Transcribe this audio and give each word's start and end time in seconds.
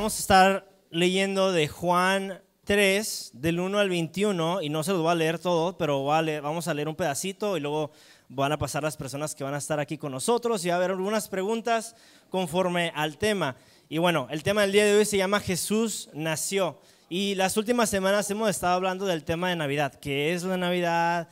vamos 0.00 0.16
a 0.16 0.20
estar 0.20 0.66
leyendo 0.90 1.52
de 1.52 1.68
Juan 1.68 2.40
3, 2.64 3.32
del 3.34 3.60
1 3.60 3.78
al 3.78 3.90
21, 3.90 4.62
y 4.62 4.70
no 4.70 4.82
se 4.82 4.92
los 4.92 5.02
voy 5.02 5.12
a 5.12 5.14
leer 5.14 5.38
todo, 5.38 5.76
pero 5.76 6.02
vamos 6.04 6.68
a 6.68 6.72
leer 6.72 6.88
un 6.88 6.96
pedacito 6.96 7.58
y 7.58 7.60
luego 7.60 7.90
van 8.30 8.50
a 8.50 8.56
pasar 8.56 8.82
las 8.82 8.96
personas 8.96 9.34
que 9.34 9.44
van 9.44 9.52
a 9.52 9.58
estar 9.58 9.78
aquí 9.78 9.98
con 9.98 10.12
nosotros 10.12 10.64
y 10.64 10.68
va 10.68 10.76
a 10.76 10.76
haber 10.78 10.92
algunas 10.92 11.28
preguntas 11.28 11.94
conforme 12.30 12.92
al 12.94 13.18
tema. 13.18 13.56
Y 13.90 13.98
bueno, 13.98 14.26
el 14.30 14.42
tema 14.42 14.62
del 14.62 14.72
día 14.72 14.86
de 14.86 14.96
hoy 14.96 15.04
se 15.04 15.18
llama 15.18 15.38
Jesús 15.38 16.08
nació. 16.14 16.80
Y 17.10 17.34
las 17.34 17.58
últimas 17.58 17.90
semanas 17.90 18.30
hemos 18.30 18.48
estado 18.48 18.76
hablando 18.76 19.04
del 19.04 19.22
tema 19.22 19.50
de 19.50 19.56
Navidad, 19.56 19.92
qué 19.96 20.32
es 20.32 20.44
la 20.44 20.56
Navidad, 20.56 21.28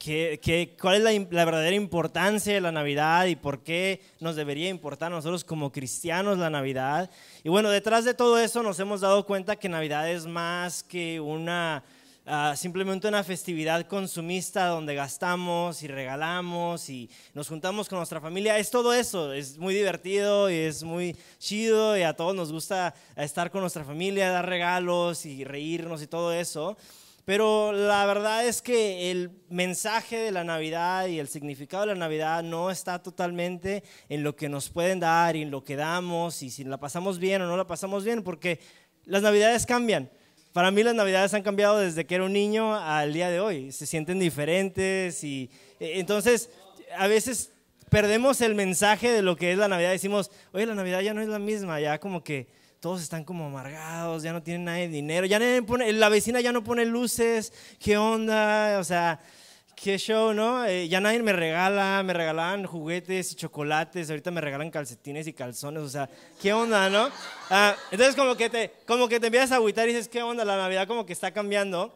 ah, 0.00 0.76
cuál 0.80 1.06
es 1.06 1.30
la, 1.30 1.44
verdadera 1.44 1.76
importancia 1.76 2.54
de 2.54 2.60
la 2.60 2.72
Navidad 2.72 3.26
y 3.26 3.36
por 3.36 3.62
qué 3.62 4.00
nos 4.20 4.36
debería 4.36 4.68
importar 4.68 5.12
a 5.12 5.16
nosotros 5.16 5.44
como 5.44 5.72
cristianos 5.72 6.38
la 6.38 6.50
Navidad. 6.50 7.10
Y 7.44 7.48
bueno, 7.48 7.70
detrás 7.70 8.04
de 8.04 8.14
todo 8.14 8.38
eso 8.38 8.62
nos 8.62 8.80
hemos 8.80 9.00
dado 9.00 9.26
cuenta 9.26 9.56
que 9.56 9.68
Navidad 9.68 10.10
es 10.10 10.26
más 10.26 10.82
que 10.82 11.20
una... 11.20 11.84
Ah, 12.26 12.54
simplemente 12.54 13.08
una 13.08 13.24
festividad 13.24 13.86
consumista 13.88 14.66
donde 14.66 14.94
gastamos 14.94 15.82
y 15.82 15.88
regalamos 15.88 16.88
y 16.88 17.10
nos 17.34 17.48
juntamos 17.48 17.88
con 17.88 17.98
nuestra 17.98 18.20
familia. 18.20 18.58
Es 18.58 18.70
todo 18.70 18.92
eso, 18.92 19.32
es 19.32 19.58
muy 19.58 19.74
divertido 19.74 20.48
y 20.48 20.54
es 20.54 20.84
muy 20.84 21.16
chido 21.38 21.96
y 21.96 22.02
a 22.02 22.12
todos 22.14 22.36
nos 22.36 22.52
gusta 22.52 22.94
estar 23.16 23.50
con 23.50 23.62
nuestra 23.62 23.84
familia, 23.84 24.30
dar 24.30 24.46
regalos 24.46 25.26
y 25.26 25.42
reírnos 25.44 26.02
y 26.02 26.06
todo 26.06 26.32
eso. 26.32 26.76
Pero 27.24 27.72
la 27.72 28.06
verdad 28.06 28.46
es 28.46 28.62
que 28.62 29.10
el 29.10 29.30
mensaje 29.48 30.16
de 30.16 30.32
la 30.32 30.42
Navidad 30.42 31.06
y 31.06 31.18
el 31.18 31.28
significado 31.28 31.82
de 31.82 31.94
la 31.94 31.98
Navidad 31.98 32.42
no 32.42 32.70
está 32.70 33.02
totalmente 33.02 33.82
en 34.08 34.22
lo 34.22 34.34
que 34.34 34.48
nos 34.48 34.70
pueden 34.70 35.00
dar 35.00 35.36
y 35.36 35.42
en 35.42 35.50
lo 35.50 35.62
que 35.62 35.76
damos 35.76 36.42
y 36.42 36.50
si 36.50 36.64
la 36.64 36.78
pasamos 36.78 37.18
bien 37.18 37.42
o 37.42 37.46
no 37.46 37.56
la 37.56 37.66
pasamos 37.66 38.04
bien, 38.04 38.22
porque 38.22 38.60
las 39.04 39.22
Navidades 39.22 39.66
cambian. 39.66 40.10
Para 40.52 40.70
mí 40.70 40.82
las 40.82 40.94
Navidades 40.94 41.32
han 41.34 41.42
cambiado 41.42 41.78
desde 41.78 42.06
que 42.06 42.16
era 42.16 42.24
un 42.24 42.32
niño 42.32 42.74
al 42.74 43.12
día 43.12 43.30
de 43.30 43.38
hoy. 43.38 43.70
Se 43.70 43.86
sienten 43.86 44.18
diferentes 44.18 45.22
y 45.22 45.50
e, 45.78 46.00
entonces 46.00 46.50
a 46.96 47.06
veces 47.06 47.52
perdemos 47.88 48.40
el 48.40 48.54
mensaje 48.54 49.10
de 49.10 49.22
lo 49.22 49.36
que 49.36 49.52
es 49.52 49.58
la 49.58 49.68
Navidad. 49.68 49.90
Decimos, 49.90 50.30
oye, 50.52 50.66
la 50.66 50.74
Navidad 50.74 51.00
ya 51.00 51.14
no 51.14 51.20
es 51.20 51.28
la 51.28 51.38
misma, 51.38 51.80
ya 51.80 52.00
como 52.00 52.24
que 52.24 52.48
todos 52.80 53.02
están 53.02 53.24
como 53.24 53.44
amargados, 53.44 54.22
ya 54.22 54.32
no 54.32 54.42
tienen 54.42 54.64
nada 54.64 54.78
de 54.78 54.88
dinero, 54.88 55.26
ya 55.26 55.38
pone, 55.66 55.92
la 55.92 56.08
vecina 56.08 56.40
ya 56.40 56.50
no 56.50 56.64
pone 56.64 56.86
luces, 56.86 57.52
¿qué 57.78 57.98
onda? 57.98 58.78
O 58.80 58.84
sea, 58.84 59.20
qué 59.76 59.98
show, 59.98 60.32
¿no? 60.32 60.64
Eh, 60.64 60.88
ya 60.88 60.98
nadie 60.98 61.22
me 61.22 61.34
regala, 61.34 62.02
me 62.02 62.14
regalaban 62.14 62.64
juguetes 62.64 63.32
y 63.32 63.34
chocolates, 63.34 64.08
ahorita 64.08 64.30
me 64.30 64.40
regalan 64.40 64.70
calcetines 64.70 65.26
y 65.26 65.34
calzones, 65.34 65.82
o 65.82 65.88
sea, 65.90 66.08
¿qué 66.40 66.54
onda, 66.54 66.88
no? 66.88 67.10
Ah, 67.50 67.76
entonces 67.90 68.16
como 68.16 68.34
que, 68.34 68.48
te, 68.48 68.72
como 68.86 69.08
que 69.08 69.20
te 69.20 69.26
empiezas 69.26 69.52
a 69.52 69.56
agüitar 69.56 69.86
y 69.86 69.92
dices, 69.92 70.08
¿qué 70.08 70.22
onda? 70.22 70.46
La 70.46 70.56
Navidad 70.56 70.88
como 70.88 71.04
que 71.04 71.12
está 71.12 71.32
cambiando. 71.32 71.94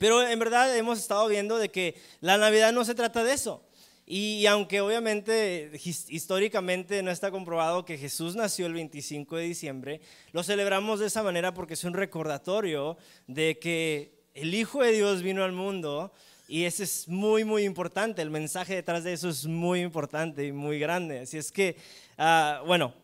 Pero 0.00 0.26
en 0.26 0.38
verdad 0.38 0.76
hemos 0.76 0.98
estado 0.98 1.26
viendo 1.28 1.58
de 1.58 1.70
que 1.70 2.00
la 2.20 2.38
Navidad 2.38 2.72
no 2.72 2.84
se 2.84 2.94
trata 2.94 3.24
de 3.24 3.32
eso. 3.32 3.67
Y 4.10 4.46
aunque 4.46 4.80
obviamente 4.80 5.70
históricamente 6.08 7.02
no 7.02 7.10
está 7.10 7.30
comprobado 7.30 7.84
que 7.84 7.98
Jesús 7.98 8.36
nació 8.36 8.64
el 8.64 8.72
25 8.72 9.36
de 9.36 9.42
diciembre, 9.42 10.00
lo 10.32 10.42
celebramos 10.42 10.98
de 10.98 11.08
esa 11.08 11.22
manera 11.22 11.52
porque 11.52 11.74
es 11.74 11.84
un 11.84 11.92
recordatorio 11.92 12.96
de 13.26 13.58
que 13.58 14.14
el 14.32 14.54
Hijo 14.54 14.82
de 14.82 14.92
Dios 14.92 15.20
vino 15.20 15.44
al 15.44 15.52
mundo 15.52 16.10
y 16.48 16.64
ese 16.64 16.84
es 16.84 17.06
muy, 17.06 17.44
muy 17.44 17.64
importante. 17.64 18.22
El 18.22 18.30
mensaje 18.30 18.76
detrás 18.76 19.04
de 19.04 19.12
eso 19.12 19.28
es 19.28 19.44
muy 19.44 19.82
importante 19.82 20.46
y 20.46 20.52
muy 20.52 20.78
grande. 20.78 21.20
Así 21.20 21.36
es 21.36 21.52
que, 21.52 21.76
ah, 22.16 22.62
bueno, 22.66 22.94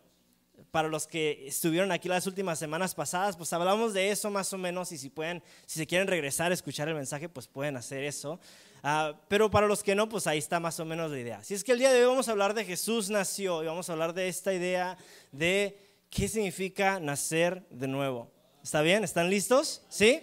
para 0.71 0.89
los 0.89 1.07
que 1.07 1.47
estuvieron 1.47 1.93
aquí 1.93 2.09
las 2.09 2.27
últimas 2.27 2.59
semanas 2.59 2.95
pasadas, 2.95 3.37
pues 3.37 3.53
hablamos 3.53 3.93
de 3.93 4.09
eso 4.09 4.31
más 4.31 4.51
o 4.55 4.59
menos 4.59 4.91
y 4.91 4.97
si 4.97 5.11
pueden, 5.11 5.43
si 5.67 5.79
se 5.79 5.87
quieren 5.87 6.09
regresar 6.09 6.51
a 6.51 6.55
escuchar 6.55 6.89
el 6.89 6.95
mensaje, 6.95 7.29
pues 7.29 7.47
pueden 7.47 7.77
hacer 7.77 8.05
eso. 8.05 8.41
Ah, 8.87 9.19
pero 9.29 9.51
para 9.51 9.67
los 9.67 9.83
que 9.83 9.95
no, 9.95 10.11
pues 10.11 10.27
ahí 10.27 10.37
está 10.37 10.61
más 10.61 10.79
o 10.79 10.85
menos 10.85 11.11
la 11.11 11.19
idea. 11.19 11.43
Si 11.43 11.55
es 11.55 11.65
que 11.65 11.73
el 11.73 11.79
día 11.79 11.91
de 11.91 12.01
hoy 12.01 12.11
vamos 12.11 12.29
a 12.29 12.33
hablar 12.33 12.53
de 12.53 12.67
Jesús 12.67 13.09
nació 13.09 13.63
y 13.63 13.67
vamos 13.67 13.89
a 13.89 13.93
hablar 13.93 14.13
de 14.13 14.29
esta 14.29 14.53
idea 14.53 14.99
de 15.33 15.79
qué 16.11 16.29
significa 16.29 17.01
nacer 17.01 17.67
de 17.71 17.89
nuevo. 17.89 18.31
¿Está 18.63 18.83
bien? 18.83 19.03
¿Están 19.03 19.31
listos? 19.31 19.81
¿Sí? 19.89 20.21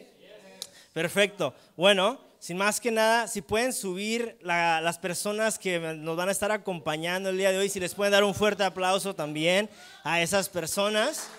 Perfecto. 0.93 1.55
Bueno, 1.75 2.21
sin 2.37 2.55
más 2.55 2.79
que 2.79 2.91
nada, 2.91 3.27
si 3.27 3.41
pueden 3.41 3.73
subir 3.73 4.37
las 4.43 4.99
personas 4.99 5.57
que 5.57 5.79
nos 5.79 6.15
van 6.15 6.29
a 6.29 6.31
estar 6.31 6.51
acompañando 6.51 7.29
el 7.29 7.39
día 7.39 7.51
de 7.51 7.57
hoy, 7.57 7.67
si 7.67 7.79
les 7.79 7.95
pueden 7.95 8.11
dar 8.11 8.23
un 8.23 8.35
fuerte 8.35 8.63
aplauso 8.63 9.15
también 9.15 9.71
a 10.03 10.21
esas 10.21 10.49
personas. 10.49 11.29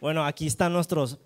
Bueno, 0.00 0.24
aquí 0.24 0.46
están 0.46 0.72
nuestros 0.72 1.18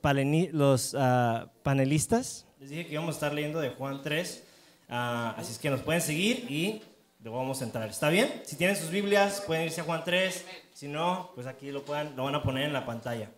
los, 0.52 0.96
ah, 0.98 1.52
panelistas. 1.62 2.46
Les 2.60 2.70
dije 2.70 2.86
que 2.86 2.92
íbamos 2.94 3.10
a 3.10 3.16
estar 3.16 3.34
leyendo 3.34 3.60
de 3.60 3.68
Juan 3.70 4.00
3. 4.02 4.44
Ah, 4.88 5.34
así 5.36 5.52
es 5.52 5.58
que 5.58 5.68
nos 5.68 5.82
pueden 5.82 6.00
seguir 6.00 6.46
y 6.50 6.82
luego 7.22 7.38
vamos 7.38 7.60
a 7.60 7.64
entrar. 7.64 7.88
¿Está 7.88 8.08
bien? 8.08 8.42
Si 8.44 8.56
tienen 8.56 8.76
sus 8.76 8.90
Biblias, 8.90 9.42
pueden 9.46 9.64
irse 9.64 9.82
a 9.82 9.84
Juan 9.84 10.02
3. 10.04 10.46
Si 10.72 10.88
no, 10.88 11.30
pues 11.34 11.46
aquí 11.46 11.70
lo, 11.70 11.84
puedan, 11.84 12.16
lo 12.16 12.24
van 12.24 12.34
a 12.34 12.42
poner 12.42 12.64
en 12.64 12.72
la 12.72 12.86
pantalla. 12.86 13.30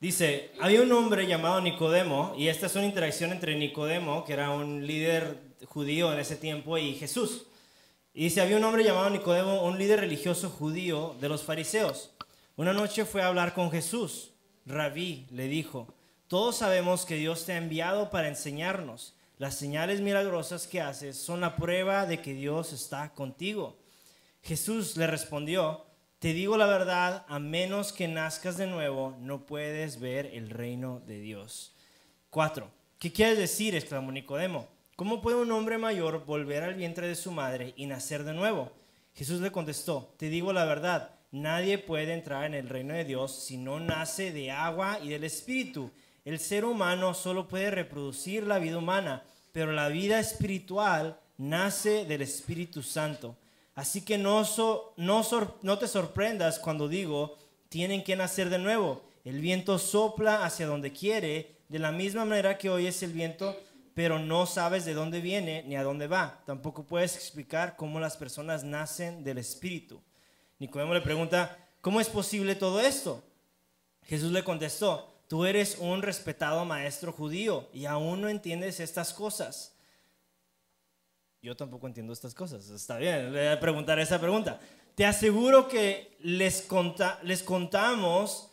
Dice, 0.00 0.52
había 0.60 0.82
un 0.82 0.92
hombre 0.92 1.26
llamado 1.26 1.62
Nicodemo, 1.62 2.34
y 2.36 2.48
esta 2.48 2.66
es 2.66 2.76
una 2.76 2.84
interacción 2.84 3.32
entre 3.32 3.56
Nicodemo, 3.56 4.24
que 4.24 4.34
era 4.34 4.50
un 4.50 4.86
líder 4.86 5.38
judío 5.66 6.12
en 6.12 6.18
ese 6.18 6.36
tiempo, 6.36 6.76
y 6.76 6.94
Jesús. 6.94 7.46
Y 8.12 8.24
dice, 8.24 8.42
había 8.42 8.58
un 8.58 8.64
hombre 8.64 8.84
llamado 8.84 9.08
Nicodemo, 9.08 9.64
un 9.64 9.78
líder 9.78 10.00
religioso 10.00 10.50
judío 10.50 11.16
de 11.20 11.30
los 11.30 11.42
fariseos. 11.42 12.10
Una 12.56 12.74
noche 12.74 13.06
fue 13.06 13.22
a 13.22 13.28
hablar 13.28 13.54
con 13.54 13.70
Jesús. 13.70 14.32
Rabí 14.66 15.26
le 15.30 15.48
dijo, 15.48 15.88
todos 16.28 16.56
sabemos 16.56 17.06
que 17.06 17.16
Dios 17.16 17.46
te 17.46 17.54
ha 17.54 17.56
enviado 17.56 18.10
para 18.10 18.28
enseñarnos. 18.28 19.14
Las 19.36 19.56
señales 19.56 20.00
milagrosas 20.00 20.66
que 20.68 20.80
haces 20.80 21.16
son 21.16 21.40
la 21.40 21.56
prueba 21.56 22.06
de 22.06 22.20
que 22.20 22.34
Dios 22.34 22.72
está 22.72 23.12
contigo. 23.14 23.76
Jesús 24.42 24.96
le 24.96 25.08
respondió, 25.08 25.86
te 26.20 26.32
digo 26.32 26.56
la 26.56 26.66
verdad, 26.66 27.24
a 27.28 27.38
menos 27.38 27.92
que 27.92 28.06
nazcas 28.06 28.56
de 28.56 28.66
nuevo, 28.66 29.16
no 29.20 29.44
puedes 29.44 29.98
ver 29.98 30.26
el 30.26 30.50
reino 30.50 31.00
de 31.00 31.20
Dios. 31.20 31.74
4. 32.30 32.70
¿Qué 32.98 33.12
quieres 33.12 33.36
decir? 33.36 33.74
exclamó 33.74 34.12
Nicodemo. 34.12 34.68
¿Cómo 34.96 35.20
puede 35.20 35.38
un 35.38 35.50
hombre 35.50 35.78
mayor 35.78 36.24
volver 36.24 36.62
al 36.62 36.76
vientre 36.76 37.08
de 37.08 37.16
su 37.16 37.32
madre 37.32 37.74
y 37.76 37.86
nacer 37.86 38.22
de 38.22 38.32
nuevo? 38.32 38.70
Jesús 39.14 39.40
le 39.40 39.50
contestó, 39.50 40.14
te 40.16 40.28
digo 40.28 40.52
la 40.52 40.64
verdad, 40.64 41.16
nadie 41.32 41.78
puede 41.78 42.14
entrar 42.14 42.44
en 42.44 42.54
el 42.54 42.68
reino 42.68 42.94
de 42.94 43.04
Dios 43.04 43.34
si 43.44 43.56
no 43.56 43.80
nace 43.80 44.30
de 44.30 44.52
agua 44.52 45.00
y 45.02 45.08
del 45.08 45.24
Espíritu. 45.24 45.90
El 46.24 46.38
ser 46.38 46.64
humano 46.64 47.12
solo 47.12 47.48
puede 47.48 47.70
reproducir 47.70 48.46
la 48.46 48.58
vida 48.58 48.78
humana, 48.78 49.24
pero 49.52 49.72
la 49.72 49.88
vida 49.88 50.18
espiritual 50.18 51.20
nace 51.36 52.06
del 52.06 52.22
Espíritu 52.22 52.82
Santo. 52.82 53.36
Así 53.74 54.02
que 54.02 54.16
no, 54.16 54.42
te 55.78 55.88
sorprendas 55.88 56.58
cuando 56.58 56.88
digo, 56.88 57.36
tienen 57.68 58.02
que 58.02 58.16
nacer 58.16 58.48
de 58.48 58.58
nuevo. 58.58 59.02
El 59.24 59.40
viento 59.40 59.78
sopla 59.78 60.44
hacia 60.44 60.66
donde 60.66 60.92
quiere, 60.92 61.56
de 61.68 61.78
la 61.78 61.92
misma 61.92 62.24
manera 62.24 62.56
que 62.56 62.70
hoy 62.70 62.86
es 62.86 63.02
el 63.02 63.12
viento, 63.12 63.56
pero 63.94 64.18
no 64.18 64.46
sabes 64.46 64.84
de 64.84 64.94
dónde 64.94 65.20
viene 65.20 65.62
ni 65.66 65.76
a 65.76 65.82
dónde 65.82 66.06
va. 66.06 66.42
Tampoco 66.46 66.84
puedes 66.84 67.16
explicar 67.16 67.76
cómo 67.76 68.00
las 68.00 68.16
personas 68.16 68.64
nacen 68.64 69.24
del 69.24 69.38
Espíritu. 69.38 70.00
Nicodemo 70.58 70.94
le 70.94 71.00
pregunta, 71.00 71.58
¿cómo 71.80 72.00
es 72.00 72.08
posible 72.08 72.54
todo 72.54 72.80
esto? 72.80 73.22
Jesús 74.02 74.32
le 74.32 74.44
contestó, 74.44 75.13
Tú 75.28 75.44
eres 75.44 75.78
un 75.78 76.02
respetado 76.02 76.64
maestro 76.64 77.12
judío 77.12 77.68
y 77.72 77.86
aún 77.86 78.20
no 78.20 78.28
entiendes 78.28 78.80
estas 78.80 79.12
cosas. 79.12 79.74
Yo 81.42 81.56
tampoco 81.56 81.86
entiendo 81.86 82.12
estas 82.12 82.34
cosas. 82.34 82.68
Está 82.70 82.98
bien, 82.98 83.32
le 83.32 83.40
voy 83.40 83.48
a 83.48 83.60
preguntar 83.60 83.98
esa 83.98 84.20
pregunta. 84.20 84.60
Te 84.94 85.04
aseguro 85.04 85.68
que 85.68 86.16
les, 86.20 86.68
les 87.22 87.42
contamos 87.42 88.50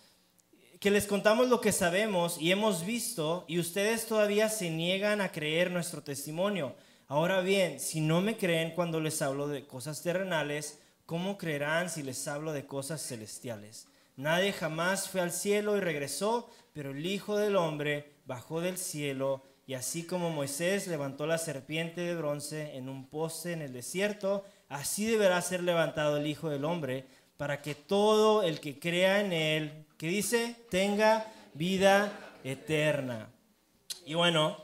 que 0.81 0.89
les 0.89 1.05
contamos 1.05 1.47
lo 1.47 1.61
que 1.61 1.71
sabemos 1.71 2.41
y 2.41 2.51
hemos 2.51 2.83
visto 2.83 3.45
y 3.47 3.59
ustedes 3.59 4.07
todavía 4.07 4.49
se 4.49 4.71
niegan 4.71 5.21
a 5.21 5.31
creer 5.31 5.69
nuestro 5.69 6.01
testimonio. 6.01 6.75
Ahora 7.07 7.41
bien, 7.41 7.79
si 7.79 8.01
no 8.01 8.19
me 8.19 8.35
creen 8.35 8.71
cuando 8.71 8.99
les 8.99 9.21
hablo 9.21 9.47
de 9.47 9.67
cosas 9.67 10.01
terrenales, 10.01 10.79
¿cómo 11.05 11.37
creerán 11.37 11.91
si 11.91 12.01
les 12.01 12.27
hablo 12.27 12.51
de 12.51 12.65
cosas 12.65 13.05
celestiales? 13.05 13.85
Nadie 14.15 14.53
jamás 14.53 15.07
fue 15.07 15.21
al 15.21 15.31
cielo 15.31 15.77
y 15.77 15.81
regresó, 15.81 16.49
pero 16.73 16.91
el 16.91 17.05
Hijo 17.05 17.37
del 17.37 17.55
Hombre 17.55 18.13
bajó 18.25 18.61
del 18.61 18.77
cielo 18.77 19.43
y 19.67 19.73
así 19.73 20.05
como 20.05 20.29
Moisés 20.29 20.87
levantó 20.87 21.25
la 21.27 21.37
serpiente 21.37 22.01
de 22.01 22.15
bronce 22.15 22.75
en 22.75 22.89
un 22.89 23.07
poste 23.07 23.53
en 23.53 23.61
el 23.61 23.73
desierto, 23.73 24.43
así 24.69 25.05
deberá 25.05 25.41
ser 25.41 25.63
levantado 25.63 26.17
el 26.17 26.27
Hijo 26.27 26.49
del 26.49 26.65
Hombre 26.65 27.05
para 27.37 27.61
que 27.61 27.73
todo 27.73 28.43
el 28.43 28.59
que 28.59 28.79
crea 28.79 29.21
en 29.21 29.33
él, 29.33 29.85
que 29.97 30.07
dice, 30.07 30.55
tenga 30.69 31.25
vida 31.53 32.11
eterna. 32.43 33.29
Y 34.05 34.13
bueno, 34.13 34.57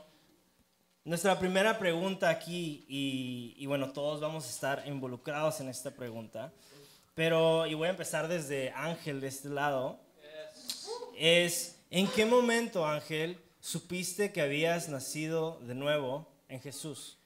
nuestra 1.04 1.38
primera 1.38 1.78
pregunta 1.78 2.28
aquí, 2.28 2.84
y, 2.88 3.54
y 3.56 3.66
bueno, 3.66 3.92
todos 3.92 4.20
vamos 4.20 4.46
a 4.46 4.50
estar 4.50 4.84
involucrados 4.86 5.60
en 5.60 5.68
esta 5.68 5.90
pregunta, 5.90 6.52
pero, 7.14 7.66
y 7.66 7.74
voy 7.74 7.88
a 7.88 7.90
empezar 7.90 8.28
desde 8.28 8.70
Ángel 8.70 9.20
de 9.20 9.26
este 9.26 9.48
lado. 9.48 9.98
es, 11.16 11.77
¿en 11.90 12.06
qué 12.08 12.26
momento, 12.26 12.86
Ángel, 12.86 13.38
supiste 13.60 14.32
que 14.32 14.40
habías 14.40 14.88
nacido 14.88 15.58
de 15.66 15.74
nuevo 15.74 16.26
en 16.48 16.60
Jesús? 16.60 17.18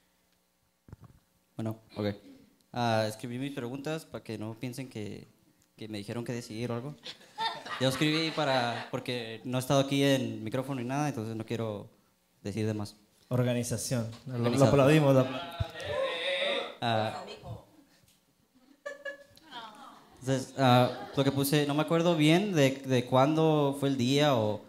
Bueno, 1.57 1.79
ok. 1.97 2.07
Ah, 2.73 3.05
escribí 3.09 3.39
mis 3.39 3.53
preguntas 3.53 4.05
para 4.05 4.25
que 4.25 4.39
no 4.39 4.55
piensen 4.59 4.89
que, 4.89 5.29
que 5.77 5.89
me 5.89 5.99
dijeron 5.99 6.25
que 6.25 6.33
decidir 6.33 6.71
o 6.71 6.75
algo. 6.75 6.95
Yo 7.81 7.89
escribí 7.89 8.31
para, 8.31 8.89
porque 8.91 9.41
no 9.45 9.59
he 9.59 9.61
estado 9.61 9.81
aquí 9.81 10.03
en 10.03 10.43
micrófono 10.43 10.81
ni 10.81 10.87
nada, 10.87 11.09
entonces 11.09 11.37
no 11.37 11.45
quiero 11.45 11.91
decir 12.43 12.67
de 12.67 12.75
más. 12.75 12.97
Organización. 13.29 14.11
Lo, 14.27 14.39
lo 14.39 14.65
aplaudimos. 14.65 15.15
lo- 15.15 15.27
Ah, 16.85 17.25
entonces, 20.23 20.55
ah, 20.59 21.11
lo 21.17 21.25
que 21.25 21.33
puse, 21.33 21.67
no 21.67 21.75
me 21.75 21.83
acuerdo 21.83 22.15
bien 22.17 22.53
de, 22.55 22.71
de 22.71 23.05
cuándo 23.07 23.77
fue 23.81 23.89
el 23.89 23.97
día 23.97 24.37
o, 24.37 24.61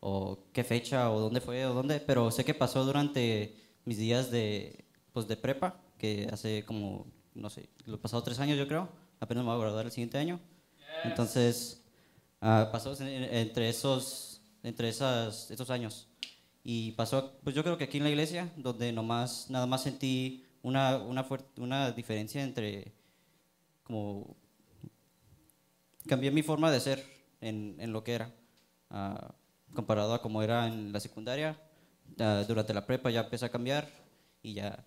o 0.00 0.38
qué 0.54 0.64
fecha 0.64 1.10
o 1.12 1.20
dónde 1.20 1.40
fue 1.42 1.66
o 1.66 1.74
dónde, 1.74 2.00
pero 2.00 2.30
sé 2.30 2.44
que 2.44 2.54
pasó 2.54 2.84
durante 2.84 3.54
mis 3.84 3.98
días 3.98 4.30
de, 4.30 4.84
pues, 5.12 5.28
de 5.28 5.36
prepa, 5.36 5.76
que 5.98 6.28
hace 6.32 6.64
como, 6.64 7.06
no 7.34 7.50
sé, 7.50 7.68
los 7.84 8.00
pasados 8.00 8.24
tres 8.24 8.38
años 8.40 8.56
yo 8.58 8.66
creo, 8.66 8.88
apenas 9.20 9.44
me 9.44 9.50
voy 9.50 9.58
a 9.58 9.64
graduar 9.64 9.84
el 9.86 9.92
siguiente 9.92 10.16
año. 10.18 10.40
Entonces, 11.02 11.82
ah, 12.40 12.70
pasó 12.72 12.94
en- 13.02 13.08
en- 13.08 13.34
entre 13.34 13.68
esos, 13.68 14.40
entre 14.62 14.88
esas, 14.88 15.50
esos 15.50 15.68
años. 15.70 16.08
Y 16.64 16.92
pasó, 16.92 17.32
pues 17.44 17.54
yo 17.54 17.62
creo 17.64 17.76
que 17.76 17.84
aquí 17.84 17.98
en 17.98 18.04
la 18.04 18.10
iglesia, 18.10 18.50
donde 18.56 18.92
nomás, 18.92 19.50
nada 19.50 19.66
más 19.66 19.82
sentí 19.82 20.44
una, 20.62 20.96
una, 20.98 21.26
una 21.58 21.90
diferencia 21.92 22.42
entre, 22.42 22.92
como, 23.84 24.36
cambié 26.06 26.30
mi 26.30 26.42
forma 26.42 26.70
de 26.70 26.80
ser 26.80 27.04
en, 27.40 27.76
en 27.78 27.92
lo 27.92 28.04
que 28.04 28.14
era, 28.14 28.34
ah, 28.90 29.34
comparado 29.74 30.14
a 30.14 30.22
como 30.22 30.42
era 30.42 30.66
en 30.66 30.92
la 30.92 31.00
secundaria. 31.00 31.60
Ah, 32.18 32.44
durante 32.46 32.74
la 32.74 32.86
prepa 32.86 33.10
ya 33.10 33.20
empecé 33.20 33.46
a 33.46 33.50
cambiar 33.50 33.88
y 34.42 34.54
ya, 34.54 34.84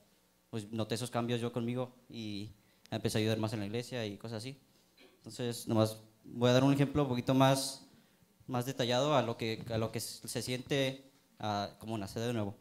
pues 0.49 0.71
noté 0.71 0.95
esos 0.95 1.11
cambios 1.11 1.41
yo 1.41 1.51
conmigo 1.51 1.95
y 2.09 2.51
empecé 2.91 3.17
a 3.17 3.21
ayudar 3.21 3.39
más 3.39 3.53
en 3.53 3.59
la 3.61 3.65
iglesia 3.65 4.05
y 4.05 4.17
cosas 4.17 4.37
así. 4.37 4.59
Entonces, 5.17 5.67
nomás 5.67 5.97
voy 6.23 6.49
a 6.49 6.53
dar 6.53 6.63
un 6.63 6.73
ejemplo 6.73 7.03
un 7.03 7.09
poquito 7.09 7.33
más, 7.33 7.87
más 8.47 8.65
detallado 8.65 9.15
a 9.15 9.21
lo 9.21 9.37
que, 9.37 9.63
a 9.71 9.77
lo 9.77 9.91
que 9.91 9.99
se 9.99 10.41
siente 10.41 11.11
ah, 11.39 11.75
como 11.79 11.97
nacer 11.97 12.23
de 12.23 12.33
nuevo. 12.33 12.55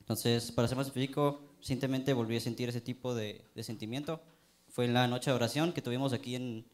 Entonces, 0.00 0.52
para 0.52 0.68
ser 0.68 0.76
más 0.76 0.86
específico, 0.86 1.54
recientemente 1.58 2.12
volví 2.12 2.36
a 2.36 2.40
sentir 2.40 2.68
ese 2.68 2.80
tipo 2.80 3.14
de, 3.14 3.44
de 3.54 3.62
sentimiento. 3.62 4.22
Fue 4.68 4.84
en 4.84 4.94
la 4.94 5.06
noche 5.06 5.30
de 5.30 5.36
oración 5.36 5.72
que 5.72 5.82
tuvimos 5.82 6.12
aquí 6.12 6.34
en, 6.34 6.66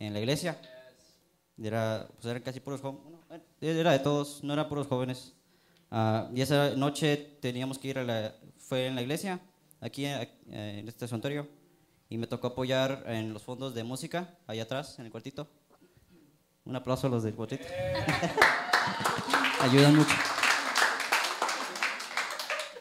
en 0.00 0.12
la 0.12 0.18
iglesia. 0.18 0.60
Era, 1.62 2.08
pues 2.14 2.26
eran 2.26 2.42
casi 2.42 2.58
puros 2.58 2.80
jóvenes. 2.80 3.04
era 3.60 3.92
de 3.92 3.98
todos, 4.00 4.42
no 4.42 4.54
eran 4.54 4.68
puros 4.68 4.88
jóvenes. 4.88 5.34
Ah, 5.90 6.28
y 6.34 6.40
esa 6.40 6.70
noche 6.70 7.38
teníamos 7.40 7.78
que 7.78 7.88
ir 7.88 7.98
a 7.98 8.04
la... 8.04 8.34
Fue 8.58 8.86
en 8.86 8.94
la 8.94 9.02
iglesia, 9.02 9.40
aquí 9.80 10.06
eh, 10.06 10.28
en 10.48 10.88
este 10.88 11.06
santuario. 11.06 11.46
Y 12.08 12.18
me 12.18 12.26
tocó 12.26 12.48
apoyar 12.48 13.04
en 13.06 13.32
los 13.32 13.42
fondos 13.42 13.74
de 13.74 13.84
música, 13.84 14.36
allá 14.46 14.64
atrás, 14.64 14.98
en 14.98 15.04
el 15.04 15.12
cuartito. 15.12 15.48
Un 16.64 16.74
aplauso 16.76 17.06
a 17.06 17.10
los 17.10 17.22
del 17.22 17.34
cuartito. 17.34 17.64
Ayudan 19.60 19.96
mucho. 19.96 20.14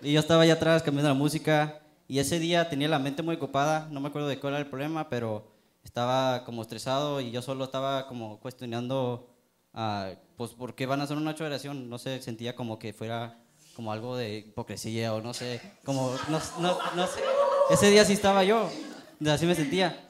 Y 0.01 0.13
yo 0.13 0.21
estaba 0.21 0.43
allá 0.43 0.53
atrás 0.53 0.81
cambiando 0.81 1.09
la 1.09 1.15
música 1.15 1.81
y 2.07 2.19
ese 2.19 2.39
día 2.39 2.69
tenía 2.69 2.87
la 2.87 2.99
mente 2.99 3.21
muy 3.21 3.35
ocupada, 3.35 3.87
no 3.91 3.99
me 3.99 4.07
acuerdo 4.07 4.29
de 4.29 4.39
cuál 4.39 4.53
era 4.53 4.61
el 4.61 4.69
problema, 4.69 5.09
pero 5.09 5.58
estaba 5.83 6.43
como 6.45 6.61
estresado 6.61 7.21
y 7.21 7.31
yo 7.31 7.41
solo 7.41 7.65
estaba 7.65 8.07
como 8.07 8.39
cuestionando, 8.39 9.29
ah, 9.73 10.11
pues, 10.37 10.51
¿por 10.51 10.75
qué 10.75 10.85
van 10.85 11.01
a 11.01 11.03
hacer 11.03 11.17
una 11.17 11.35
oración? 11.39 11.89
No 11.89 11.97
sé, 11.97 12.21
sentía 12.21 12.55
como 12.55 12.79
que 12.79 12.93
fuera 12.93 13.37
como 13.75 13.91
algo 13.91 14.17
de 14.17 14.39
hipocresía 14.39 15.13
o 15.13 15.21
no 15.21 15.33
sé, 15.33 15.61
como, 15.85 16.13
no, 16.29 16.39
no, 16.59 16.77
no 16.95 17.07
sé. 17.07 17.21
Ese 17.69 17.89
día 17.89 18.03
sí 18.03 18.13
estaba 18.13 18.43
yo, 18.43 18.69
así 19.27 19.45
me 19.45 19.55
sentía. 19.55 20.05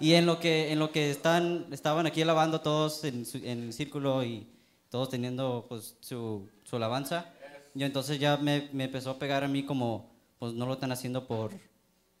Y 0.00 0.14
en 0.14 0.26
lo 0.26 0.40
que, 0.40 0.72
en 0.72 0.78
lo 0.78 0.90
que 0.92 1.10
están, 1.10 1.66
estaban 1.70 2.06
aquí 2.06 2.20
alabando 2.20 2.60
todos 2.60 3.04
en, 3.04 3.24
su- 3.24 3.38
en 3.38 3.62
el 3.64 3.72
círculo 3.72 4.24
y 4.24 4.48
todos 4.90 5.08
teniendo 5.08 5.64
pues 5.68 5.96
su, 6.00 6.48
su 6.64 6.76
alabanza, 6.76 7.32
yo 7.74 7.86
entonces 7.86 8.18
ya 8.18 8.36
me, 8.36 8.68
me 8.72 8.84
empezó 8.84 9.10
a 9.10 9.18
pegar 9.18 9.42
a 9.44 9.48
mí 9.48 9.64
como, 9.64 10.10
pues 10.38 10.52
no 10.52 10.66
lo 10.66 10.74
están 10.74 10.92
haciendo 10.92 11.26
por, 11.26 11.52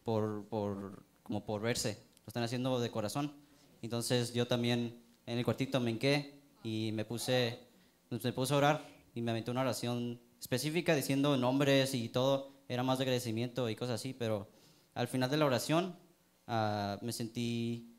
por, 0.04 0.44
por, 0.46 1.02
como 1.22 1.44
por 1.44 1.60
verse, 1.60 1.98
lo 2.24 2.28
están 2.28 2.42
haciendo 2.42 2.80
de 2.80 2.90
corazón. 2.90 3.32
Entonces 3.82 4.32
yo 4.32 4.46
también 4.46 5.02
en 5.26 5.38
el 5.38 5.44
cuartito 5.44 5.80
me 5.80 5.90
hinqué 5.90 6.40
y 6.62 6.90
me 6.92 7.04
puse, 7.04 7.58
pues, 8.08 8.24
me 8.24 8.32
puse 8.32 8.54
a 8.54 8.56
orar 8.56 8.88
y 9.14 9.20
me 9.20 9.30
aventé 9.30 9.50
una 9.50 9.60
oración 9.60 10.20
específica 10.40 10.94
diciendo 10.94 11.36
nombres 11.36 11.94
y 11.94 12.08
todo, 12.08 12.52
era 12.68 12.82
más 12.82 12.98
de 12.98 13.04
agradecimiento 13.04 13.68
y 13.68 13.76
cosas 13.76 14.00
así, 14.00 14.14
pero 14.14 14.48
al 14.94 15.08
final 15.08 15.30
de 15.30 15.36
la 15.36 15.46
oración 15.46 15.96
ah, 16.46 16.98
me 17.02 17.12
sentí 17.12 17.90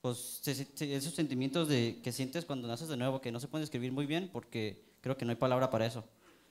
pues 0.00 0.42
esos 0.46 1.14
sentimientos 1.14 1.68
de, 1.68 2.00
que 2.02 2.10
sientes 2.10 2.44
cuando 2.44 2.66
naces 2.66 2.88
de 2.88 2.96
nuevo, 2.96 3.20
que 3.20 3.30
no 3.30 3.38
se 3.38 3.46
pueden 3.46 3.62
describir 3.62 3.92
muy 3.92 4.04
bien 4.04 4.28
porque 4.32 4.84
creo 5.00 5.16
que 5.16 5.24
no 5.24 5.30
hay 5.30 5.36
palabra 5.36 5.70
para 5.70 5.86
eso. 5.86 6.04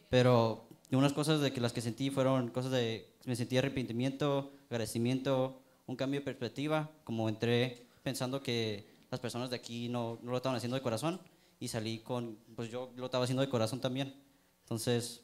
Pero 0.09 0.67
unas 0.91 1.13
cosas 1.13 1.41
de 1.41 1.51
que 1.51 1.61
las 1.61 1.73
que 1.73 1.81
sentí 1.81 2.09
fueron 2.09 2.49
cosas 2.49 2.71
de, 2.71 3.13
me 3.25 3.35
sentí 3.35 3.57
arrepentimiento, 3.57 4.53
agradecimiento, 4.69 5.61
un 5.91 5.97
cambio 5.97 6.21
de 6.21 6.25
perspectiva, 6.25 6.89
como 7.03 7.29
entré 7.29 7.85
pensando 8.01 8.41
que 8.41 8.87
las 9.11 9.19
personas 9.19 9.49
de 9.49 9.57
aquí 9.57 9.89
no, 9.89 10.17
no 10.23 10.31
lo 10.31 10.37
estaban 10.37 10.55
haciendo 10.55 10.75
de 10.75 10.81
corazón 10.81 11.21
y 11.59 11.67
salí 11.67 11.99
con, 11.99 12.39
pues 12.55 12.71
yo 12.71 12.91
lo 12.95 13.05
estaba 13.05 13.25
haciendo 13.25 13.41
de 13.41 13.49
corazón 13.49 13.81
también. 13.81 14.15
Entonces, 14.63 15.21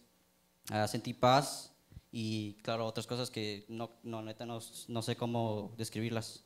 ah, 0.69 0.87
sentí 0.87 1.13
paz 1.13 1.73
y 2.11 2.55
claro, 2.61 2.85
otras 2.85 3.07
cosas 3.07 3.31
que 3.31 3.65
no, 3.69 3.91
no 4.03 4.21
neta, 4.21 4.45
no, 4.45 4.59
no 4.89 5.01
sé 5.01 5.15
cómo 5.15 5.73
describirlas. 5.77 6.43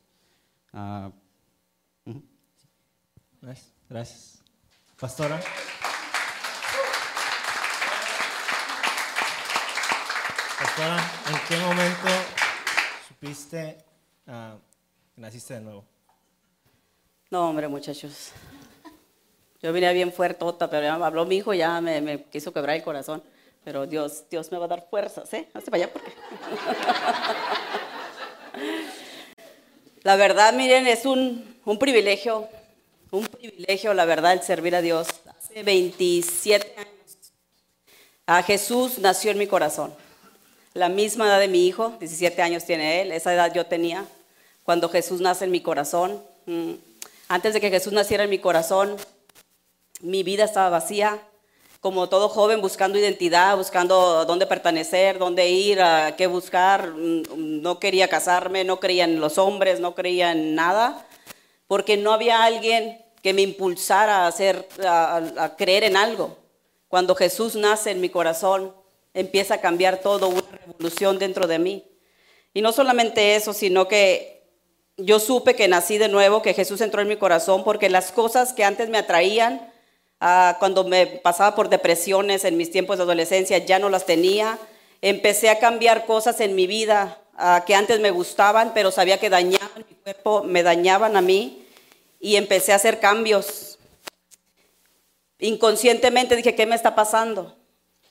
Ujú. 0.72 2.22
Nice, 3.40 3.72
Gracias. 3.88 4.42
Pastora. 4.98 5.40
Pastora, 10.58 11.10
¿en 11.28 11.40
qué 11.48 11.56
momento 11.58 12.08
supiste 13.08 13.91
que 14.24 14.32
naciste 15.16 15.54
de 15.54 15.60
nuevo? 15.60 15.84
No, 17.30 17.48
hombre, 17.48 17.68
muchachos. 17.68 18.32
Yo 19.62 19.72
venía 19.72 19.92
bien 19.92 20.12
fuertota, 20.12 20.68
pero 20.68 20.82
ya 20.82 20.98
me 20.98 21.04
habló 21.04 21.24
mi 21.24 21.36
hijo, 21.36 21.54
ya 21.54 21.80
me, 21.80 22.00
me 22.00 22.24
quiso 22.24 22.52
quebrar 22.52 22.76
el 22.76 22.82
corazón. 22.82 23.22
Pero 23.64 23.86
Dios, 23.86 24.24
Dios 24.28 24.50
me 24.50 24.58
va 24.58 24.64
a 24.64 24.68
dar 24.68 24.88
fuerzas, 24.90 25.32
¿eh? 25.32 25.48
Hazte 25.54 25.70
para 25.70 25.84
allá 25.84 25.92
porque. 25.92 26.12
La 30.02 30.16
verdad, 30.16 30.52
miren, 30.52 30.88
es 30.88 31.06
un, 31.06 31.56
un 31.64 31.78
privilegio, 31.78 32.48
un 33.12 33.24
privilegio, 33.24 33.94
la 33.94 34.04
verdad, 34.04 34.32
el 34.32 34.42
servir 34.42 34.74
a 34.74 34.82
Dios. 34.82 35.06
Hace 35.26 35.62
27 35.62 36.74
años, 36.76 36.92
a 38.26 38.42
Jesús 38.42 38.98
nació 38.98 39.30
en 39.30 39.38
mi 39.38 39.46
corazón. 39.46 39.94
La 40.74 40.88
misma 40.88 41.26
edad 41.26 41.38
de 41.38 41.48
mi 41.48 41.66
hijo, 41.66 41.94
17 41.98 42.40
años 42.40 42.64
tiene 42.64 43.02
él, 43.02 43.12
esa 43.12 43.34
edad 43.34 43.52
yo 43.52 43.66
tenía 43.66 44.06
cuando 44.62 44.88
Jesús 44.88 45.20
nace 45.20 45.44
en 45.44 45.50
mi 45.50 45.60
corazón. 45.60 46.22
Mm, 46.46 46.72
Antes 47.28 47.54
de 47.54 47.60
que 47.60 47.70
Jesús 47.70 47.94
naciera 47.94 48.24
en 48.24 48.30
mi 48.30 48.38
corazón, 48.38 48.96
mi 50.00 50.22
vida 50.22 50.44
estaba 50.44 50.68
vacía, 50.68 51.18
como 51.80 52.08
todo 52.08 52.28
joven 52.28 52.60
buscando 52.60 52.98
identidad, 52.98 53.56
buscando 53.56 54.26
dónde 54.26 54.46
pertenecer, 54.46 55.18
dónde 55.18 55.48
ir, 55.48 55.80
a 55.80 56.14
qué 56.16 56.26
buscar. 56.26 56.88
Mm, 56.90 57.62
No 57.62 57.78
quería 57.78 58.08
casarme, 58.08 58.64
no 58.64 58.80
creía 58.80 59.04
en 59.04 59.18
los 59.20 59.38
hombres, 59.38 59.80
no 59.80 59.94
creía 59.94 60.32
en 60.32 60.54
nada, 60.54 61.06
porque 61.66 61.96
no 61.96 62.12
había 62.12 62.44
alguien 62.44 63.02
que 63.22 63.32
me 63.32 63.42
impulsara 63.42 64.26
a, 64.26 65.56
creer 65.56 65.84
en 65.84 65.96
algo. 65.96 66.36
Cuando 66.88 67.14
Jesús 67.14 67.54
nace 67.56 67.92
en 67.92 68.00
mi 68.00 68.10
corazón, 68.10 68.74
empieza 69.14 69.54
a 69.54 69.60
cambiar 69.60 69.98
todo, 70.00 70.28
una 70.28 70.42
revolución 70.66 71.18
dentro 71.18 71.46
de 71.46 71.58
mí. 71.58 71.84
Y 72.54 72.62
no 72.62 72.72
solamente 72.72 73.34
eso, 73.34 73.52
sino 73.52 73.88
que 73.88 74.42
yo 74.96 75.18
supe 75.18 75.54
que 75.54 75.68
nací 75.68 75.98
de 75.98 76.08
nuevo, 76.08 76.42
que 76.42 76.54
Jesús 76.54 76.80
entró 76.80 77.00
en 77.00 77.08
mi 77.08 77.16
corazón, 77.16 77.64
porque 77.64 77.88
las 77.88 78.12
cosas 78.12 78.52
que 78.52 78.64
antes 78.64 78.88
me 78.88 78.98
atraían, 78.98 79.72
ah, 80.20 80.56
cuando 80.58 80.84
me 80.84 81.06
pasaba 81.06 81.54
por 81.54 81.68
depresiones 81.68 82.44
en 82.44 82.56
mis 82.56 82.70
tiempos 82.70 82.98
de 82.98 83.04
adolescencia, 83.04 83.58
ya 83.58 83.78
no 83.78 83.88
las 83.88 84.06
tenía. 84.06 84.58
Empecé 85.00 85.48
a 85.50 85.58
cambiar 85.58 86.06
cosas 86.06 86.40
en 86.40 86.54
mi 86.54 86.66
vida 86.66 87.18
ah, 87.36 87.64
que 87.66 87.74
antes 87.74 88.00
me 88.00 88.10
gustaban, 88.10 88.72
pero 88.74 88.90
sabía 88.90 89.18
que 89.18 89.30
dañaban 89.30 89.84
mi 89.88 89.96
cuerpo, 89.96 90.44
me 90.44 90.62
dañaban 90.62 91.16
a 91.16 91.22
mí, 91.22 91.66
y 92.20 92.36
empecé 92.36 92.72
a 92.72 92.76
hacer 92.76 93.00
cambios. 93.00 93.78
Inconscientemente 95.40 96.36
dije, 96.36 96.54
¿qué 96.54 96.66
me 96.66 96.76
está 96.76 96.94
pasando? 96.94 97.56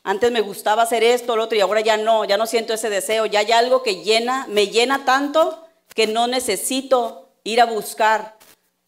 Antes 0.03 0.31
me 0.31 0.41
gustaba 0.41 0.83
hacer 0.83 1.03
esto, 1.03 1.35
lo 1.35 1.43
otro, 1.43 1.57
y 1.57 1.61
ahora 1.61 1.81
ya 1.81 1.97
no, 1.97 2.25
ya 2.25 2.37
no 2.37 2.47
siento 2.47 2.73
ese 2.73 2.89
deseo, 2.89 3.27
ya 3.27 3.39
hay 3.39 3.51
algo 3.51 3.83
que 3.83 4.03
llena, 4.03 4.47
me 4.49 4.67
llena 4.67 5.05
tanto 5.05 5.63
que 5.93 6.07
no 6.07 6.27
necesito 6.27 7.29
ir 7.43 7.61
a 7.61 7.65
buscar 7.65 8.35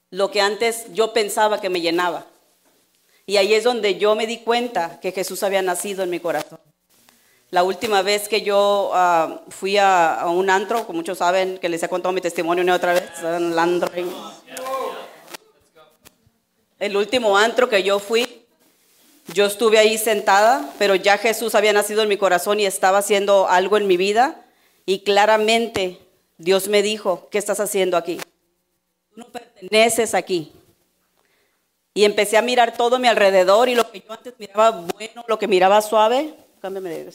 lo 0.09 0.31
que 0.31 0.41
antes 0.41 0.85
yo 0.93 1.13
pensaba 1.13 1.61
que 1.61 1.69
me 1.69 1.81
llenaba. 1.81 2.25
Y 3.25 3.37
ahí 3.37 3.53
es 3.53 3.63
donde 3.63 3.97
yo 3.97 4.15
me 4.15 4.27
di 4.27 4.39
cuenta 4.39 4.99
que 4.99 5.11
Jesús 5.11 5.43
había 5.43 5.61
nacido 5.61 6.03
en 6.03 6.09
mi 6.09 6.19
corazón. 6.19 6.59
La 7.51 7.63
última 7.63 8.01
vez 8.01 8.27
que 8.27 8.41
yo 8.41 8.89
ah, 8.93 9.41
fui 9.49 9.77
a, 9.77 10.15
a 10.15 10.29
un 10.29 10.49
antro, 10.49 10.85
como 10.87 10.97
muchos 10.97 11.19
saben, 11.19 11.59
que 11.59 11.69
les 11.69 11.83
he 11.83 11.89
contado 11.89 12.11
mi 12.11 12.21
testimonio 12.21 12.63
una 12.63 12.75
otra 12.75 12.93
vez. 12.93 13.03
El 16.79 16.97
último 16.97 17.37
antro 17.37 17.69
que 17.69 17.83
yo 17.83 17.99
fui, 17.99 18.42
yo 19.27 19.45
estuve 19.45 19.77
ahí 19.77 19.97
sentada, 19.97 20.73
pero 20.77 20.95
ya 20.95 21.17
Jesús 21.17 21.55
había 21.55 21.73
nacido 21.73 22.01
en 22.01 22.09
mi 22.09 22.17
corazón 22.17 22.59
y 22.59 22.65
estaba 22.65 22.97
haciendo 22.97 23.47
algo 23.47 23.77
en 23.77 23.87
mi 23.87 23.97
vida. 23.97 24.43
Y 24.85 24.99
claramente 24.99 25.99
Dios 26.37 26.67
me 26.67 26.81
dijo, 26.81 27.29
¿qué 27.31 27.37
estás 27.37 27.59
haciendo 27.59 27.95
aquí? 27.95 28.17
Tú 28.17 29.21
no 29.21 29.31
perteneces 29.31 30.13
aquí. 30.13 30.51
Y 31.93 32.05
empecé 32.05 32.37
a 32.37 32.41
mirar 32.41 32.75
todo 32.75 32.99
mi 32.99 33.07
alrededor 33.07 33.69
y 33.69 33.75
lo 33.75 33.89
que 33.89 34.01
yo 34.01 34.11
antes 34.11 34.33
miraba 34.37 34.71
bueno, 34.71 35.23
lo 35.27 35.39
que 35.39 35.47
miraba 35.47 35.81
suave, 35.81 36.33
cámbiame 36.59 36.89
de. 36.89 37.13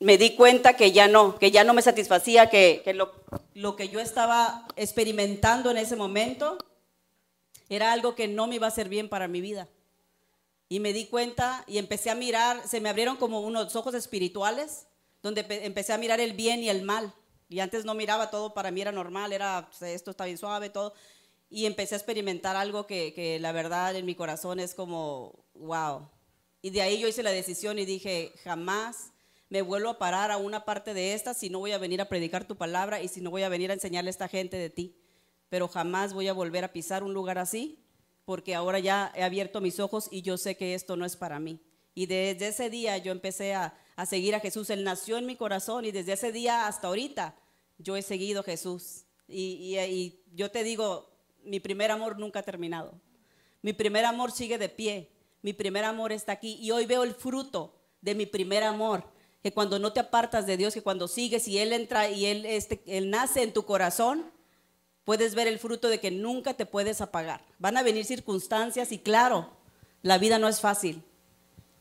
Me 0.00 0.18
di 0.18 0.34
cuenta 0.34 0.74
que 0.74 0.90
ya 0.90 1.06
no, 1.06 1.38
que 1.38 1.52
ya 1.52 1.62
no 1.62 1.74
me 1.74 1.82
satisfacía, 1.82 2.50
que, 2.50 2.82
lo, 2.94 3.12
lo 3.54 3.76
que 3.76 3.88
yo 3.88 4.00
estaba 4.00 4.66
experimentando 4.74 5.70
en 5.70 5.76
ese 5.76 5.94
momento 5.94 6.58
era 7.68 7.92
algo 7.92 8.16
que 8.16 8.26
no 8.26 8.48
me 8.48 8.56
iba 8.56 8.66
a 8.66 8.70
hacer 8.70 8.88
bien 8.88 9.08
para 9.08 9.28
mi 9.28 9.40
vida. 9.40 9.68
Y 10.72 10.80
me 10.80 10.94
di 10.94 11.04
cuenta 11.04 11.64
y 11.66 11.76
empecé 11.76 12.08
a 12.08 12.14
mirar, 12.14 12.66
se 12.66 12.80
me 12.80 12.88
abrieron 12.88 13.18
como 13.18 13.40
unos 13.42 13.76
ojos 13.76 13.94
espirituales, 13.94 14.86
donde 15.22 15.44
pe- 15.44 15.66
empecé 15.66 15.92
a 15.92 15.98
mirar 15.98 16.18
el 16.18 16.32
bien 16.32 16.60
y 16.60 16.70
el 16.70 16.80
mal. 16.80 17.12
Y 17.50 17.60
antes 17.60 17.84
no 17.84 17.92
miraba 17.92 18.30
todo, 18.30 18.54
para 18.54 18.70
mí 18.70 18.80
era 18.80 18.90
normal, 18.90 19.34
era 19.34 19.68
pues, 19.68 19.82
esto 19.92 20.12
está 20.12 20.24
bien 20.24 20.38
suave, 20.38 20.70
todo. 20.70 20.94
Y 21.50 21.66
empecé 21.66 21.94
a 21.94 21.98
experimentar 21.98 22.56
algo 22.56 22.86
que, 22.86 23.12
que 23.12 23.38
la 23.38 23.52
verdad 23.52 23.94
en 23.96 24.06
mi 24.06 24.14
corazón 24.14 24.60
es 24.60 24.72
como, 24.74 25.44
wow. 25.52 26.08
Y 26.62 26.70
de 26.70 26.80
ahí 26.80 26.98
yo 26.98 27.06
hice 27.06 27.22
la 27.22 27.32
decisión 27.32 27.78
y 27.78 27.84
dije, 27.84 28.32
jamás 28.42 29.12
me 29.50 29.60
vuelvo 29.60 29.90
a 29.90 29.98
parar 29.98 30.30
a 30.30 30.38
una 30.38 30.64
parte 30.64 30.94
de 30.94 31.12
esta 31.12 31.34
si 31.34 31.50
no 31.50 31.58
voy 31.58 31.72
a 31.72 31.76
venir 31.78 32.00
a 32.00 32.08
predicar 32.08 32.46
tu 32.46 32.56
palabra 32.56 33.02
y 33.02 33.08
si 33.08 33.20
no 33.20 33.28
voy 33.30 33.42
a 33.42 33.50
venir 33.50 33.70
a 33.70 33.74
enseñarle 33.74 34.08
a 34.08 34.12
esta 34.12 34.28
gente 34.28 34.56
de 34.56 34.70
ti. 34.70 34.96
Pero 35.50 35.68
jamás 35.68 36.14
voy 36.14 36.28
a 36.28 36.32
volver 36.32 36.64
a 36.64 36.72
pisar 36.72 37.02
un 37.02 37.12
lugar 37.12 37.36
así 37.36 37.81
porque 38.32 38.54
ahora 38.54 38.78
ya 38.78 39.12
he 39.14 39.22
abierto 39.22 39.60
mis 39.60 39.78
ojos 39.78 40.08
y 40.10 40.22
yo 40.22 40.38
sé 40.38 40.56
que 40.56 40.72
esto 40.72 40.96
no 40.96 41.04
es 41.04 41.16
para 41.16 41.38
mí. 41.38 41.60
Y 41.94 42.06
desde 42.06 42.48
ese 42.48 42.70
día 42.70 42.96
yo 42.96 43.12
empecé 43.12 43.52
a, 43.52 43.74
a 43.94 44.06
seguir 44.06 44.34
a 44.34 44.40
Jesús. 44.40 44.70
Él 44.70 44.84
nació 44.84 45.18
en 45.18 45.26
mi 45.26 45.36
corazón 45.36 45.84
y 45.84 45.92
desde 45.92 46.14
ese 46.14 46.32
día 46.32 46.66
hasta 46.66 46.86
ahorita 46.88 47.36
yo 47.76 47.94
he 47.94 48.00
seguido 48.00 48.40
a 48.40 48.42
Jesús. 48.42 49.04
Y, 49.28 49.76
y- 49.76 50.18
yo 50.34 50.50
te 50.50 50.64
digo, 50.64 51.10
mi 51.44 51.60
primer 51.60 51.90
amor 51.90 52.18
nunca 52.18 52.38
ha 52.38 52.42
terminado. 52.42 52.94
Mi 53.60 53.74
primer 53.74 54.06
amor 54.06 54.32
sigue 54.32 54.56
de 54.56 54.70
pie. 54.70 55.10
Mi 55.42 55.52
primer 55.52 55.84
amor 55.84 56.10
está 56.10 56.32
aquí. 56.32 56.56
Y 56.58 56.70
hoy 56.70 56.86
veo 56.86 57.02
el 57.04 57.12
fruto 57.12 57.74
de 58.00 58.14
mi 58.14 58.24
primer 58.24 58.62
amor. 58.62 59.04
Que 59.42 59.52
cuando 59.52 59.78
no 59.78 59.92
te 59.92 60.00
apartas 60.00 60.46
de 60.46 60.56
Dios, 60.56 60.72
que 60.72 60.80
cuando 60.80 61.06
sigues 61.06 61.46
y 61.48 61.58
Él 61.58 61.74
entra 61.74 62.08
y 62.08 62.24
Él, 62.24 62.46
este, 62.46 62.82
él 62.86 63.10
nace 63.10 63.42
en 63.42 63.52
tu 63.52 63.66
corazón, 63.66 64.30
puedes 65.04 65.34
ver 65.34 65.46
el 65.48 65.58
fruto 65.58 65.88
de 65.88 66.00
que 66.00 66.10
nunca 66.10 66.54
te 66.54 66.66
puedes 66.66 67.00
apagar. 67.00 67.44
Van 67.58 67.76
a 67.76 67.82
venir 67.82 68.04
circunstancias 68.04 68.92
y 68.92 68.98
claro, 68.98 69.50
la 70.02 70.18
vida 70.18 70.38
no 70.38 70.48
es 70.48 70.60
fácil, 70.60 71.02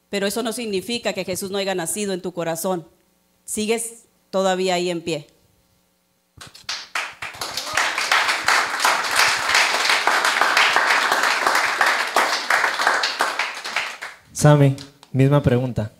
pero 0.09 0.27
eso 0.27 0.43
no 0.43 0.53
significa 0.53 1.13
que 1.13 1.25
Jesús 1.25 1.51
no 1.51 1.57
haya 1.57 1.75
nacido 1.75 2.13
en 2.13 2.21
tu 2.21 2.33
corazón. 2.33 2.87
Sigues 3.45 4.05
todavía 4.29 4.75
ahí 4.75 4.89
en 4.89 5.01
pie. 5.01 5.27
Sammy, 14.33 14.75
misma 15.11 15.43
pregunta. 15.43 15.91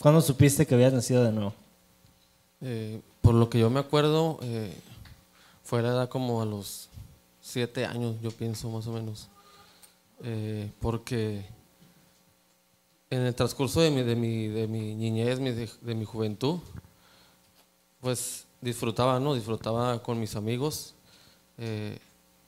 ¿Cuándo 0.00 0.22
supiste 0.22 0.66
que 0.66 0.74
habías 0.74 0.94
nacido 0.94 1.22
de 1.24 1.32
nuevo? 1.32 1.52
Eh, 2.62 3.00
por 3.20 3.34
lo 3.34 3.50
que 3.50 3.58
yo 3.58 3.68
me 3.68 3.80
acuerdo, 3.80 4.38
eh, 4.42 4.74
fue 5.72 5.80
la 5.80 5.88
edad 5.88 6.08
como 6.10 6.42
a 6.42 6.44
los 6.44 6.90
siete 7.40 7.86
años, 7.86 8.16
yo 8.20 8.30
pienso 8.30 8.68
más 8.68 8.86
o 8.88 8.92
menos. 8.92 9.28
Eh, 10.22 10.70
porque 10.82 11.46
en 13.08 13.22
el 13.22 13.34
transcurso 13.34 13.80
de 13.80 13.90
mi, 13.90 14.02
de 14.02 14.14
mi, 14.14 14.48
de 14.48 14.68
mi 14.68 14.94
niñez, 14.94 15.38
de, 15.38 15.70
de 15.80 15.94
mi 15.94 16.04
juventud, 16.04 16.58
pues 18.02 18.44
disfrutaba, 18.60 19.18
¿no? 19.18 19.32
Disfrutaba 19.32 20.02
con 20.02 20.20
mis 20.20 20.36
amigos 20.36 20.92
eh, 21.56 21.98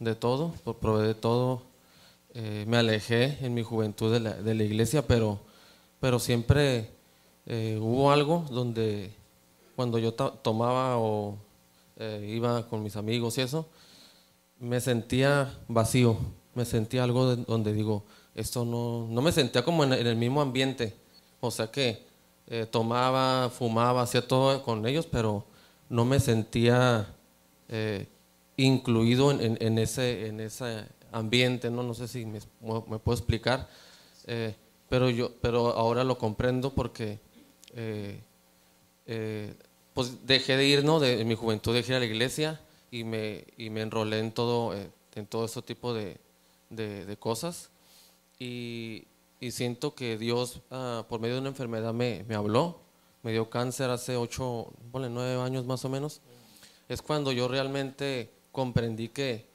de 0.00 0.14
todo, 0.14 0.52
probé 0.78 1.06
de 1.06 1.14
todo. 1.14 1.62
Eh, 2.34 2.66
me 2.68 2.76
alejé 2.76 3.38
en 3.40 3.54
mi 3.54 3.62
juventud 3.62 4.12
de 4.12 4.20
la, 4.20 4.34
de 4.34 4.54
la 4.54 4.64
iglesia, 4.64 5.06
pero, 5.06 5.40
pero 5.98 6.18
siempre 6.18 6.90
hubo 7.46 8.12
algo 8.12 8.44
donde 8.50 9.14
cuando 9.76 9.98
yo 9.98 10.12
tomaba 10.12 10.98
o 10.98 11.38
eh, 11.96 12.26
iba 12.34 12.68
con 12.68 12.82
mis 12.82 12.96
amigos 12.96 13.38
y 13.38 13.42
eso, 13.42 13.68
me 14.58 14.80
sentía 14.80 15.58
vacío, 15.68 16.16
me 16.54 16.64
sentía 16.64 17.04
algo 17.04 17.34
de- 17.36 17.44
donde 17.44 17.72
digo, 17.72 18.04
esto 18.34 18.64
no, 18.64 19.06
no 19.08 19.22
me 19.22 19.32
sentía 19.32 19.64
como 19.64 19.84
en, 19.84 19.92
el 19.92 20.16
mismo 20.16 20.40
ambiente, 20.40 20.94
o 21.40 21.50
sea 21.50 21.70
que 21.70 22.04
eh, 22.46 22.66
tomaba, 22.70 23.50
fumaba, 23.50 24.02
hacía 24.02 24.26
todo 24.26 24.62
con 24.62 24.86
ellos, 24.86 25.06
pero 25.06 25.44
no 25.88 26.04
me 26.04 26.20
sentía 26.20 27.14
eh, 27.68 28.06
incluido 28.56 29.30
en, 29.30 29.56
en- 29.60 29.78
ese, 29.78 30.26
en 30.26 30.40
ese 30.40 30.84
ambiente, 31.12 31.70
no, 31.70 31.82
no 31.82 31.94
sé 31.94 32.08
si 32.08 32.26
me, 32.26 32.40
puedo 32.98 33.16
explicar, 33.16 33.68
pero, 34.88 35.10
yo, 35.10 35.32
pero 35.40 35.68
ahora 35.76 36.04
lo 36.04 36.18
comprendo 36.18 36.72
porque 36.74 37.20
pues 39.94 40.26
dejé 40.26 40.56
de 40.56 40.66
ir, 40.66 40.84
¿no? 40.84 41.00
De, 41.00 41.20
en 41.20 41.28
mi 41.28 41.34
juventud 41.34 41.74
dejé 41.74 41.92
ir 41.92 41.96
a 41.96 42.00
la 42.00 42.06
iglesia 42.06 42.60
y 42.90 43.04
me, 43.04 43.44
y 43.56 43.70
me 43.70 43.82
enrolé 43.82 44.18
en 44.18 44.32
todo, 44.32 44.74
eh, 44.76 44.90
en 45.14 45.26
todo 45.26 45.44
ese 45.46 45.62
tipo 45.62 45.94
de, 45.94 46.18
de- 46.70 47.16
cosas. 47.16 47.70
Y, 48.38 49.04
y 49.40 49.50
siento 49.52 49.94
que 49.94 50.18
Dios, 50.18 50.60
ah, 50.70 51.06
por 51.08 51.20
medio 51.20 51.34
de 51.36 51.40
una 51.40 51.50
enfermedad, 51.50 51.92
me, 51.94 52.24
me 52.28 52.34
habló. 52.34 52.80
Me 53.22 53.32
dio 53.32 53.48
cáncer 53.48 53.88
hace 53.90 54.16
ocho, 54.16 54.72
ponle 54.92 55.08
nueve 55.08 55.40
años 55.40 55.64
más 55.64 55.84
o 55.84 55.88
menos. 55.88 56.20
Es 56.88 57.00
cuando 57.00 57.32
yo 57.32 57.48
realmente 57.48 58.30
comprendí 58.52 59.08
que, 59.08 59.46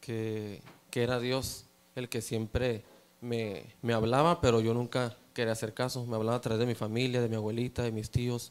que, 0.00 0.60
que 0.90 1.02
era 1.04 1.20
Dios 1.20 1.66
el 1.94 2.08
que 2.08 2.20
siempre 2.20 2.82
me, 3.20 3.64
me 3.82 3.92
hablaba, 3.92 4.40
pero 4.40 4.60
yo 4.60 4.74
nunca 4.74 5.16
quería 5.34 5.52
hacer 5.52 5.72
caso. 5.74 6.04
Me 6.06 6.16
hablaba 6.16 6.38
a 6.38 6.40
través 6.40 6.58
de 6.58 6.66
mi 6.66 6.74
familia, 6.74 7.20
de 7.20 7.28
mi 7.28 7.36
abuelita, 7.36 7.82
de 7.82 7.92
mis 7.92 8.10
tíos. 8.10 8.50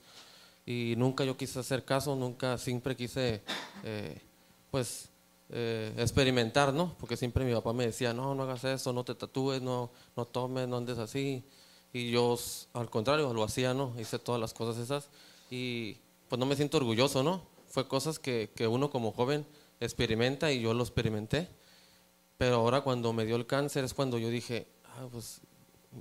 Y 0.72 0.96
nunca 0.96 1.26
yo 1.26 1.36
quise 1.36 1.60
hacer 1.60 1.84
caso, 1.84 2.16
nunca, 2.16 2.58
siempre 2.58 2.96
quise, 2.96 3.42
eh, 3.84 4.22
pues, 4.70 5.10
eh, 5.50 5.94
experimentar, 5.98 6.74
¿no? 6.74 6.96
Porque 6.98 7.18
siempre 7.18 7.44
mi 7.44 7.54
papá 7.54 7.74
me 7.74 7.86
decía, 7.88 8.14
no, 8.14 8.34
no 8.36 8.44
hagas 8.44 8.64
eso, 8.64 8.94
no 8.94 9.04
te 9.04 9.14
tatúes, 9.14 9.62
no, 9.62 9.92
no 10.16 10.26
tomes, 10.26 10.70
no 10.70 10.78
andes 10.78 10.98
así. 10.98 11.44
Y 11.92 12.10
yo, 12.12 12.38
al 12.72 12.90
contrario, 12.90 13.34
lo 13.34 13.44
hacía, 13.44 13.74
¿no? 13.74 13.94
Hice 14.00 14.18
todas 14.18 14.40
las 14.40 14.54
cosas 14.54 14.82
esas. 14.82 15.10
Y 15.50 15.98
pues 16.30 16.40
no 16.40 16.46
me 16.46 16.56
siento 16.56 16.78
orgulloso, 16.78 17.22
¿no? 17.22 17.42
Fue 17.68 17.86
cosas 17.90 18.18
que, 18.18 18.50
que 18.56 18.66
uno 18.66 18.90
como 18.90 19.12
joven 19.12 19.46
experimenta 19.82 20.54
y 20.54 20.62
yo 20.62 20.74
lo 20.74 20.84
experimenté. 20.84 21.50
Pero 22.38 22.56
ahora 22.56 22.80
cuando 22.80 23.12
me 23.12 23.26
dio 23.26 23.36
el 23.36 23.46
cáncer 23.46 23.84
es 23.84 23.94
cuando 23.94 24.18
yo 24.18 24.30
dije, 24.30 24.68
ah, 24.86 25.08
pues, 25.12 25.42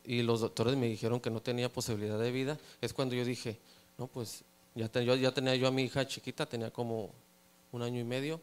y 0.05 0.23
los 0.23 0.41
doctores 0.41 0.77
me 0.77 0.87
dijeron 0.87 1.19
que 1.19 1.31
no 1.31 1.43
tenía 1.43 1.73
posibilidad 1.73 2.21
de 2.21 2.31
vida, 2.31 2.57
es 2.81 2.95
cuando 2.95 3.17
yo 3.17 3.25
dije, 3.25 3.59
no, 3.99 4.07
pues, 4.07 4.45
ya, 4.75 4.89
te- 4.89 5.05
yo, 5.05 5.15
ya 5.17 5.33
tenía 5.33 5.55
yo 5.57 5.69
a 5.69 5.71
mi 5.71 5.83
hija 5.83 6.07
chiquita, 6.07 6.47
tenía 6.47 6.71
como 6.71 7.11
un 7.73 7.83
año 7.83 8.00
y 8.00 8.05
medio, 8.05 8.41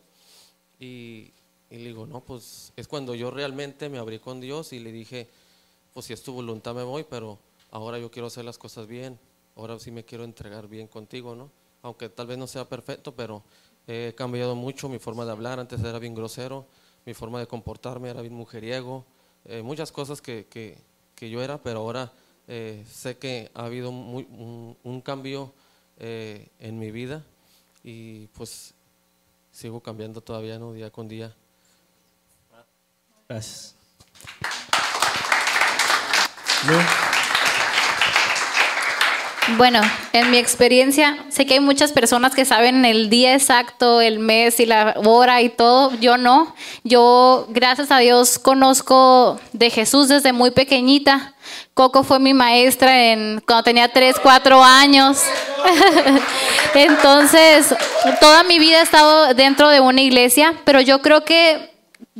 y, 0.80 1.32
y 1.70 1.78
le 1.78 1.86
digo, 1.90 2.06
no, 2.06 2.22
pues, 2.22 2.74
es 2.76 2.88
cuando 2.88 3.16
yo 3.16 3.32
realmente 3.32 3.90
me 3.90 3.98
abrí 3.98 4.20
con 4.20 4.40
Dios 4.42 4.74
y 4.74 4.80
le 4.80 4.92
dije, 4.92 5.28
pues 5.94 6.06
si 6.08 6.14
es 6.14 6.24
tu 6.24 6.34
voluntad 6.34 6.76
me 6.76 6.84
voy, 6.84 7.06
pero 7.10 7.40
ahora 7.72 8.00
yo 8.00 8.12
quiero 8.12 8.28
hacer 8.28 8.46
las 8.46 8.58
cosas 8.58 8.88
bien, 8.88 9.20
ahora 9.56 9.80
sí 9.80 9.92
me 9.92 10.04
quiero 10.06 10.24
entregar 10.24 10.68
bien 10.68 10.88
contigo, 10.88 11.36
¿no? 11.36 11.50
Aunque 11.82 12.10
tal 12.10 12.28
vez 12.28 12.38
no 12.38 12.48
sea 12.48 12.66
perfecto, 12.68 13.14
pero 13.16 13.44
he 13.88 14.14
cambiado 14.16 14.56
mucho 14.56 14.90
mi 14.90 15.00
forma 15.00 15.26
de 15.26 15.32
hablar, 15.32 15.60
antes 15.60 15.80
era 15.82 16.00
bien 16.00 16.16
grosero, 16.16 16.66
mi 17.06 17.14
forma 17.14 17.40
de 17.40 17.48
comportarme 17.48 18.10
era 18.10 18.22
bien 18.22 18.34
mujeriego, 18.34 19.06
eh, 19.46 19.62
muchas 19.62 19.92
cosas 19.92 20.22
que, 20.22 20.46
que, 20.48 20.78
que 21.16 21.30
yo 21.30 21.42
era, 21.42 21.62
pero 21.62 21.80
ahora 21.80 22.12
eh, 22.48 22.84
sé 22.90 23.18
que 23.18 23.50
ha 23.54 23.66
habido 23.66 23.92
muy- 23.92 24.28
un, 24.30 24.78
un 24.84 25.02
cambio 25.02 25.54
eh, 26.00 26.48
en 26.60 26.80
mi 26.80 26.92
vida 26.92 27.24
y 27.84 28.28
pues 28.28 28.74
sigo 29.52 29.82
cambiando 29.82 30.22
todavía, 30.22 30.60
¿no? 30.60 30.74
Día 30.74 30.92
con 30.92 31.08
día. 31.08 31.36
Gracias. 33.28 33.76
Bueno, 39.58 39.82
en 40.14 40.30
mi 40.30 40.38
experiencia, 40.38 41.18
sé 41.30 41.48
que 41.48 41.56
hay 41.56 41.60
muchas 41.60 41.92
personas 41.92 42.36
que 42.36 42.46
saben 42.46 42.86
el 42.86 43.10
día 43.10 43.34
exacto, 43.34 44.02
el 44.02 44.20
mes 44.20 44.60
y 44.60 44.68
la 44.68 44.94
hora 45.04 45.42
y 45.42 45.50
todo. 45.50 45.96
Yo 46.00 46.16
no. 46.16 46.54
Yo, 46.84 47.48
gracias 47.50 47.90
a 47.90 47.98
Dios, 47.98 48.38
conozco 48.38 49.40
de 49.54 49.72
Jesús 49.72 50.10
desde 50.10 50.32
muy 50.32 50.52
pequeñita. 50.52 51.34
Coco 51.74 52.04
fue 52.04 52.20
mi 52.20 52.36
maestra 52.36 53.06
en, 53.06 53.42
cuando 53.48 53.64
tenía 53.64 53.92
3, 53.92 54.18
4 54.22 54.64
años. 54.64 55.24
Entonces, 56.76 57.74
toda 58.20 58.44
mi 58.44 58.60
vida 58.60 58.82
he 58.82 58.84
estado 58.84 59.34
dentro 59.34 59.70
de 59.70 59.80
una 59.80 60.02
iglesia, 60.02 60.54
pero 60.66 60.82
yo 60.82 61.02
creo 61.02 61.26
que 61.26 61.72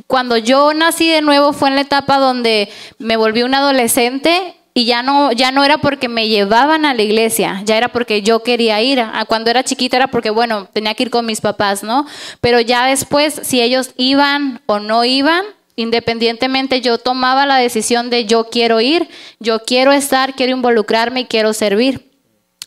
cuando 0.08 0.36
yo 0.36 0.74
nací 0.74 1.08
de 1.08 1.22
nuevo 1.22 1.52
fue 1.52 1.68
en 1.68 1.76
la 1.76 1.82
etapa 1.82 2.18
donde 2.18 2.68
me 2.98 3.16
volví 3.16 3.44
un 3.44 3.54
adolescente 3.54 4.57
y 4.78 4.84
ya 4.84 5.02
no, 5.02 5.32
ya 5.32 5.50
no 5.50 5.64
era 5.64 5.78
porque 5.78 6.08
me 6.08 6.28
llevaban 6.28 6.84
a 6.84 6.94
la 6.94 7.02
iglesia, 7.02 7.62
ya 7.64 7.76
era 7.76 7.88
porque 7.88 8.22
yo 8.22 8.44
quería 8.44 8.80
ir. 8.80 9.04
Cuando 9.26 9.50
era 9.50 9.64
chiquita 9.64 9.96
era 9.96 10.06
porque, 10.06 10.30
bueno, 10.30 10.68
tenía 10.72 10.94
que 10.94 11.02
ir 11.02 11.10
con 11.10 11.26
mis 11.26 11.40
papás, 11.40 11.82
¿no? 11.82 12.06
Pero 12.40 12.60
ya 12.60 12.86
después, 12.86 13.40
si 13.42 13.60
ellos 13.60 13.90
iban 13.96 14.60
o 14.66 14.78
no 14.78 15.04
iban, 15.04 15.44
independientemente 15.74 16.80
yo 16.80 16.96
tomaba 16.96 17.44
la 17.44 17.56
decisión 17.56 18.08
de 18.08 18.26
yo 18.26 18.50
quiero 18.50 18.80
ir, 18.80 19.08
yo 19.40 19.64
quiero 19.64 19.90
estar, 19.90 20.34
quiero 20.36 20.52
involucrarme 20.52 21.22
y 21.22 21.24
quiero 21.24 21.52
servir. 21.54 22.12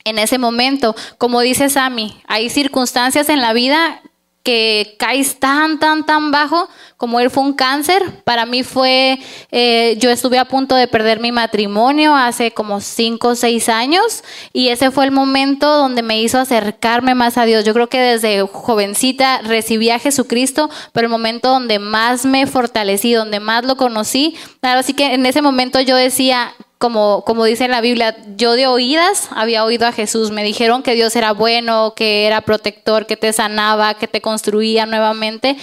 En 0.04 0.20
ese 0.20 0.38
momento, 0.38 0.98
como 1.18 1.40
dice 1.40 1.70
Sammy, 1.70 2.22
hay 2.28 2.50
circunstancias 2.50 3.30
en 3.30 3.40
la 3.40 3.54
vida 3.54 4.02
que 4.44 4.96
caes 4.98 5.40
tan, 5.40 5.80
tan, 5.80 6.06
tan 6.06 6.32
bajo, 6.32 6.68
como 6.98 7.20
él 7.20 7.30
fue 7.30 7.44
un 7.44 7.54
cáncer, 7.54 8.04
para 8.24 8.46
mí 8.46 8.64
fue, 8.64 9.20
eh, 9.52 9.98
yo 10.00 10.10
estuve 10.10 10.40
a 10.40 10.46
punto 10.46 10.76
de 10.76 10.88
perder 10.88 11.20
mi 11.20 11.32
matrimonio 11.32 12.16
hace 12.16 12.52
como 12.52 12.82
cinco 12.82 13.30
o 13.30 13.36
seis 13.36 13.70
años 13.70 14.24
y 14.54 14.70
ese 14.70 14.92
fue 14.92 15.06
el 15.06 15.12
momento 15.12 15.68
donde 15.68 16.02
me 16.02 16.22
hizo 16.22 16.40
acercarme 16.40 17.16
más 17.16 17.38
a 17.38 17.46
Dios. 17.46 17.66
Yo 17.66 17.74
creo 17.74 17.88
que 17.88 18.00
desde 18.00 18.42
jovencita 18.42 19.42
recibí 19.42 19.90
a 19.90 20.00
Jesucristo, 20.00 20.70
pero 20.92 21.06
el 21.06 21.12
momento 21.12 21.50
donde 21.50 21.80
más 21.80 22.26
me 22.26 22.48
fortalecí, 22.48 23.14
donde 23.14 23.40
más 23.40 23.66
lo 23.66 23.78
conocí, 23.78 24.36
así 24.62 24.94
que 24.94 25.14
en 25.14 25.26
ese 25.26 25.42
momento 25.42 25.82
yo 25.82 25.96
decía, 25.96 26.54
como, 26.82 27.24
como 27.26 27.46
dice 27.46 27.66
en 27.66 27.72
la 27.72 27.80
Biblia, 27.80 28.18
yo 28.36 28.54
de 28.54 28.66
oídas 28.66 29.30
había 29.36 29.64
oído 29.64 29.86
a 29.86 29.92
Jesús. 29.92 30.32
Me 30.32 30.44
dijeron 30.44 30.82
que 30.82 30.96
Dios 30.96 31.16
era 31.16 31.32
bueno, 31.32 31.94
que 31.96 32.26
era 32.26 32.42
protector, 32.42 33.06
que 33.06 33.16
te 33.16 33.32
sanaba, 33.32 33.94
que 33.94 34.08
te 34.08 34.20
construía 34.20 34.88
nuevamente, 34.88 35.58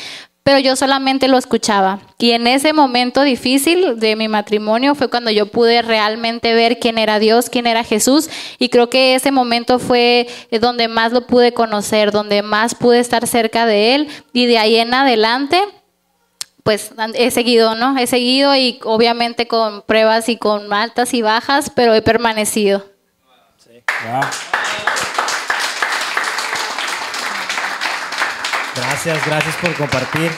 pero 0.44 0.60
yo 0.60 0.76
solamente 0.76 1.26
lo 1.26 1.37
escuchaba. 1.37 1.98
Y 2.18 2.30
en 2.30 2.46
ese 2.46 2.72
momento 2.72 3.22
difícil 3.22 3.98
de 3.98 4.14
mi 4.14 4.28
matrimonio 4.28 4.94
fue 4.94 5.10
cuando 5.10 5.32
yo 5.32 5.46
pude 5.46 5.82
realmente 5.82 6.54
ver 6.54 6.78
quién 6.78 6.98
era 6.98 7.18
Dios, 7.18 7.50
quién 7.50 7.66
era 7.66 7.82
Jesús. 7.82 8.30
Y 8.60 8.68
creo 8.68 8.88
que 8.88 9.16
ese 9.16 9.32
momento 9.32 9.80
fue 9.80 10.28
donde 10.60 10.87
más 10.87 11.12
lo 11.12 11.26
pude 11.26 11.52
conocer, 11.52 12.12
donde 12.12 12.42
más 12.42 12.76
pude 12.76 13.00
estar 13.00 13.26
cerca 13.26 13.66
de 13.66 13.96
Él. 13.96 14.08
Y 14.32 14.46
de 14.46 14.58
ahí 14.58 14.76
en 14.76 14.94
adelante 14.94 15.60
pues 16.68 16.92
he 17.14 17.30
seguido, 17.30 17.75
¿no? 17.76 17.96
He 17.96 18.06
seguido 18.06 18.54
y 18.54 18.78
obviamente 18.84 19.48
con 19.48 19.80
pruebas 19.80 20.28
y 20.28 20.37
con 20.37 20.70
altas 20.70 21.14
y 21.14 21.22
bajas, 21.22 21.72
pero 21.75 21.94
he 21.94 22.02
permanecido. 22.02 22.84
Gracias, 28.76 29.26
gracias 29.26 29.56
por 29.56 29.75
compartir. 29.76 30.30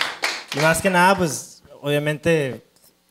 Y 0.55 0.61
más 0.61 0.81
que 0.81 0.89
nada, 0.89 1.19
pues 1.19 1.65
obviamente 1.83 2.63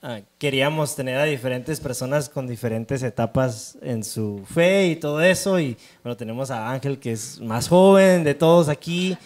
ah, 0.01 0.21
queríamos 0.37 0.95
tener 0.95 1.17
a 1.17 1.25
diferentes 1.25 1.81
personas 1.81 2.29
con 2.29 2.47
diferentes 2.47 3.03
etapas 3.03 3.77
en 3.81 4.05
su 4.05 4.45
fe 4.49 4.87
y 4.87 4.95
todo 4.95 5.19
eso. 5.19 5.59
Y 5.59 5.77
bueno, 6.05 6.15
tenemos 6.15 6.51
a 6.51 6.71
Ángel, 6.71 6.97
que 6.97 7.11
es 7.11 7.41
más 7.41 7.67
joven 7.67 8.23
de 8.23 8.33
todos 8.33 8.69
aquí. 8.69 9.17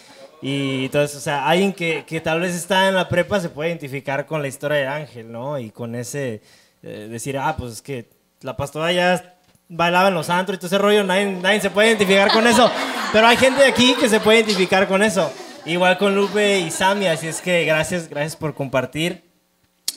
Y 0.44 0.86
entonces, 0.86 1.16
o 1.16 1.22
sea, 1.22 1.48
alguien 1.48 1.72
que, 1.72 2.04
que, 2.06 2.20
tal 2.20 2.42
vez 2.42 2.54
está 2.54 2.90
en 2.90 2.96
la 2.96 3.08
prepa 3.08 3.40
se 3.40 3.48
puede 3.48 3.70
identificar 3.70 4.26
con 4.26 4.42
la 4.42 4.50
historia 4.50 4.78
de 4.78 4.88
Ángel, 4.88 5.32
¿no? 5.32 5.58
Y 5.58 5.72
con 5.72 5.96
ese, 5.96 6.42
eh, 6.82 7.08
decir, 7.10 7.38
ah, 7.38 7.56
pues 7.58 7.72
es 7.74 7.82
que 7.82 8.10
la 8.42 8.58
pastora 8.58 8.92
ya 8.92 9.38
bailaba 9.70 10.10
en 10.10 10.16
los 10.16 10.30
antros 10.30 10.58
y 10.58 10.60
todo 10.60 10.68
ese 10.68 10.78
rollo, 10.78 11.02
nadie, 11.06 11.32
nadie 11.32 11.62
se 11.62 11.70
puede 11.70 11.88
identificar 11.88 12.30
con 12.34 12.46
eso. 12.46 12.70
Pero 13.14 13.26
hay 13.26 13.38
gente 13.38 13.62
de 13.62 13.70
aquí 13.70 13.96
que 13.98 14.10
se 14.10 14.20
puede 14.20 14.40
identificar 14.40 14.86
con 14.90 15.02
eso. 15.02 15.32
Igual 15.66 15.98
con 15.98 16.14
Lupe 16.14 16.60
y 16.60 16.70
Sami, 16.72 17.08
así 17.08 17.28
es 17.28 17.40
que 17.40 17.64
gracias, 17.64 18.10
gracias 18.10 18.36
por 18.36 18.54
compartir. 18.54 19.24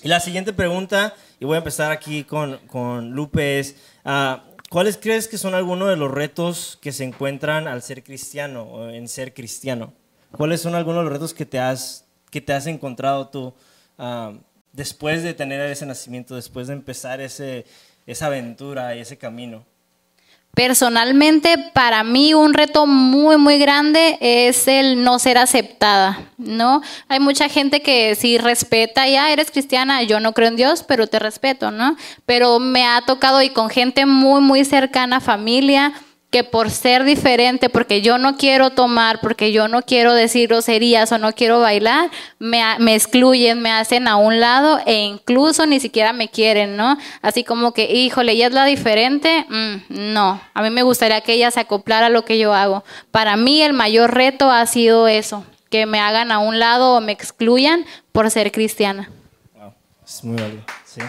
Y 0.04 0.06
la 0.06 0.20
siguiente 0.20 0.52
pregunta, 0.52 1.12
y 1.40 1.44
voy 1.44 1.56
a 1.56 1.58
empezar 1.58 1.90
aquí 1.90 2.22
con, 2.22 2.58
con 2.68 3.10
Lupe, 3.10 3.58
es, 3.58 3.74
uh, 4.04 4.36
¿cuáles 4.70 4.96
crees 4.96 5.26
que 5.26 5.38
son 5.38 5.54
algunos 5.54 5.88
de 5.88 5.96
los 5.96 6.08
retos 6.08 6.78
que 6.80 6.92
se 6.92 7.02
encuentran 7.02 7.66
al 7.66 7.82
ser 7.82 8.04
cristiano 8.04 8.62
o 8.62 8.90
en 8.90 9.08
ser 9.08 9.34
cristiano? 9.34 9.92
¿Cuáles 10.32 10.60
son 10.60 10.74
algunos 10.74 11.00
de 11.00 11.04
los 11.04 11.12
retos 11.12 11.34
que 11.34 11.46
te 11.46 11.58
has, 11.58 12.04
que 12.30 12.40
te 12.40 12.52
has 12.52 12.66
encontrado 12.66 13.28
tú 13.28 13.54
ah, 13.98 14.32
después 14.72 15.22
de 15.22 15.34
tener 15.34 15.60
ese 15.60 15.86
nacimiento, 15.86 16.34
después 16.34 16.66
de 16.66 16.74
empezar 16.74 17.20
ese, 17.20 17.64
esa 18.06 18.26
aventura 18.26 18.94
y 18.94 19.00
ese 19.00 19.16
camino? 19.16 19.64
Personalmente, 20.56 21.70
para 21.74 22.02
mí 22.02 22.32
un 22.32 22.54
reto 22.54 22.86
muy, 22.86 23.36
muy 23.36 23.58
grande 23.58 24.16
es 24.22 24.66
el 24.66 25.04
no 25.04 25.18
ser 25.18 25.36
aceptada, 25.36 26.30
¿no? 26.38 26.80
Hay 27.08 27.20
mucha 27.20 27.50
gente 27.50 27.82
que 27.82 28.14
sí 28.14 28.38
respeta, 28.38 29.06
ya 29.06 29.30
eres 29.30 29.50
cristiana, 29.50 30.02
yo 30.02 30.18
no 30.18 30.32
creo 30.32 30.48
en 30.48 30.56
Dios, 30.56 30.82
pero 30.82 31.08
te 31.08 31.18
respeto, 31.18 31.70
¿no? 31.70 31.94
Pero 32.24 32.58
me 32.58 32.86
ha 32.86 33.02
tocado 33.02 33.42
y 33.42 33.50
con 33.50 33.68
gente 33.68 34.06
muy, 34.06 34.40
muy 34.40 34.64
cercana, 34.64 35.20
familia, 35.20 35.92
que 36.36 36.44
por 36.44 36.70
ser 36.70 37.04
diferente, 37.04 37.70
porque 37.70 38.02
yo 38.02 38.18
no 38.18 38.36
quiero 38.36 38.68
tomar, 38.68 39.20
porque 39.22 39.52
yo 39.52 39.68
no 39.68 39.80
quiero 39.80 40.12
decir 40.12 40.48
groserías 40.48 41.10
o 41.10 41.16
no 41.16 41.32
quiero 41.32 41.60
bailar, 41.60 42.10
me, 42.38 42.60
excluyen, 42.94 43.62
me 43.62 43.70
hacen 43.70 44.06
a 44.06 44.16
un 44.16 44.38
lado 44.38 44.78
e 44.84 45.04
incluso 45.04 45.64
ni 45.64 45.80
siquiera 45.80 46.12
me 46.12 46.28
quieren, 46.28 46.76
¿no? 46.76 46.98
Así 47.22 47.42
como 47.42 47.72
que, 47.72 47.90
híjole, 47.90 48.32
ella 48.32 48.48
es 48.48 48.52
la 48.52 48.66
diferente, 48.66 49.46
mm, 49.48 50.12
no, 50.12 50.38
a 50.52 50.60
mí 50.60 50.68
me 50.68 50.82
gustaría 50.82 51.22
que 51.22 51.32
ella 51.32 51.50
se 51.50 51.60
acoplara 51.60 52.06
a 52.06 52.10
lo 52.10 52.26
que 52.26 52.38
yo 52.38 52.52
hago. 52.52 52.84
Para 53.10 53.38
mí 53.38 53.62
el 53.62 53.72
mayor 53.72 54.12
reto 54.12 54.50
ha 54.50 54.66
sido 54.66 55.08
eso, 55.08 55.42
que 55.70 55.86
me 55.86 56.00
hagan 56.00 56.32
a 56.32 56.38
un 56.38 56.58
lado 56.58 56.96
o 56.96 57.00
me 57.00 57.12
excluyan 57.12 57.86
por 58.12 58.30
ser 58.30 58.52
cristiana. 58.52 59.08
Wow, 59.54 59.72
es 60.04 60.22
muy 60.22 60.36
válido, 60.36 60.64
sí. 60.84 61.00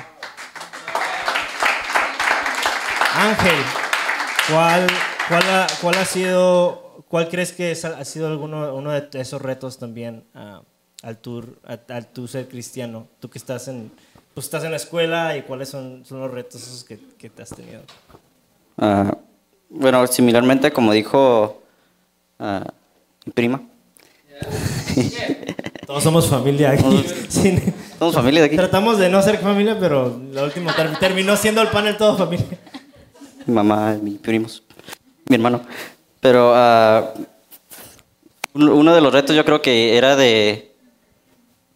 Ángel. 3.13 3.87
¿Cuál, 4.49 4.87
cuál, 5.27 5.43
ha, 5.43 5.67
cuál 5.81 5.95
ha 5.97 6.05
sido, 6.05 7.03
cuál 7.07 7.29
crees 7.29 7.51
que 7.51 7.71
ha 7.71 8.05
sido 8.05 8.27
alguno 8.27 8.73
uno 8.75 8.91
de 8.91 9.07
esos 9.13 9.41
retos 9.41 9.77
también 9.77 10.23
uh, 10.35 10.59
al, 11.03 11.17
tour, 11.17 11.59
al 11.63 12.07
tú 12.07 12.27
ser 12.27 12.47
cristiano? 12.47 13.07
Tú 13.19 13.29
que 13.29 13.37
estás 13.37 13.67
en, 13.67 13.91
pues 14.33 14.45
estás 14.45 14.63
en 14.63 14.71
la 14.71 14.77
escuela 14.77 15.37
y 15.37 15.43
cuáles 15.43 15.69
son, 15.69 16.05
son 16.05 16.19
los 16.19 16.31
retos 16.31 16.63
esos 16.63 16.83
que, 16.83 16.99
que 17.17 17.29
te 17.29 17.43
has 17.43 17.49
tenido. 17.49 17.81
Uh, 18.77 19.11
bueno, 19.69 20.05
similarmente 20.07 20.71
como 20.71 20.93
dijo 20.93 21.61
uh, 22.39 22.59
mi 23.25 23.31
prima. 23.31 23.61
Todos 25.87 26.03
somos 26.03 26.27
familia 26.27 26.71
aquí. 26.71 26.83
Todos, 26.83 27.05
sí. 27.29 27.57
somos 27.97 28.15
familia 28.15 28.41
de 28.41 28.47
aquí. 28.47 28.55
Tratamos 28.55 28.97
de 28.97 29.09
no 29.09 29.21
ser 29.21 29.37
familia, 29.37 29.77
pero 29.79 30.21
la 30.31 30.43
última 30.43 30.75
terminó 30.99 31.35
siendo 31.37 31.61
el 31.61 31.69
panel 31.69 31.95
todo 31.97 32.17
familia 32.17 32.45
mi 33.47 33.53
mamá, 33.53 33.97
mis 34.01 34.19
primos, 34.19 34.61
mi 35.29 35.35
hermano. 35.35 35.61
Pero 36.19 36.53
uh, 36.53 37.25
uno 38.53 38.93
de 38.93 39.01
los 39.01 39.13
retos 39.13 39.35
yo 39.35 39.45
creo 39.45 39.61
que 39.61 39.97
era 39.97 40.15
de 40.15 40.71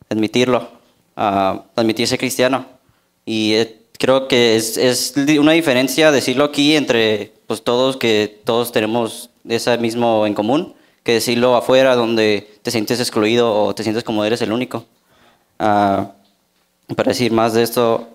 admitirlo, 0.09 0.69
uh, 1.17 1.61
admitirse 1.75 2.17
cristiano. 2.17 2.65
Y 3.25 3.53
eh, 3.53 3.81
creo 3.97 4.27
que 4.27 4.55
es, 4.55 5.13
una 5.39 5.51
diferencia 5.51 6.11
decirlo 6.11 6.45
aquí 6.45 6.75
entre 6.75 7.33
pues, 7.47 7.63
todos, 7.63 7.97
que 7.97 8.41
todos 8.43 8.71
tenemos 8.71 9.29
ese 9.47 9.77
mismo 9.77 10.25
en 10.25 10.33
común, 10.33 10.73
que 11.03 11.13
decirlo 11.13 11.55
afuera 11.55 11.95
donde 11.95 12.49
te 12.61 12.71
sientes 12.71 12.99
excluido 12.99 13.53
o 13.53 13.75
te 13.75 13.83
sientes 13.83 14.03
como 14.03 14.25
eres 14.25 14.41
el 14.41 14.51
único. 14.51 14.85
Uh, 15.59 16.07
para 16.95 17.09
decir 17.09 17.31
más 17.31 17.53
de 17.53 17.63
esto, 17.63 18.09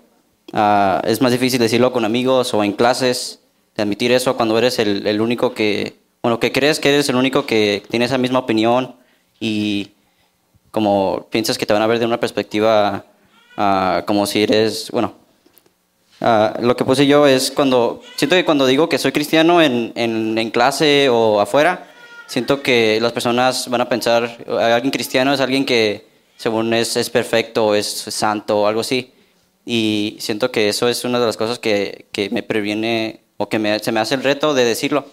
es 1.05 1.23
más 1.23 1.33
difícil 1.33 1.59
decirlo 1.59 1.93
con 1.93 2.05
amigos 2.05 2.53
o 2.53 2.63
en 2.63 2.73
clases 2.73 3.41
de 3.77 3.83
admitir 3.83 4.13
eso 4.13 4.37
cuando 4.37 4.57
eres 4.59 4.79
el, 4.79 5.07
el, 5.07 5.21
único 5.21 5.55
que, 5.55 5.97
bueno, 6.23 6.41
que 6.41 6.53
crees 6.53 6.81
que 6.81 6.89
eres 6.89 7.09
el 7.09 7.17
único 7.17 7.47
que 7.47 7.83
tiene 7.91 8.07
esa 8.07 8.19
misma 8.19 8.41
opinión 8.41 8.97
y 9.39 9.91
como 10.71 11.27
piensas 11.31 11.59
que 11.59 11.67
te 11.67 11.73
van 11.73 11.83
a 11.83 11.87
ver 11.87 11.99
de 11.99 12.07
una 12.07 12.21
perspectiva 12.21 13.05
uh, 13.57 14.05
como 14.07 14.27
si 14.27 14.43
eres, 14.43 14.91
bueno, 14.91 15.15
uh, 16.21 16.63
lo 16.63 16.77
que 16.77 16.85
puse 16.85 17.07
yo 17.07 17.27
es 17.27 17.51
cuando, 17.51 18.03
siento 18.17 18.37
que 18.37 18.45
cuando 18.45 18.67
digo 18.67 18.89
que 18.89 18.99
soy 18.99 19.13
cristiano 19.13 19.61
en, 19.61 19.93
en, 19.95 20.37
en 20.39 20.51
clase 20.51 21.09
o 21.11 21.41
afuera, 21.41 21.87
siento 22.27 22.63
que 22.63 22.99
las 23.01 23.13
personas 23.13 23.69
van 23.69 23.81
a 23.83 23.89
pensar, 23.89 24.39
alguien 24.49 24.91
cristiano 24.91 25.33
es 25.33 25.41
alguien 25.41 25.65
que 25.65 26.07
según 26.37 26.73
es, 26.75 26.97
es 26.97 27.11
perfecto, 27.11 27.75
es 27.75 27.87
santo 27.87 28.61
o 28.61 28.67
algo 28.67 28.81
así. 28.81 29.13
Y 29.65 30.17
siento 30.21 30.53
que 30.53 30.69
eso 30.69 30.89
es 30.89 31.05
una 31.05 31.19
de 31.19 31.27
las 31.27 31.37
cosas 31.37 31.59
que, 31.59 32.07
que 32.13 32.31
me 32.31 32.43
previene 32.43 33.21
o 33.37 33.49
que 33.49 33.59
me, 33.59 33.79
se 33.79 33.93
me 33.93 34.01
hace 34.01 34.15
el 34.15 34.23
reto 34.23 34.55
de 34.55 34.65
decirlo, 34.65 35.07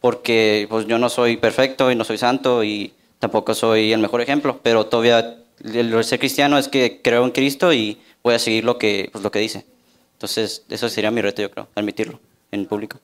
porque 0.00 0.66
pues 0.68 0.86
yo 0.86 0.98
no 0.98 1.08
soy 1.08 1.36
perfecto 1.36 1.90
y 1.90 1.96
no 1.96 2.04
soy 2.04 2.18
santo 2.18 2.64
y 2.64 2.94
tampoco 3.18 3.54
soy 3.54 3.92
el 3.92 4.00
mejor 4.00 4.20
ejemplo, 4.20 4.60
pero 4.62 4.86
todavía 4.86 5.38
el 5.64 6.04
ser 6.04 6.18
cristiano 6.18 6.58
es 6.58 6.68
que 6.68 7.00
creo 7.02 7.24
en 7.24 7.30
Cristo 7.30 7.72
y 7.72 7.98
voy 8.22 8.34
a 8.34 8.38
seguir 8.38 8.64
lo 8.64 8.78
que, 8.78 9.08
pues, 9.12 9.24
lo 9.24 9.30
que 9.30 9.38
dice. 9.38 9.66
Entonces, 10.12 10.64
eso 10.68 10.88
sería 10.88 11.10
mi 11.10 11.20
reto, 11.20 11.42
yo 11.42 11.50
creo, 11.50 11.68
admitirlo 11.74 12.20
en 12.50 12.66
público. 12.66 12.98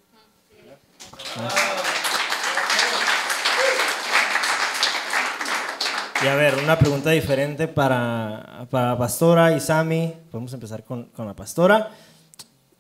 Y 6.23 6.27
a 6.27 6.35
ver, 6.37 6.55
una 6.55 6.79
pregunta 6.79 7.11
diferente 7.11 7.67
para, 7.69 8.67
para 8.71 8.97
pastora 8.97 9.57
y 9.57 9.61
Sami. 9.61 10.15
Podemos 10.31 10.53
empezar 10.55 10.85
con, 10.85 11.07
con 11.07 11.27
la 11.27 11.35
pastora. 11.35 11.91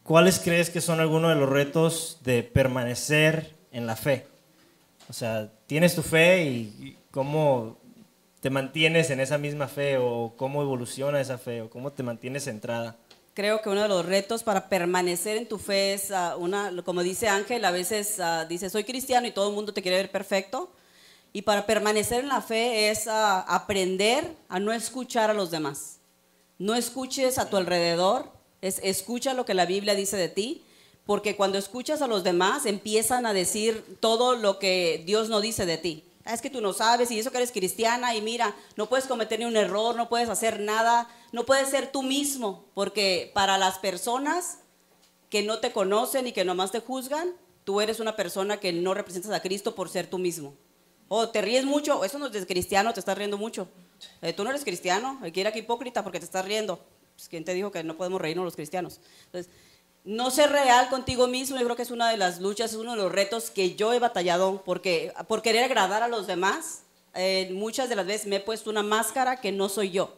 ¿Cuáles 0.02 0.40
crees 0.40 0.68
que 0.68 0.80
son 0.80 0.98
algunos 1.00 1.32
de 1.32 1.40
los 1.40 1.48
retos 1.48 2.18
de 2.22 2.42
permanecer 2.42 3.54
en 3.70 3.86
la 3.86 3.94
fe? 3.94 4.26
O 5.08 5.12
sea, 5.12 5.50
tienes 5.66 5.94
tu 5.94 6.02
fe 6.02 6.44
y 6.44 6.98
cómo 7.10 7.78
te 8.40 8.50
mantienes 8.50 9.10
en 9.10 9.20
esa 9.20 9.38
misma 9.38 9.68
fe 9.68 9.98
o 9.98 10.34
cómo 10.36 10.62
evoluciona 10.62 11.20
esa 11.20 11.38
fe 11.38 11.62
o 11.62 11.70
cómo 11.70 11.92
te 11.92 12.02
mantienes 12.02 12.44
centrada. 12.44 12.96
Creo 13.34 13.62
que 13.62 13.68
uno 13.68 13.80
de 13.80 13.88
los 13.88 14.04
retos 14.04 14.42
para 14.42 14.68
permanecer 14.68 15.36
en 15.36 15.48
tu 15.48 15.58
fe 15.58 15.94
es 15.94 16.10
ah, 16.10 16.36
una, 16.36 16.72
como 16.84 17.04
dice 17.04 17.28
Ángel, 17.28 17.64
a 17.64 17.70
veces 17.70 18.18
ah, 18.18 18.44
dice 18.44 18.68
soy 18.68 18.82
cristiano 18.82 19.28
y 19.28 19.30
todo 19.30 19.50
el 19.50 19.54
mundo 19.54 19.72
te 19.72 19.80
quiere 19.80 19.98
ver 19.98 20.10
perfecto. 20.10 20.72
Y 21.32 21.42
para 21.42 21.64
permanecer 21.64 22.20
en 22.20 22.28
la 22.28 22.42
fe 22.42 22.90
es 22.90 23.06
ah, 23.06 23.40
aprender 23.48 24.34
a 24.48 24.58
no 24.58 24.72
escuchar 24.72 25.30
a 25.30 25.34
los 25.34 25.52
demás. 25.52 26.00
No 26.58 26.74
escuches 26.74 27.38
a 27.38 27.48
tu 27.48 27.56
alrededor, 27.56 28.41
es 28.62 28.80
escucha 28.82 29.34
lo 29.34 29.44
que 29.44 29.54
la 29.54 29.66
Biblia 29.66 29.94
dice 29.94 30.16
de 30.16 30.28
ti, 30.28 30.62
porque 31.04 31.36
cuando 31.36 31.58
escuchas 31.58 32.00
a 32.00 32.06
los 32.06 32.24
demás 32.24 32.64
empiezan 32.64 33.26
a 33.26 33.34
decir 33.34 33.98
todo 34.00 34.36
lo 34.36 34.58
que 34.58 35.02
Dios 35.04 35.28
no 35.28 35.40
dice 35.40 35.66
de 35.66 35.76
ti. 35.76 36.04
Ah, 36.24 36.32
Es 36.34 36.40
que 36.40 36.50
tú 36.50 36.60
no 36.60 36.72
sabes 36.72 37.10
y 37.10 37.18
eso 37.18 37.32
que 37.32 37.38
eres 37.38 37.50
cristiana 37.50 38.14
y 38.14 38.22
mira, 38.22 38.54
no 38.76 38.88
puedes 38.88 39.06
cometer 39.06 39.40
ni 39.40 39.44
un 39.44 39.56
error, 39.56 39.96
no 39.96 40.08
puedes 40.08 40.28
hacer 40.28 40.60
nada, 40.60 41.08
no 41.32 41.44
puedes 41.44 41.68
ser 41.68 41.90
tú 41.90 42.04
mismo, 42.04 42.64
porque 42.74 43.32
para 43.34 43.58
las 43.58 43.78
personas 43.78 44.58
que 45.28 45.42
no 45.42 45.58
te 45.58 45.72
conocen 45.72 46.28
y 46.28 46.32
que 46.32 46.44
nomás 46.44 46.70
te 46.70 46.78
juzgan, 46.78 47.32
tú 47.64 47.80
eres 47.80 47.98
una 47.98 48.14
persona 48.14 48.60
que 48.60 48.72
no 48.72 48.94
representas 48.94 49.32
a 49.32 49.40
Cristo 49.40 49.74
por 49.74 49.88
ser 49.88 50.06
tú 50.06 50.18
mismo. 50.18 50.54
O 51.08 51.28
te 51.28 51.42
ríes 51.42 51.64
mucho, 51.64 52.04
eso 52.04 52.18
no 52.18 52.28
es 52.28 52.46
cristiano, 52.46 52.94
te 52.94 53.00
estás 53.00 53.18
riendo 53.18 53.36
mucho. 53.36 53.66
Eh, 54.20 54.32
tú 54.32 54.44
no 54.44 54.50
eres 54.50 54.64
cristiano, 54.64 55.18
hay 55.20 55.32
que 55.32 55.46
aquí 55.46 55.60
hipócrita 55.60 56.04
porque 56.04 56.20
te 56.20 56.24
estás 56.24 56.44
riendo. 56.44 56.80
Pues, 57.22 57.28
¿Quién 57.28 57.44
te 57.44 57.54
dijo 57.54 57.70
que 57.70 57.84
no 57.84 57.96
podemos 57.96 58.20
reírnos 58.20 58.44
los 58.44 58.56
cristianos? 58.56 59.00
Entonces, 59.26 59.52
no 60.04 60.32
ser 60.32 60.50
real 60.50 60.88
contigo 60.88 61.28
mismo, 61.28 61.56
yo 61.56 61.64
creo 61.64 61.76
que 61.76 61.82
es 61.82 61.92
una 61.92 62.10
de 62.10 62.16
las 62.16 62.40
luchas, 62.40 62.72
es 62.72 62.76
uno 62.76 62.92
de 62.92 62.96
los 62.96 63.12
retos 63.12 63.52
que 63.52 63.76
yo 63.76 63.92
he 63.92 64.00
batallado 64.00 64.62
porque 64.64 65.12
por 65.28 65.40
querer 65.40 65.62
agradar 65.62 66.02
a 66.02 66.08
los 66.08 66.26
demás, 66.26 66.82
eh, 67.14 67.48
muchas 67.52 67.88
de 67.88 67.94
las 67.94 68.06
veces 68.06 68.26
me 68.26 68.36
he 68.36 68.40
puesto 68.40 68.70
una 68.70 68.82
máscara 68.82 69.40
que 69.40 69.52
no 69.52 69.68
soy 69.68 69.90
yo. 69.90 70.16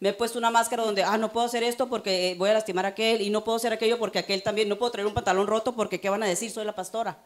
Me 0.00 0.08
he 0.08 0.12
puesto 0.12 0.38
una 0.38 0.50
máscara 0.50 0.82
donde, 0.82 1.04
ah, 1.04 1.18
no 1.18 1.30
puedo 1.30 1.46
hacer 1.46 1.62
esto 1.62 1.88
porque 1.88 2.34
voy 2.36 2.50
a 2.50 2.54
lastimar 2.54 2.84
a 2.84 2.88
aquel 2.88 3.20
y 3.20 3.30
no 3.30 3.44
puedo 3.44 3.54
hacer 3.54 3.72
aquello 3.72 3.96
porque 3.96 4.18
aquel 4.18 4.42
también, 4.42 4.68
no 4.68 4.76
puedo 4.76 4.90
traer 4.90 5.06
un 5.06 5.14
pantalón 5.14 5.46
roto 5.46 5.76
porque 5.76 6.00
¿qué 6.00 6.08
van 6.08 6.24
a 6.24 6.26
decir? 6.26 6.50
Soy 6.50 6.64
la 6.64 6.74
pastora. 6.74 7.16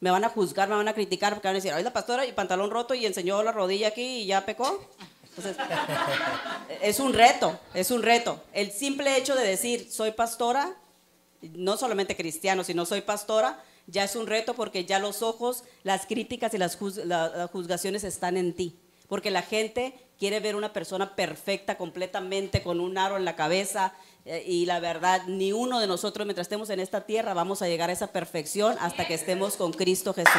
Me 0.00 0.10
van 0.10 0.24
a 0.24 0.28
juzgar, 0.28 0.68
me 0.68 0.74
van 0.74 0.88
a 0.88 0.92
criticar 0.92 1.32
porque 1.32 1.48
van 1.48 1.54
a 1.54 1.58
decir, 1.58 1.72
ay, 1.72 1.82
la 1.82 1.94
pastora 1.94 2.26
y 2.26 2.32
pantalón 2.32 2.70
roto 2.70 2.92
y 2.92 3.06
enseñó 3.06 3.42
la 3.42 3.52
rodilla 3.52 3.88
aquí 3.88 4.02
y 4.02 4.26
ya 4.26 4.44
pecó. 4.44 4.86
Es 6.82 7.00
un 7.00 7.12
reto, 7.12 7.58
es 7.72 7.90
un 7.90 8.02
reto. 8.02 8.42
El 8.52 8.70
simple 8.72 9.16
hecho 9.16 9.34
de 9.34 9.46
decir, 9.46 9.90
soy 9.90 10.12
pastora, 10.12 10.74
no 11.40 11.76
solamente 11.76 12.16
cristiano, 12.16 12.64
sino 12.64 12.86
soy 12.86 13.00
pastora, 13.00 13.62
ya 13.86 14.04
es 14.04 14.16
un 14.16 14.26
reto 14.26 14.54
porque 14.54 14.84
ya 14.84 14.98
los 14.98 15.22
ojos, 15.22 15.64
las 15.82 16.06
críticas 16.06 16.54
y 16.54 16.58
las, 16.58 16.78
las 17.04 17.50
juzgaciones 17.50 18.04
están 18.04 18.36
en 18.36 18.54
ti. 18.54 18.78
Porque 19.08 19.30
la 19.30 19.42
gente 19.42 19.94
quiere 20.18 20.40
ver 20.40 20.56
una 20.56 20.72
persona 20.72 21.14
perfecta 21.14 21.76
completamente, 21.76 22.62
con 22.62 22.80
un 22.80 22.96
aro 22.96 23.16
en 23.16 23.24
la 23.24 23.36
cabeza. 23.36 23.92
eh, 24.24 24.42
y 24.46 24.64
la 24.64 24.80
verdad, 24.80 25.22
ni 25.26 25.52
uno 25.52 25.80
de 25.80 25.86
nosotros, 25.86 26.26
mientras 26.26 26.46
estemos 26.46 26.70
en 26.70 26.80
esta 26.80 27.02
tierra, 27.02 27.34
vamos 27.34 27.60
a 27.60 27.68
llegar 27.68 27.90
a 27.90 27.92
esa 27.92 28.06
perfección 28.06 28.76
hasta 28.80 29.06
que 29.06 29.14
estemos 29.14 29.56
con 29.56 29.72
Cristo 29.72 30.14
Jesús. 30.14 30.32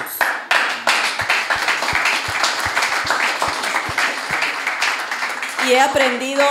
Y 5.68 5.72
he 5.72 5.80
aprendido 5.80 6.44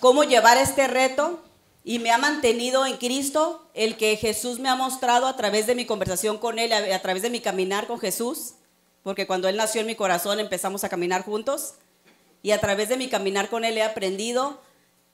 cómo 0.00 0.24
llevar 0.24 0.56
este 0.56 0.86
reto 0.86 1.42
y 1.84 1.98
me 1.98 2.10
ha 2.10 2.18
mantenido 2.18 2.86
en 2.86 2.96
Cristo 2.96 3.68
el 3.74 3.96
que 3.96 4.16
Jesús 4.16 4.60
me 4.60 4.68
ha 4.68 4.76
mostrado 4.76 5.26
a 5.26 5.36
través 5.36 5.66
de 5.66 5.74
mi 5.74 5.84
conversación 5.84 6.38
con 6.38 6.58
Él, 6.58 6.72
a, 6.72 7.02
través 7.02 7.22
de 7.22 7.30
mi 7.30 7.40
caminar 7.40 7.86
con 7.86 7.98
Jesús, 7.98 8.54
porque 9.02 9.26
cuando 9.26 9.48
Él 9.48 9.56
nació 9.56 9.80
en 9.80 9.88
mi 9.88 9.94
corazón 9.94 10.40
empezamos 10.40 10.84
a 10.84 10.88
caminar 10.88 11.22
juntos 11.22 11.74
y 12.42 12.52
a 12.52 12.60
través 12.60 12.88
de 12.88 12.96
mi 12.96 13.08
caminar 13.08 13.50
con 13.50 13.64
Él 13.64 13.76
he 13.76 13.82
aprendido 13.82 14.60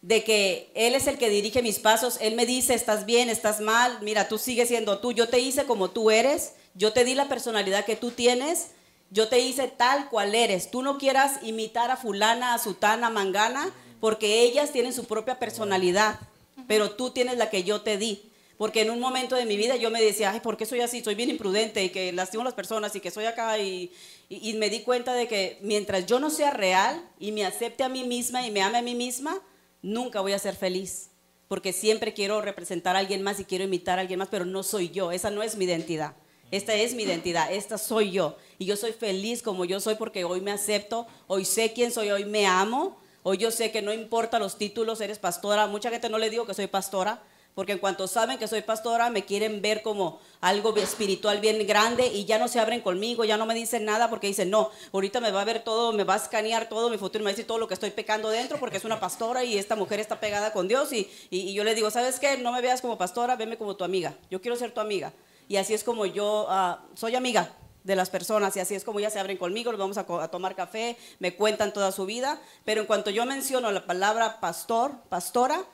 de 0.03 0.23
que 0.23 0.71
Él 0.75 0.94
es 0.94 1.07
el 1.07 1.18
que 1.18 1.31
dirige 1.31 1.62
mis 1.62 1.81
pasos. 1.81 2.18
Él 2.21 2.37
me 2.37 2.47
dice, 2.47 2.75
estás 2.75 3.07
bien, 3.07 3.29
estás 3.29 3.61
mal, 3.61 3.99
mira, 4.03 4.29
tú 4.29 4.38
sigues 4.38 4.68
siendo 4.68 4.99
tú, 4.99 5.12
yo 5.12 5.29
te 5.29 5.40
hice 5.40 5.64
como 5.64 5.90
tú 5.90 6.11
eres, 6.11 6.53
yo 6.75 6.92
te 6.92 7.05
di 7.05 7.14
la 7.14 7.29
personalidad 7.29 7.85
que 7.85 7.97
tú 7.97 8.12
tienes, 8.12 8.68
yo 9.11 9.29
te 9.29 9.38
hice 9.40 9.68
tal 9.68 10.09
cual 10.09 10.35
eres. 10.35 10.71
Tú 10.71 10.83
no 10.83 10.99
quieras 10.99 11.40
imitar 11.42 11.90
a 11.90 11.97
fulana, 11.97 12.55
a 12.55 12.59
sutana, 12.59 13.09
a 13.09 13.11
mangana, 13.11 13.71
porque 14.01 14.42
ellas 14.42 14.71
tienen 14.73 14.92
su 14.92 15.05
propia 15.07 15.38
personalidad, 15.38 16.18
pero 16.66 16.90
tú 16.92 17.11
tienes 17.11 17.37
la 17.37 17.51
que 17.51 17.64
yo 17.64 17.81
te 17.83 17.97
di. 17.97 18.23
Porque 18.59 18.81
en 18.83 18.90
un 18.90 18.99
momento 18.99 19.37
de 19.37 19.44
mi 19.47 19.57
vida 19.57 19.77
yo 19.77 19.88
me 19.90 20.03
decía, 20.03 20.33
ay, 20.33 20.40
¿por 20.40 20.57
qué 20.57 20.66
soy 20.66 20.81
así? 20.81 21.03
Soy 21.03 21.14
bien 21.14 21.31
imprudente 21.31 21.85
y 21.85 21.90
que 21.90 22.12
lastimo 22.12 22.40
a 22.40 22.44
las 22.44 22.55
personas 22.55 22.94
y 22.97 23.01
que 23.01 23.12
soy 23.12 23.25
acá. 23.27 23.57
Y- 23.59 23.92
y 24.29 24.53
me 24.55 24.68
di 24.68 24.81
cuenta 24.81 25.14
de 25.14 25.27
que 25.29 25.59
mientras 25.62 26.07
yo 26.07 26.18
no 26.18 26.29
sea 26.29 26.51
real 26.51 27.01
y 27.21 27.31
me 27.33 27.47
acepte 27.47 27.85
a 27.85 27.88
mí 27.88 28.03
misma 28.05 28.44
y 28.47 28.51
me 28.51 28.61
ame 28.61 28.79
a 28.79 28.83
mí 28.83 28.94
misma, 28.97 29.38
nunca 29.81 30.21
voy 30.21 30.33
a 30.33 30.38
ser 30.40 30.57
feliz. 30.57 31.11
Porque 31.47 31.73
siempre 31.73 32.12
quiero 32.12 32.42
representar 32.42 32.94
a 32.97 32.99
alguien 32.99 33.23
más 33.23 33.38
y 33.40 33.44
quiero 33.44 33.64
imitar 33.64 33.99
a 33.99 34.03
alguien 34.03 34.18
más, 34.18 34.29
pero 34.29 34.44
no 34.44 34.62
soy 34.64 34.90
yo. 34.90 35.12
Esa 35.12 35.31
no 35.31 35.42
es 35.44 35.57
mi 35.57 35.64
identidad. 35.64 36.14
Esta 36.50 36.74
es 36.74 36.94
mi 36.94 37.02
identidad, 37.02 37.52
esta 37.52 37.76
soy 37.78 38.11
yo. 38.11 38.37
Y 38.58 38.64
yo 38.64 38.76
soy 38.76 38.92
feliz 38.92 39.42
como 39.42 39.64
yo 39.64 39.80
soy 39.80 39.96
porque 39.96 40.24
hoy 40.24 40.40
me 40.40 40.50
acepto, 40.50 41.06
hoy 41.26 41.44
sé 41.44 41.72
quién 41.72 41.92
soy, 41.92 42.11
hoy 42.11 42.24
me 42.24 42.46
amo, 42.46 42.98
hoy 43.22 43.37
yo 43.38 43.50
sé 43.50 43.70
que 43.70 43.82
no 43.82 43.92
importa 43.92 44.38
los 44.38 44.56
títulos, 44.56 45.00
eres 45.00 45.18
pastora. 45.18 45.66
Mucha 45.66 45.90
gente 45.90 46.08
no 46.08 46.18
le 46.18 46.30
digo 46.30 46.46
que 46.46 46.54
soy 46.54 46.66
pastora, 46.66 47.22
porque 47.54 47.72
en 47.72 47.78
cuanto 47.78 48.06
saben 48.08 48.38
que 48.38 48.48
soy 48.48 48.62
pastora, 48.62 49.11
me 49.11 49.24
quieren 49.26 49.61
ver 49.61 49.82
como 49.82 50.20
algo 50.40 50.74
espiritual 50.76 51.40
bien 51.40 51.66
grande 51.66 52.06
y 52.06 52.24
ya 52.24 52.38
no 52.38 52.48
se 52.48 52.61
abren 52.61 52.80
conmigo, 52.80 53.24
ya 53.24 53.37
no 53.37 53.44
me 53.46 53.54
dicen 53.54 53.84
nada 53.84 54.08
porque 54.08 54.28
dicen, 54.28 54.48
no, 54.48 54.70
ahorita 54.92 55.20
me 55.20 55.32
va 55.32 55.42
a 55.42 55.44
ver 55.44 55.62
todo, 55.64 55.92
me 55.92 56.04
va 56.04 56.14
a 56.14 56.18
escanear 56.18 56.68
todo 56.70 56.88
mi 56.88 56.96
futuro, 56.98 57.18
me 57.18 57.24
va 57.24 57.30
a 57.30 57.34
decir 57.34 57.46
todo 57.46 57.58
lo 57.58 57.68
que 57.68 57.74
estoy 57.74 57.90
pecando 57.90 58.30
dentro 58.30 58.58
porque 58.58 58.76
es 58.78 58.84
una 58.84 59.00
pastora 59.00 59.44
y 59.44 59.58
esta 59.58 59.76
mujer 59.76 60.00
está 60.00 60.18
pegada 60.18 60.52
con 60.52 60.66
Dios. 60.66 60.92
Y, 60.92 61.11
y- 61.30 61.40
y 61.50 61.52
yo 61.52 61.62
le 61.64 61.74
digo, 61.74 61.90
¿sabes 61.90 62.18
qué? 62.20 62.38
No 62.38 62.52
me 62.52 62.61
veas 62.62 62.80
como 62.80 62.96
pastora, 62.96 63.37
veme 63.37 63.58
como 63.58 63.76
tu 63.76 63.84
amiga. 63.84 64.16
Yo 64.30 64.40
quiero 64.40 64.56
ser 64.56 64.70
tu 64.72 64.80
amiga. 64.80 65.12
Y 65.48 65.56
así 65.56 65.74
es 65.74 65.82
como 65.82 66.06
yo 66.06 66.46
ah, 66.48 66.84
soy 66.94 67.16
amiga 67.16 67.54
de 67.88 67.96
las 67.96 68.11
personas 68.11 68.54
y 68.56 68.61
así 68.61 68.74
es 68.74 68.84
como 68.84 69.00
ya 69.00 69.08
se 69.08 69.18
abren 69.18 69.38
conmigo, 69.38 69.72
nos 69.72 69.80
vamos 69.80 69.96
a, 69.96 70.28
tomar 70.28 70.54
café, 70.54 70.96
me 71.20 71.34
cuentan 71.34 71.72
toda 71.72 71.90
su 71.90 72.04
vida, 72.04 72.38
pero 72.66 72.82
en 72.82 72.87
cuanto 72.87 73.08
yo 73.11 73.24
menciono 73.24 73.72
la 73.72 73.87
palabra 73.87 74.40
pastor, 74.40 74.92
pastora, 75.08 75.64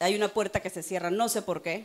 hay 0.00 0.14
una 0.14 0.28
puerta 0.28 0.60
que 0.60 0.70
se 0.70 0.82
cierra, 0.82 1.10
no 1.10 1.28
sé 1.28 1.42
por 1.42 1.60
qué. 1.60 1.84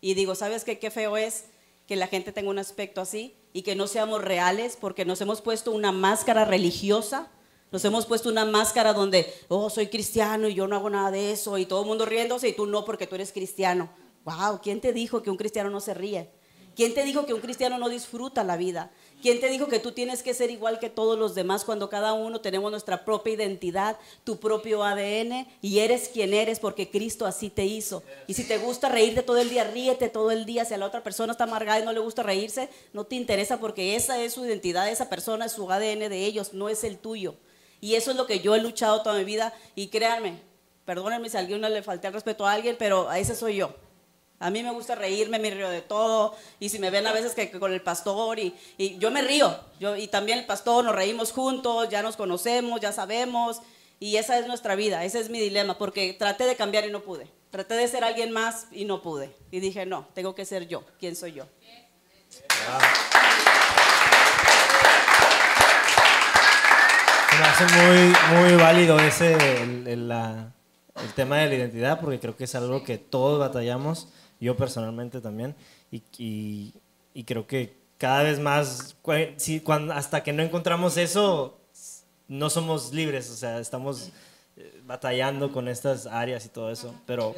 Y 0.00 0.14
digo, 0.14 0.36
¿sabes 0.36 0.62
qué? 0.62 0.78
Qué 0.78 0.92
feo 0.92 1.16
es 1.16 1.46
que 1.88 1.96
la 1.96 2.06
gente 2.06 2.30
tenga 2.30 2.50
un 2.50 2.58
aspecto 2.58 3.00
así 3.00 3.34
y 3.52 3.62
que 3.62 3.74
no 3.74 3.88
seamos 3.88 4.22
reales 4.22 4.78
porque 4.80 5.04
nos 5.04 5.20
hemos 5.20 5.40
puesto 5.40 5.72
una 5.72 5.90
máscara 5.90 6.44
religiosa. 6.44 7.28
Nos 7.72 7.84
hemos 7.84 8.06
puesto 8.06 8.28
una 8.28 8.44
máscara 8.44 8.92
donde, 8.92 9.32
oh, 9.48 9.70
soy 9.70 9.88
cristiano 9.88 10.48
y 10.48 10.54
yo 10.54 10.68
no 10.68 10.76
hago 10.76 10.88
nada 10.88 11.10
de 11.10 11.32
eso 11.32 11.58
y 11.58 11.66
todo 11.66 11.82
el 11.82 11.86
mundo 11.86 12.06
riéndose 12.06 12.48
y 12.48 12.52
tú 12.52 12.66
no 12.66 12.84
porque 12.84 13.06
tú 13.06 13.16
eres 13.16 13.32
cristiano. 13.32 13.90
Wow, 14.28 14.60
¿quién 14.62 14.82
te 14.82 14.92
dijo 14.92 15.22
que 15.22 15.30
un 15.30 15.38
cristiano 15.38 15.70
no 15.70 15.80
se 15.80 15.94
ríe? 15.94 16.28
¿Quién 16.76 16.92
te 16.92 17.02
dijo 17.02 17.24
que 17.24 17.32
un 17.32 17.40
cristiano 17.40 17.78
no 17.78 17.88
disfruta 17.88 18.44
la 18.44 18.58
vida? 18.58 18.90
¿Quién 19.22 19.40
te 19.40 19.48
dijo 19.48 19.68
que 19.68 19.78
tú 19.78 19.92
tienes 19.92 20.22
que 20.22 20.34
ser 20.34 20.50
igual 20.50 20.78
que 20.78 20.90
todos 20.90 21.18
los 21.18 21.34
demás 21.34 21.64
cuando 21.64 21.88
cada 21.88 22.12
uno 22.12 22.42
tenemos 22.42 22.70
nuestra 22.70 23.06
propia 23.06 23.32
identidad, 23.32 23.96
tu 24.24 24.38
propio 24.38 24.84
ADN 24.84 25.48
y 25.62 25.78
eres 25.78 26.10
quien 26.10 26.34
eres 26.34 26.60
porque 26.60 26.90
Cristo 26.90 27.24
así 27.24 27.48
te 27.48 27.64
hizo? 27.64 28.02
Y 28.26 28.34
si 28.34 28.44
te 28.44 28.58
gusta 28.58 28.90
reírte 28.90 29.22
todo 29.22 29.38
el 29.38 29.48
día, 29.48 29.64
ríete 29.64 30.10
todo 30.10 30.30
el 30.30 30.44
día. 30.44 30.66
Si 30.66 30.74
a 30.74 30.78
la 30.78 30.86
otra 30.86 31.02
persona 31.02 31.32
está 31.32 31.44
amargada 31.44 31.80
y 31.80 31.84
no 31.86 31.92
le 31.94 32.00
gusta 32.00 32.22
reírse, 32.22 32.68
no 32.92 33.04
te 33.04 33.16
interesa 33.16 33.58
porque 33.58 33.96
esa 33.96 34.20
es 34.22 34.34
su 34.34 34.44
identidad, 34.44 34.90
esa 34.90 35.08
persona 35.08 35.46
es 35.46 35.52
su 35.52 35.72
ADN 35.72 36.10
de 36.10 36.26
ellos, 36.26 36.52
no 36.52 36.68
es 36.68 36.84
el 36.84 36.98
tuyo. 36.98 37.34
Y 37.80 37.94
eso 37.94 38.10
es 38.10 38.16
lo 38.18 38.26
que 38.26 38.40
yo 38.40 38.54
he 38.54 38.60
luchado 38.60 39.02
toda 39.02 39.18
mi 39.18 39.24
vida 39.24 39.54
y 39.74 39.88
créanme, 39.88 40.38
perdónenme 40.84 41.30
si 41.30 41.38
a 41.38 41.40
alguien 41.40 41.62
le 41.62 41.82
falté 41.82 42.08
el 42.08 42.12
respeto 42.12 42.46
a 42.46 42.52
alguien, 42.52 42.76
pero 42.78 43.08
a 43.08 43.18
ese 43.18 43.34
soy 43.34 43.56
yo. 43.56 43.87
A 44.40 44.50
mí 44.50 44.62
me 44.62 44.70
gusta 44.70 44.94
reírme, 44.94 45.40
me 45.40 45.50
río 45.50 45.68
de 45.68 45.82
todo. 45.82 46.36
Y 46.60 46.68
si 46.68 46.78
me 46.78 46.90
ven 46.90 47.06
a 47.06 47.12
veces 47.12 47.34
que, 47.34 47.50
que 47.50 47.58
con 47.58 47.72
el 47.72 47.82
pastor 47.82 48.38
y, 48.38 48.54
y, 48.76 48.96
yo 48.98 49.10
me 49.10 49.22
río. 49.22 49.58
Yo, 49.80 49.96
y 49.96 50.06
también 50.06 50.38
el 50.38 50.46
pastor, 50.46 50.84
nos 50.84 50.94
reímos 50.94 51.32
juntos, 51.32 51.88
ya 51.88 52.02
nos 52.02 52.16
conocemos, 52.16 52.80
ya 52.80 52.92
sabemos. 52.92 53.60
Y 53.98 54.16
esa 54.16 54.38
es 54.38 54.46
nuestra 54.46 54.76
vida, 54.76 55.04
ese 55.04 55.18
es 55.18 55.28
mi 55.28 55.40
dilema, 55.40 55.76
porque 55.76 56.12
traté 56.12 56.44
de 56.44 56.54
cambiar 56.54 56.86
y 56.86 56.92
no 56.92 57.00
pude. 57.00 57.28
Traté 57.50 57.74
de 57.74 57.88
ser 57.88 58.04
alguien 58.04 58.30
más 58.30 58.68
y 58.70 58.84
no 58.84 59.02
pude. 59.02 59.34
Y 59.50 59.58
dije, 59.58 59.86
no, 59.86 60.06
tengo 60.14 60.36
que 60.36 60.44
ser 60.44 60.68
yo. 60.68 60.84
¿Quién 61.00 61.16
soy 61.16 61.32
yo? 61.32 61.46
Me 67.40 67.44
hace 67.44 67.64
muy, 67.64 68.14
muy 68.36 68.54
válido 68.54 69.00
ese, 69.00 69.32
el, 69.62 69.88
el, 69.88 70.08
la, 70.08 70.52
el 71.02 71.12
tema 71.14 71.38
de 71.38 71.48
la 71.48 71.54
identidad, 71.56 72.00
porque 72.00 72.20
creo 72.20 72.36
que 72.36 72.44
es 72.44 72.54
algo 72.54 72.84
que 72.84 72.98
todos 72.98 73.40
batallamos 73.40 74.08
yo 74.40 74.56
personalmente 74.56 75.20
también, 75.20 75.54
y, 75.90 76.02
y- 76.18 76.74
y 77.14 77.24
creo 77.24 77.46
que 77.46 77.76
cada 77.98 78.22
vez 78.22 78.38
más, 78.38 78.96
si, 79.36 79.60
cuando, 79.60 79.92
hasta 79.94 80.22
que 80.22 80.32
no 80.32 80.42
encontramos 80.42 80.96
eso, 80.96 81.58
no 82.28 82.48
somos 82.50 82.92
libres, 82.92 83.28
o 83.30 83.34
sea, 83.36 83.58
estamos 83.58 84.10
eh, 84.56 84.80
batallando 84.86 85.50
con 85.50 85.66
estas 85.68 86.06
áreas 86.06 86.44
y 86.46 86.48
todo 86.50 86.70
eso, 86.70 86.94
pero 87.06 87.34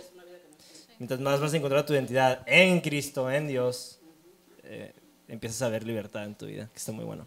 mientras 0.99 1.21
más 1.21 1.41
vas 1.41 1.53
a 1.53 1.57
encontrar 1.57 1.87
tu 1.87 1.95
identidad 1.95 2.43
en 2.47 2.81
Cristo, 2.81 3.31
en 3.31 3.49
Dios, 3.49 3.99
eh, 4.65 4.93
empiezas 5.29 5.63
a 5.63 5.69
ver 5.69 5.85
libertad 5.85 6.25
en 6.25 6.35
tu 6.35 6.47
vida, 6.47 6.69
que 6.73 6.79
está 6.79 6.93
muy 6.93 7.05
bueno. 7.05 7.27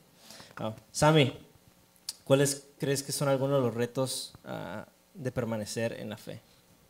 Ah, 0.57 0.73
Sammy, 0.91 1.33
¿cuáles 2.23 2.67
crees 2.79 3.01
que 3.01 3.11
son 3.11 3.29
algunos 3.29 3.57
de 3.59 3.65
los 3.65 3.73
retos 3.73 4.33
ah, 4.45 4.85
de 5.13 5.31
permanecer 5.31 5.93
en 5.93 6.09
la 6.09 6.17
fe? 6.17 6.39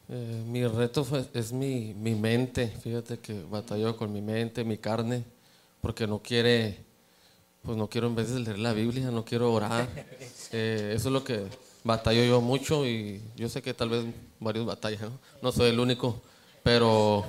Eh, 0.09 0.43
mi 0.47 0.65
reto 0.67 1.03
fue- 1.03 1.25
es 1.33 1.51
mi, 1.53 1.93
mi 1.93 2.13
mente, 2.15 2.67
fíjate 2.67 3.19
que 3.19 3.41
batallo 3.49 3.95
con 3.95 4.11
mi 4.11 4.21
mente, 4.21 4.63
mi 4.63 4.77
carne, 4.77 5.23
porque 5.81 6.05
no 6.07 6.19
quiere, 6.19 6.77
pues 7.63 7.77
no 7.77 7.87
quiero 7.87 8.07
en 8.07 8.15
vez 8.15 8.29
de 8.33 8.41
leer 8.41 8.59
la 8.59 8.73
Biblia, 8.73 9.11
no 9.11 9.23
quiero 9.25 9.51
orar. 9.53 9.87
Eh, 10.55 10.93
eso 10.95 11.09
es 11.09 11.13
lo 11.13 11.23
que 11.23 11.47
batallo 11.83 12.23
yo 12.23 12.39
mucho 12.39 12.85
y 12.85 13.19
yo 13.35 13.49
sé 13.49 13.63
que 13.63 13.73
tal 13.73 13.89
vez 13.89 14.05
varios 14.39 14.67
batallan, 14.67 15.09
¿no? 15.09 15.19
No 15.41 15.51
soy 15.51 15.71
el 15.71 15.79
único, 15.79 16.21
pero, 16.61 17.25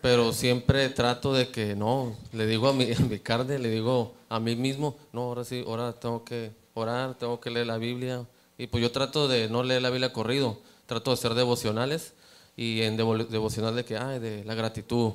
pero 0.00 0.32
siempre 0.32 0.88
trato 0.88 1.32
de 1.32 1.48
que 1.48 1.76
no, 1.76 2.16
le 2.32 2.46
digo 2.46 2.66
a 2.68 2.72
mi, 2.72 2.90
a 2.92 2.98
mi 2.98 3.20
carne, 3.20 3.60
le 3.60 3.70
digo 3.70 4.14
a 4.28 4.40
mí 4.40 4.56
mismo, 4.56 4.96
no, 5.12 5.22
ahora 5.22 5.44
sí, 5.44 5.62
ahora 5.64 5.92
tengo 5.92 6.24
que 6.24 6.50
orar, 6.74 7.14
tengo 7.14 7.38
que 7.38 7.50
leer 7.50 7.68
la 7.68 7.78
Biblia. 7.78 8.26
Y 8.56 8.66
pues 8.66 8.82
yo 8.82 8.90
trato 8.90 9.28
de 9.28 9.48
no 9.48 9.62
leer 9.62 9.82
la 9.82 9.90
Biblia 9.90 10.12
corrido, 10.12 10.58
trato 10.88 11.12
de 11.12 11.16
ser 11.18 11.34
devocionales 11.34 12.14
y 12.56 12.82
en 12.82 12.96
devo- 12.98 13.28
devocional 13.28 13.76
de 13.76 13.84
que, 13.84 13.96
ay, 13.96 14.18
de 14.18 14.44
la 14.44 14.54
gratitud 14.54 15.12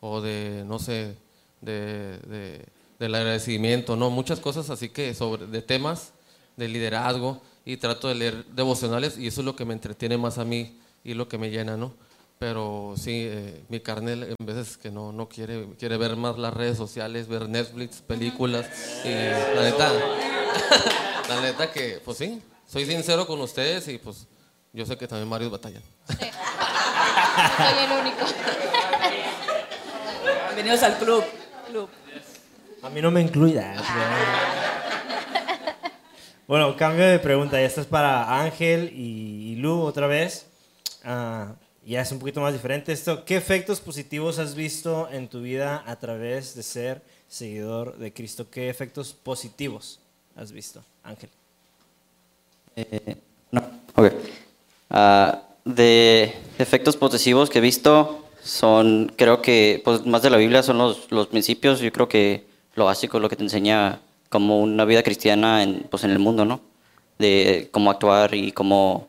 o 0.00 0.20
de, 0.22 0.62
no 0.66 0.78
sé, 0.78 1.16
de, 1.60 2.18
de- 2.20 2.64
del 2.98 3.14
agradecimiento, 3.14 3.94
no, 3.96 4.08
muchas 4.08 4.40
cosas 4.40 4.70
así 4.70 4.88
que 4.88 5.12
sobre, 5.12 5.46
de 5.46 5.60
temas 5.60 6.12
de 6.56 6.68
liderazgo 6.68 7.42
y 7.66 7.76
trato 7.76 8.08
de 8.08 8.14
leer 8.14 8.46
devocionales 8.54 9.18
y 9.18 9.26
eso 9.26 9.42
es 9.42 9.44
lo 9.44 9.54
que 9.56 9.66
me 9.66 9.74
entretiene 9.74 10.16
más 10.16 10.38
a 10.38 10.44
mí 10.46 10.78
y 11.04 11.12
lo 11.12 11.28
que 11.28 11.36
me 11.36 11.50
llena, 11.50 11.76
¿no? 11.76 11.92
Pero 12.38 12.94
sí, 12.96 13.24
eh, 13.28 13.64
mi 13.68 13.80
carne 13.80 14.12
en 14.12 14.46
veces 14.46 14.76
que 14.78 14.90
no, 14.90 15.10
no 15.12 15.28
quiere, 15.28 15.66
quiere 15.78 15.96
ver 15.98 16.16
más 16.16 16.38
las 16.38 16.54
redes 16.54 16.76
sociales, 16.78 17.28
ver 17.28 17.48
Netflix, 17.48 18.00
películas 18.00 18.66
y 19.04 19.08
la 19.10 19.62
neta, 19.62 19.92
la 21.28 21.40
neta 21.40 21.70
que, 21.72 22.00
pues 22.04 22.18
sí, 22.18 22.40
soy 22.66 22.86
sincero 22.86 23.26
con 23.26 23.40
ustedes 23.40 23.88
y 23.88 23.98
pues 23.98 24.26
yo 24.76 24.84
sé 24.84 24.98
que 24.98 25.08
también 25.08 25.30
varios 25.30 25.50
batallan. 25.50 25.82
Soy 26.06 26.18
el 27.82 27.92
único. 27.92 28.26
Bienvenidos 30.48 30.82
al 30.82 30.98
club. 30.98 31.24
club. 31.66 31.88
A 32.82 32.90
mí 32.90 33.00
no 33.00 33.10
me 33.10 33.22
incluye. 33.22 33.64
Bueno, 36.46 36.76
cambio 36.76 37.06
de 37.06 37.18
pregunta. 37.18 37.58
Esta 37.58 37.80
es 37.80 37.86
para 37.86 38.42
Ángel 38.42 38.92
y, 38.94 39.52
y 39.52 39.56
Lu 39.56 39.80
otra 39.80 40.06
vez. 40.06 40.44
Ah, 41.02 41.54
ya 41.86 42.02
es 42.02 42.12
un 42.12 42.18
poquito 42.18 42.42
más 42.42 42.52
diferente 42.52 42.92
esto. 42.92 43.24
¿Qué 43.24 43.36
efectos 43.36 43.80
positivos 43.80 44.38
has 44.38 44.54
visto 44.54 45.08
en 45.10 45.28
tu 45.28 45.40
vida 45.40 45.84
a 45.86 45.96
través 45.96 46.54
de 46.54 46.62
ser 46.62 47.02
seguidor 47.28 47.96
de 47.96 48.12
Cristo? 48.12 48.50
¿Qué 48.50 48.68
efectos 48.68 49.14
positivos 49.14 50.00
has 50.36 50.52
visto, 50.52 50.84
Ángel? 51.02 51.30
Eh, 52.76 53.16
no, 53.50 53.62
ok. 53.94 54.12
Ah, 54.90 55.42
de 55.64 56.32
efectos 56.58 56.96
positivos 56.96 57.50
que 57.50 57.58
he 57.58 57.62
visto 57.62 58.24
son, 58.42 59.12
creo 59.16 59.42
que, 59.42 59.82
pues 59.84 60.06
más 60.06 60.22
de 60.22 60.30
la 60.30 60.36
Biblia 60.36 60.62
son 60.62 60.78
los, 60.78 61.10
los 61.10 61.26
principios, 61.26 61.80
yo 61.80 61.90
creo 61.92 62.08
que 62.08 62.46
lo 62.74 62.84
básico, 62.84 63.18
lo 63.18 63.28
que 63.28 63.36
te 63.36 63.42
enseña 63.42 64.00
como 64.28 64.60
una 64.60 64.84
vida 64.84 65.02
cristiana 65.02 65.62
en, 65.62 65.86
pues 65.90 66.04
en 66.04 66.10
el 66.10 66.18
mundo, 66.20 66.44
¿no? 66.44 66.60
De 67.18 67.68
cómo 67.72 67.90
actuar 67.90 68.34
y 68.34 68.52
cómo, 68.52 69.08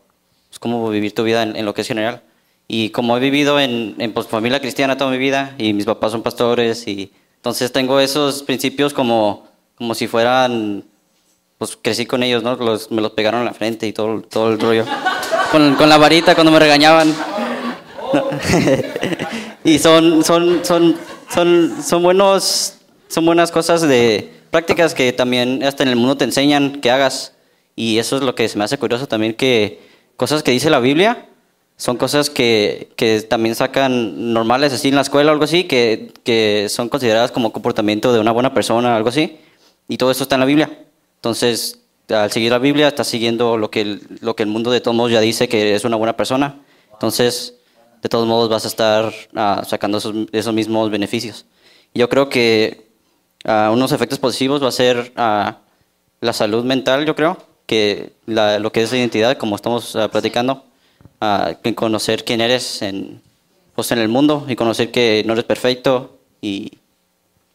pues, 0.49 0.57
cómo 0.59 0.89
vivir 0.89 1.13
tu 1.13 1.23
vida 1.23 1.43
en, 1.43 1.55
en 1.55 1.65
lo 1.65 1.73
que 1.73 1.81
es 1.81 1.87
general. 1.87 2.23
Y 2.67 2.89
como 2.89 3.15
he 3.15 3.19
vivido 3.19 3.59
en, 3.59 3.95
en 3.99 4.13
pues, 4.13 4.27
familia 4.27 4.59
cristiana 4.59 4.97
toda 4.97 5.11
mi 5.11 5.17
vida 5.17 5.53
y 5.57 5.73
mis 5.73 5.85
papás 5.85 6.11
son 6.11 6.23
pastores 6.23 6.87
y 6.87 7.11
entonces 7.35 7.71
tengo 7.71 7.99
esos 7.99 8.41
principios 8.43 8.93
como, 8.93 9.47
como 9.75 9.93
si 9.93 10.07
fueran 10.07 10.83
pues 11.59 11.77
crecí 11.81 12.05
con 12.05 12.23
ellos, 12.23 12.43
¿no? 12.43 12.55
Los- 12.55 12.91
me 12.91 13.01
los 13.01 13.11
pegaron 13.11 13.41
en 13.41 13.45
la 13.45 13.53
frente 13.53 13.87
y 13.87 13.93
todo, 13.93 14.21
todo 14.21 14.49
el 14.51 14.59
rollo. 14.59 14.85
Con, 15.51 15.75
con 15.75 15.89
la 15.89 15.97
varita 15.97 16.35
cuando 16.35 16.51
me 16.51 16.59
regañaban. 16.59 17.13
y 19.63 19.79
son, 19.79 20.23
son, 20.23 20.63
son, 20.63 20.95
son, 21.33 21.83
son, 21.83 22.03
buenos, 22.03 22.75
son 23.07 23.25
buenas 23.25 23.51
cosas 23.51 23.81
de 23.81 24.33
prácticas 24.51 24.93
que 24.93 25.13
también 25.13 25.63
hasta 25.63 25.83
en 25.83 25.89
el 25.89 25.95
mundo 25.95 26.17
te 26.17 26.25
enseñan 26.25 26.81
que 26.81 26.91
hagas. 26.91 27.33
Y 27.75 27.99
eso 27.99 28.17
es 28.17 28.23
lo 28.23 28.35
que 28.35 28.47
se 28.49 28.57
me 28.57 28.63
hace 28.63 28.77
curioso 28.77 29.07
también, 29.07 29.33
que 29.33 29.81
cosas 30.15 30.43
que 30.43 30.51
dice 30.51 30.69
la 30.69 30.79
Biblia 30.79 31.27
son 31.77 31.97
cosas 31.97 32.31
que, 32.31 32.89
que 32.95 33.21
también 33.21 33.53
sacan 33.53 34.33
normales 34.33 34.73
así 34.73 34.87
en 34.87 34.95
la 34.95 35.01
escuela 35.01 35.31
o 35.31 35.33
algo 35.33 35.45
así, 35.45 35.65
que, 35.65 36.11
que 36.23 36.67
son 36.69 36.89
consideradas 36.89 37.31
como 37.31 37.53
comportamiento 37.53 38.11
de 38.11 38.19
una 38.19 38.31
buena 38.31 38.53
persona, 38.53 38.95
algo 38.95 39.09
así. 39.09 39.37
Y 39.87 39.97
todo 39.97 40.09
eso 40.09 40.23
está 40.23 40.35
en 40.35 40.39
la 40.39 40.47
Biblia. 40.47 40.79
Entonces, 41.17 41.79
al 42.09 42.31
seguir 42.31 42.51
la 42.51 42.59
Biblia, 42.59 42.87
estás 42.87 43.07
siguiendo 43.07 43.57
lo 43.57 43.69
que, 43.69 43.81
el, 43.81 44.01
lo 44.21 44.35
que 44.35 44.43
el 44.43 44.49
mundo 44.49 44.71
de 44.71 44.81
todos 44.81 44.95
modos 44.95 45.11
ya 45.11 45.19
dice 45.19 45.47
que 45.49 45.75
es 45.75 45.83
una 45.83 45.97
buena 45.97 46.15
persona. 46.15 46.55
Entonces, 46.93 47.55
de 48.01 48.09
todos 48.09 48.27
modos 48.27 48.49
vas 48.49 48.65
a 48.65 48.67
estar 48.67 49.13
ah, 49.35 49.63
sacando 49.67 49.97
esos, 49.97 50.15
esos 50.31 50.53
mismos 50.53 50.89
beneficios. 50.89 51.45
Yo 51.93 52.09
creo 52.09 52.29
que 52.29 52.87
ah, 53.43 53.69
unos 53.73 53.91
efectos 53.91 54.19
positivos 54.19 54.63
va 54.63 54.69
a 54.69 54.71
ser 54.71 55.11
ah, 55.15 55.57
la 56.21 56.33
salud 56.33 56.63
mental, 56.63 57.05
yo 57.05 57.15
creo, 57.15 57.37
que 57.65 58.13
lo 58.25 58.71
que 58.71 58.81
es 58.81 58.91
la 58.91 58.97
identidad, 58.97 59.37
como 59.37 59.55
estamos 59.55 59.95
platicando, 60.11 60.63
conocer 61.75 62.23
quién 62.23 62.39
eres 62.39 62.81
en, 62.81 63.21
pues, 63.75 63.91
en 63.91 63.99
el 63.99 64.07
mundo 64.07 64.45
y 64.47 64.55
conocer 64.55 64.89
que 64.89 65.23
no 65.25 65.33
eres 65.33 65.45
perfecto 65.45 66.17
y 66.41 66.71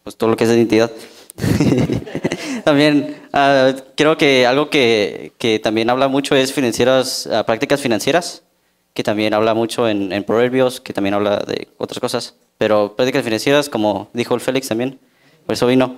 pues 0.05 0.17
todo 0.17 0.31
lo 0.31 0.37
que 0.37 0.45
es 0.45 0.51
identidad. 0.51 0.91
también 2.65 3.17
ah, 3.33 3.73
creo 3.97 4.17
que 4.17 4.47
algo 4.47 4.71
que, 4.71 5.33
que 5.39 5.59
también 5.59 5.91
habla 5.91 6.09
mucho 6.09 6.35
es 6.35 6.53
financieras, 6.53 7.29
ah, 7.33 7.45
prácticas 7.45 7.81
financieras, 7.81 8.43
que 8.95 9.03
también 9.03 9.35
habla 9.35 9.55
mucho 9.55 9.89
en, 9.89 10.25
Proverbios, 10.25 10.81
que 10.81 10.93
también 10.93 11.15
habla 11.15 11.39
de 11.39 11.69
otras 11.79 12.01
cosas. 12.01 12.35
Pero 12.59 12.95
prácticas 12.95 13.25
financieras, 13.25 13.69
como 13.69 14.09
dijo 14.13 14.35
el 14.35 14.41
Félix 14.41 14.69
también, 14.69 14.99
por 15.47 15.55
eso 15.55 15.67
vino. 15.67 15.97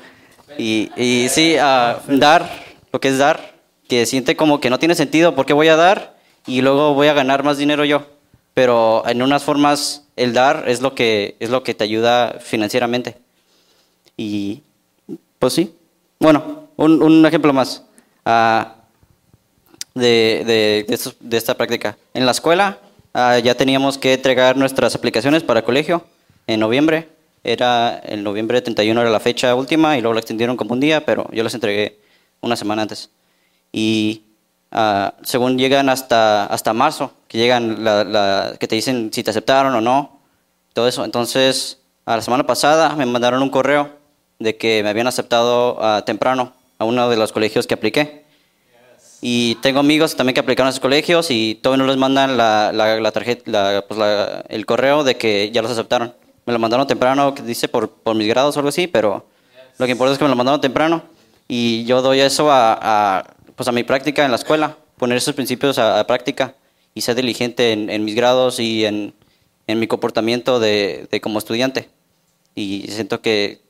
Y, 0.59 0.91
y 0.97 1.29
sí, 1.29 1.57
ah, 1.61 2.01
dar, 2.07 2.49
lo 2.93 3.01
que 3.01 3.09
es 3.09 3.19
dar, 3.19 3.55
que 3.89 4.07
siente 4.07 4.37
como 4.37 4.61
que 4.61 4.71
no 4.71 4.79
tiene 4.79 4.95
sentido, 4.95 5.35
¿por 5.35 5.47
qué 5.47 5.53
voy 5.53 5.69
a 5.69 5.77
dar? 5.77 6.17
Y 6.47 6.61
luego 6.61 6.95
voy 6.95 7.09
a 7.09 7.15
ganar 7.15 7.43
más 7.43 7.59
dinero 7.59 7.85
yo. 7.85 8.07
Pero 8.55 9.03
en 9.07 9.21
unas 9.21 9.43
formas, 9.43 10.07
el 10.15 10.33
dar 10.33 10.65
es 10.69 10.81
lo 10.81 10.95
que, 10.95 11.37
es 11.41 11.51
lo 11.51 11.65
que 11.65 11.75
te 11.75 11.85
ayuda 11.85 12.39
financieramente. 12.41 13.17
Y 14.17 14.63
pues 15.45 15.53
sí. 15.53 15.75
Bueno, 16.21 16.69
un, 16.77 17.03
un 17.03 17.27
ejemplo 17.27 17.53
más 17.53 17.83
ah, 18.25 18.77
de, 19.95 20.43
de, 20.47 20.87
de 20.89 21.13
de 21.21 21.37
esta 21.37 21.55
práctica. 21.55 21.99
En 22.15 22.25
la 22.25 22.33
escuela 22.33 22.79
ah, 23.13 23.39
ya 23.41 23.55
teníamos 23.55 23.99
que 23.99 24.15
entregar 24.15 24.57
nuestras 24.57 24.95
aplicaciones 24.95 25.43
para 25.43 25.63
colegio 25.63 26.03
en 26.47 26.61
noviembre. 26.61 27.11
Era 27.43 27.99
el 27.99 28.23
noviembre 28.25 28.63
31 28.63 29.03
era 29.03 29.11
la 29.11 29.21
fecha 29.21 29.55
última 29.55 29.99
y 29.99 30.01
luego 30.01 30.15
la 30.15 30.21
extendieron 30.21 30.57
como 30.57 30.73
un 30.73 30.81
día, 30.81 31.05
pero 31.05 31.29
yo 31.31 31.43
las 31.43 31.53
entregué 31.53 31.99
una 32.41 32.57
semana 32.57 32.81
antes. 32.81 33.11
Y 33.71 34.23
ah, 34.73 35.13
según 35.25 35.59
llegan 35.59 35.91
hasta, 35.91 36.47
hasta 36.47 36.73
marzo, 36.73 37.13
que 37.29 37.37
llegan 37.37 37.85
la, 37.85 38.03
la- 38.05 38.57
que 38.59 38.67
te 38.67 38.77
dicen 38.77 39.11
si 39.13 39.23
te 39.23 39.29
aceptaron 39.29 39.75
o 39.75 39.83
no, 39.83 40.21
todo 40.73 40.89
eso. 40.89 41.05
Entonces, 41.05 41.81
a 42.07 42.17
la 42.17 42.23
semana 42.23 42.47
pasada 42.47 42.97
me 42.97 43.05
mandaron 43.05 43.43
un 43.43 43.51
correo 43.51 44.03
de 44.45 44.57
que 44.57 44.83
me 44.83 44.91
habían 44.91 45.09
aceptado 45.09 45.79
ah, 45.81 46.03
temprano 46.07 46.53
a 46.79 46.85
uno 46.85 47.09
de 47.09 47.17
los 47.17 47.33
colegios 47.33 47.67
que 47.67 47.75
apliqué. 47.75 48.25
Y 49.21 49.55
tengo 49.57 49.81
amigos 49.81 50.17
también 50.17 50.35
que 50.35 50.41
aplicaron 50.41 50.67
a 50.67 50.71
esos 50.71 50.81
colegios 50.81 51.31
y 51.31 51.59
todavía 51.63 51.83
no 51.83 51.89
les 51.89 51.97
mandan 51.97 52.37
la, 52.37 52.73
la, 52.73 53.01
la 53.01 53.11
tarjeta, 53.11 53.83
pues 53.89 53.99
el 54.49 54.67
correo 54.67 55.03
de 55.03 55.17
que 55.17 55.51
ya 55.51 55.63
los 55.63 55.71
aceptaron. 55.71 56.15
Me 56.45 56.53
lo 56.53 56.59
mandaron 56.59 56.87
temprano, 56.87 57.35
que 57.35 57.43
dice 57.43 57.69
por, 57.69 57.89
por 57.89 58.15
mis 58.15 58.29
grados 58.29 58.55
o 58.55 58.61
algo 58.61 58.69
así, 58.69 58.87
pero 58.87 59.27
lo 59.79 59.87
que 59.87 59.93
importa 59.93 60.13
es 60.13 60.19
que 60.19 60.25
me 60.25 60.31
lo 60.31 60.37
mandaron 60.37 60.61
temprano. 60.61 61.05
Y 61.49 61.85
yo 61.85 62.03
doy 62.03 62.21
eso 62.21 62.51
a, 62.51 62.79
a, 62.81 63.35
pues 63.57 63.67
a 63.67 63.73
mi 63.73 63.83
práctica 63.83 64.27
en 64.27 64.31
la 64.31 64.37
escuela, 64.37 64.77
poner 64.99 65.17
esos 65.17 65.35
principios 65.35 65.79
a, 65.79 66.01
a 66.01 66.07
práctica 66.07 66.55
y 66.95 67.01
ser 67.01 67.15
diligente 67.17 67.73
en, 67.73 67.89
en 67.89 68.05
mis 68.05 68.15
grados 68.15 68.61
y 68.61 68.85
en, 68.85 69.15
en 69.67 69.79
mi 69.79 69.87
comportamiento 69.87 70.61
de, 70.61 71.09
de 71.11 71.21
como 71.23 71.39
estudiante. 71.39 71.89
Y 72.55 72.87
siento 72.91 73.23
que 73.23 73.64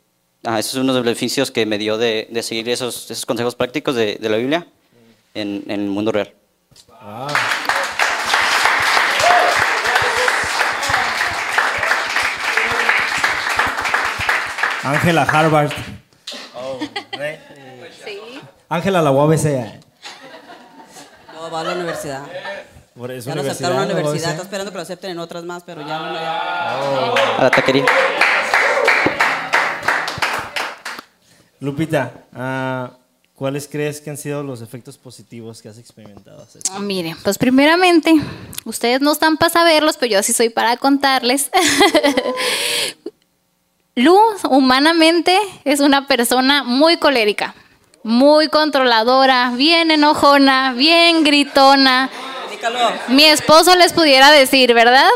ah, 0.44 0.58
eso 0.58 0.70
es 0.70 0.74
uno 0.76 0.92
de 0.92 0.98
los 1.00 1.04
beneficios 1.04 1.50
que 1.50 1.66
me 1.66 1.78
dio 1.78 1.98
de, 1.98 2.28
de 2.30 2.42
seguir 2.42 2.68
esos, 2.68 3.10
esos 3.10 3.26
consejos 3.26 3.54
prácticos 3.54 3.94
de, 3.94 4.16
de 4.16 4.28
la 4.28 4.36
Biblia. 4.36 4.66
en, 5.34 5.64
en 5.66 5.80
el 5.80 5.88
mundo 5.88 6.12
real. 6.12 6.32
Ángela 14.82 15.22
Harvard. 15.22 15.70
Sí. 18.04 18.20
Ángela 18.68 19.02
la 19.02 19.10
UABC. 19.10 19.44
No, 21.34 21.50
va 21.50 21.60
a 21.60 21.64
la 21.64 21.72
universidad. 21.74 22.22
Por 22.96 23.10
eso 23.10 23.28
Ya 23.30 23.34
lo 23.34 23.40
aceptaron 23.42 23.82
en 23.82 23.88
la 23.88 23.94
¿no? 23.94 24.00
universidad. 24.00 24.30
Está 24.32 24.42
esperando 24.44 24.70
que 24.70 24.76
lo 24.76 24.82
acepten 24.82 25.10
en 25.12 25.18
otras 25.18 25.44
más, 25.44 25.62
pero 25.64 25.80
ya 25.80 25.98
no. 25.98 26.14
ya. 26.14 27.38
A 27.38 27.42
la 27.44 27.50
taquería. 27.50 27.84
Lupita, 31.64 32.12
ah, 32.34 32.90
¿cuáles 33.34 33.66
crees 33.66 34.02
que 34.02 34.10
han 34.10 34.18
sido 34.18 34.42
los 34.42 34.60
efectos 34.60 34.98
positivos 34.98 35.62
que 35.62 35.70
has 35.70 35.78
experimentado? 35.78 36.46
Ah, 36.70 36.78
Miren, 36.78 37.16
pues 37.24 37.38
primeramente, 37.38 38.14
ustedes 38.66 39.00
no 39.00 39.12
están 39.12 39.38
para 39.38 39.50
saberlos, 39.50 39.96
pero 39.96 40.12
yo 40.12 40.22
sí 40.22 40.34
soy 40.34 40.50
para 40.50 40.76
contarles. 40.76 41.50
Luz, 43.96 44.44
humanamente, 44.50 45.38
es 45.64 45.80
una 45.80 46.06
persona 46.06 46.64
muy 46.64 46.98
colérica, 46.98 47.54
muy 48.02 48.48
controladora, 48.48 49.52
bien 49.56 49.90
enojona, 49.90 50.74
bien 50.74 51.24
gritona. 51.24 52.10
Mi 53.08 53.24
esposo 53.24 53.74
les 53.76 53.94
pudiera 53.94 54.30
decir, 54.30 54.74
¿verdad? 54.74 55.08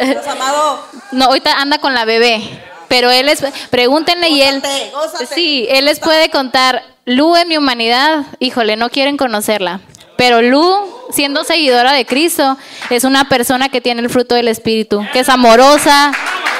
¿Estás 0.00 0.28
amado? 0.28 0.92
No, 1.12 1.26
ahorita 1.26 1.60
anda 1.60 1.78
con 1.78 1.92
la 1.92 2.06
bebé. 2.06 2.71
Pero 2.92 3.10
él 3.10 3.30
es, 3.30 3.42
pregúntenle 3.70 4.28
y 4.28 4.42
él, 4.42 4.56
Gózate, 4.60 4.90
gózate. 4.90 5.26
sí, 5.34 5.66
él 5.70 5.86
les 5.86 5.98
puede 5.98 6.28
contar, 6.28 6.82
Lu 7.06 7.34
en 7.36 7.48
mi 7.48 7.56
humanidad, 7.56 8.26
híjole, 8.38 8.76
no 8.76 8.90
quieren 8.90 9.16
conocerla. 9.16 9.80
Pero 10.18 10.42
Lu, 10.42 10.76
siendo 11.10 11.42
seguidora 11.42 11.94
de 11.94 12.04
Cristo, 12.04 12.58
es 12.90 13.04
una 13.04 13.30
persona 13.30 13.70
que 13.70 13.80
tiene 13.80 14.02
el 14.02 14.10
fruto 14.10 14.34
del 14.34 14.46
Espíritu, 14.46 15.02
que 15.14 15.20
es 15.20 15.30
amorosa, 15.30 16.12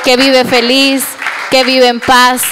que 0.05 0.17
vive 0.17 0.47
feliz, 0.47 1.05
que 1.51 1.65
vive 1.65 1.89
en 1.89 2.01
paz. 2.01 2.45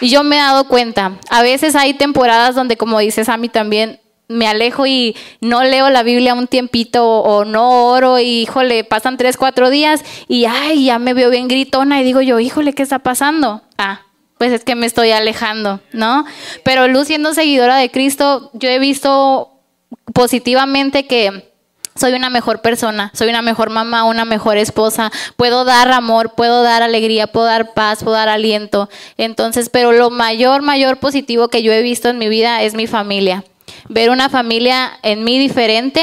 Y 0.00 0.10
yo 0.10 0.24
me 0.24 0.34
he 0.34 0.40
dado 0.40 0.64
cuenta, 0.66 1.12
a 1.30 1.42
veces 1.42 1.76
hay 1.76 1.94
temporadas 1.94 2.56
donde, 2.56 2.76
como 2.76 2.98
dices 2.98 3.28
a 3.28 3.36
mí 3.36 3.48
también, 3.48 3.99
me 4.30 4.46
alejo 4.46 4.86
y 4.86 5.16
no 5.40 5.64
leo 5.64 5.90
la 5.90 6.04
Biblia 6.04 6.34
un 6.34 6.46
tiempito 6.46 7.04
o, 7.04 7.44
no 7.44 7.86
oro 7.86 8.18
y 8.20 8.42
híjole, 8.42 8.84
pasan 8.84 9.16
tres, 9.16 9.36
cuatro 9.36 9.70
días 9.70 10.04
y 10.28 10.44
ay, 10.44 10.84
ya 10.84 10.98
me 11.00 11.14
veo 11.14 11.30
bien 11.30 11.48
gritona 11.48 12.00
y 12.00 12.04
digo 12.04 12.20
yo, 12.20 12.38
híjole, 12.38 12.72
¿qué 12.72 12.84
está 12.84 13.00
pasando? 13.00 13.62
Ah, 13.76 14.02
pues 14.38 14.52
es 14.52 14.64
que 14.64 14.76
me 14.76 14.86
estoy 14.86 15.10
alejando, 15.10 15.80
¿no? 15.92 16.24
Pero 16.64 16.86
Luz 16.86 17.08
siendo 17.08 17.34
seguidora 17.34 17.76
de 17.76 17.90
Cristo, 17.90 18.50
yo 18.54 18.68
he 18.68 18.78
visto 18.78 19.50
positivamente 20.14 21.06
que 21.06 21.50
soy 21.96 22.12
una 22.12 22.30
mejor 22.30 22.62
persona, 22.62 23.10
soy 23.12 23.30
una 23.30 23.42
mejor 23.42 23.68
mamá, 23.68 24.04
una 24.04 24.24
mejor 24.24 24.58
esposa, 24.58 25.10
puedo 25.36 25.64
dar 25.64 25.90
amor, 25.90 26.34
puedo 26.36 26.62
dar 26.62 26.84
alegría, 26.84 27.26
puedo 27.26 27.46
dar 27.46 27.74
paz, 27.74 28.04
puedo 28.04 28.16
dar 28.16 28.28
aliento. 28.28 28.88
Entonces, 29.18 29.70
pero 29.70 29.90
lo 29.90 30.08
mayor, 30.10 30.62
mayor 30.62 30.98
positivo 30.98 31.48
que 31.48 31.64
yo 31.64 31.72
he 31.72 31.82
visto 31.82 32.08
en 32.08 32.18
mi 32.18 32.28
vida 32.28 32.62
es 32.62 32.74
mi 32.74 32.86
familia. 32.86 33.44
Ver 33.92 34.10
una 34.10 34.28
familia 34.28 34.92
en 35.02 35.24
mí 35.24 35.36
diferente, 35.36 36.00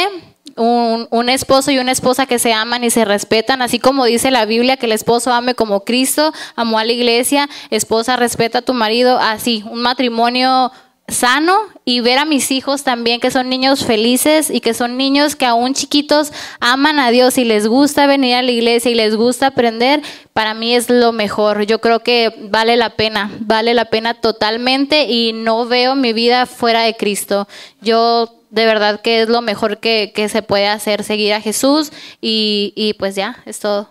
un, 0.57 1.07
un 1.09 1.29
esposo 1.29 1.71
y 1.71 1.79
una 1.79 1.93
esposa 1.93 2.25
que 2.25 2.37
se 2.37 2.51
aman 2.51 2.83
y 2.83 2.89
se 2.89 3.05
respetan, 3.05 3.61
así 3.61 3.79
como 3.79 4.03
dice 4.03 4.29
la 4.29 4.45
Biblia, 4.45 4.75
que 4.75 4.87
el 4.87 4.91
esposo 4.91 5.31
ame 5.31 5.55
como 5.55 5.85
Cristo 5.85 6.33
amó 6.57 6.79
a 6.79 6.83
la 6.83 6.91
iglesia, 6.91 7.47
esposa 7.69 8.17
respeta 8.17 8.57
a 8.57 8.61
tu 8.61 8.73
marido, 8.73 9.19
así, 9.19 9.63
un 9.71 9.81
matrimonio 9.81 10.71
sano 11.07 11.57
y 11.85 12.01
ver 12.01 12.19
a 12.19 12.25
mis 12.25 12.51
hijos 12.51 12.83
también 12.83 13.21
que 13.21 13.31
son 13.31 13.47
niños 13.47 13.85
felices 13.85 14.49
y 14.49 14.59
que 14.59 14.73
son 14.73 14.97
niños 14.97 15.35
que 15.35 15.45
aún 15.45 15.73
chiquitos 15.73 16.33
aman 16.59 16.99
a 16.99 17.11
Dios 17.11 17.37
y 17.37 17.45
les 17.45 17.65
gusta 17.67 18.07
venir 18.07 18.35
a 18.35 18.41
la 18.41 18.51
iglesia 18.51 18.91
y 18.91 18.95
les 18.95 19.15
gusta 19.15 19.47
aprender, 19.47 20.01
para 20.33 20.53
mí 20.53 20.75
es 20.75 20.89
lo 20.89 21.13
mejor. 21.13 21.63
Yo 21.63 21.79
creo 21.79 22.01
que 22.01 22.33
vale 22.49 22.75
la 22.75 22.91
pena, 22.91 23.31
vale 23.39 23.73
la 23.73 23.85
pena 23.85 24.15
totalmente 24.15 25.05
y 25.05 25.31
no 25.33 25.65
veo 25.65 25.95
mi 25.95 26.11
vida 26.11 26.45
fuera 26.45 26.81
de 26.81 26.95
Cristo. 26.95 27.47
Yo 27.81 28.33
de 28.49 28.65
verdad 28.65 29.01
que 29.01 29.21
es 29.21 29.29
lo 29.29 29.41
mejor 29.41 29.77
que, 29.79 30.11
que 30.13 30.27
se 30.29 30.41
puede 30.41 30.67
hacer, 30.67 31.03
seguir 31.03 31.33
a 31.33 31.41
Jesús 31.41 31.91
y, 32.21 32.73
y 32.75 32.93
pues 32.95 33.15
ya, 33.15 33.37
es 33.45 33.59
todo. 33.59 33.89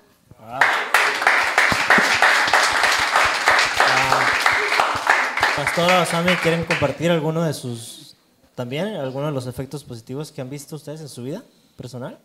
Pastora 5.57 6.05
Sami, 6.05 6.33
¿quieren 6.42 6.64
compartir 6.64 7.11
alguno 7.11 7.42
de 7.42 7.55
sus, 7.55 8.14
también, 8.55 8.88
alguno 8.88 9.27
de 9.27 9.33
los 9.33 9.47
efectos 9.47 9.85
positivos 9.85 10.31
que 10.31 10.42
han 10.42 10.51
visto 10.51 10.77
ustedes 10.77 11.01
en 11.01 11.09
su 11.09 11.23
vida 11.23 11.42
personal? 11.79 12.19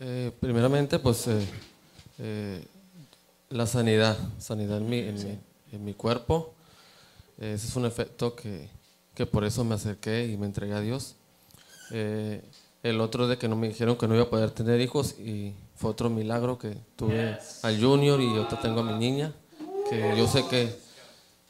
Eh, 0.00 0.32
primeramente, 0.40 0.98
pues 0.98 1.28
eh, 1.28 1.46
eh, 2.18 2.64
la 3.50 3.64
sanidad, 3.66 4.18
sanidad 4.38 4.78
en 4.78 4.88
mi, 4.88 4.98
en 4.98 5.14
mi, 5.14 5.38
en 5.70 5.84
mi 5.84 5.94
cuerpo. 5.94 6.52
Ese 7.38 7.68
es 7.68 7.76
un 7.76 7.86
efecto 7.86 8.34
que, 8.34 8.68
que 9.14 9.24
por 9.24 9.44
eso 9.44 9.62
me 9.62 9.76
acerqué 9.76 10.26
y 10.26 10.36
me 10.36 10.46
entregué 10.46 10.74
a 10.74 10.80
Dios. 10.80 11.14
Eh, 11.92 12.42
el 12.82 13.00
otro 13.00 13.28
de 13.28 13.38
que 13.38 13.46
no 13.46 13.54
me 13.54 13.68
dijeron 13.68 13.96
que 13.96 14.08
no 14.08 14.14
iba 14.16 14.24
a 14.24 14.30
poder 14.30 14.50
tener 14.50 14.80
hijos 14.80 15.18
y 15.18 15.54
fue 15.76 15.90
otro 15.90 16.10
milagro 16.10 16.58
que 16.58 16.76
tuve 16.96 17.38
al 17.62 17.80
Junior 17.80 18.20
y 18.20 18.36
ahorita 18.36 18.60
tengo 18.60 18.80
a 18.80 18.82
mi 18.82 18.98
niña, 18.98 19.32
que 19.88 20.14
yo 20.16 20.26
sé 20.26 20.44
que, 20.48 20.85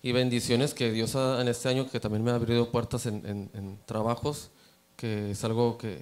y 0.06 0.12
bendiciones 0.12 0.72
que 0.72 0.92
Dios 0.92 1.16
ha- 1.16 1.40
en 1.40 1.48
este 1.48 1.68
año 1.68 1.90
que 1.90 1.98
también 1.98 2.22
me 2.22 2.30
ha 2.30 2.36
abrido 2.36 2.70
puertas 2.70 3.06
en, 3.06 3.16
en- 3.26 3.50
en 3.54 3.78
trabajos, 3.86 4.50
que 4.96 5.32
es 5.32 5.42
algo 5.42 5.76
que, 5.78 6.00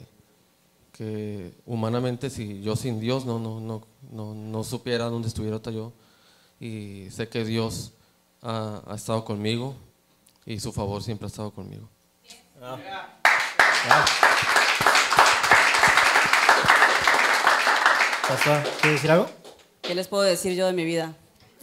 que 0.93 1.55
humanamente 1.65 2.29
si 2.29 2.61
yo 2.61 2.77
sin 2.77 3.01
Dios 3.01 3.25
no, 3.25 3.39
no, 3.39 3.61
no, 3.61 3.87
no, 4.11 4.35
no 4.35 4.63
supiera 4.65 5.07
dónde 5.07 5.29
estuviera 5.29 5.59
yo. 5.71 5.93
Y 6.61 7.09
sé 7.11 7.29
que 7.31 7.45
Dios 7.45 7.93
ha, 8.43 8.83
ha 8.87 8.95
estado 8.95 9.25
conmigo 9.25 9.75
y 10.45 10.61
su 10.61 10.71
favor 10.73 11.03
siempre 11.03 11.25
ha 11.27 11.29
estado 11.29 11.51
conmigo. 11.53 11.89
Pastora, 18.29 18.63
¿quiere 18.81 18.95
decir 18.95 19.11
algo? 19.11 19.29
¿Qué 19.83 19.95
les 19.95 20.09
puedo 20.09 20.23
decir 20.23 20.55
yo 20.55 20.67
de 20.67 20.73
mi 20.73 20.85
vida? 20.85 21.15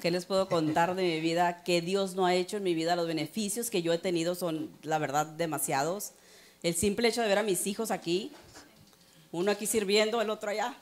¿Qué 0.02 0.10
les 0.10 0.26
puedo 0.26 0.50
contar 0.50 0.96
de 0.96 1.04
mi 1.04 1.20
vida? 1.20 1.64
Que 1.64 1.80
Dios 1.80 2.16
no 2.16 2.26
ha 2.26 2.34
hecho 2.34 2.58
en 2.58 2.64
mi 2.64 2.74
vida. 2.74 2.96
Los 2.96 3.06
beneficios 3.06 3.70
que 3.70 3.84
yo 3.84 3.94
he 3.94 4.00
tenido 4.00 4.34
son, 4.34 4.76
la 4.82 4.98
verdad, 4.98 5.28
demasiados. 5.28 6.14
El 6.64 6.74
simple 6.74 7.08
hecho 7.08 7.22
de 7.22 7.28
ver 7.28 7.38
a 7.38 7.44
mis 7.44 7.68
hijos 7.68 7.92
aquí, 7.92 8.32
uno 9.32 9.52
aquí 9.52 9.68
sirviendo, 9.68 10.20
el 10.20 10.32
otro 10.32 10.50
allá. 10.50 10.76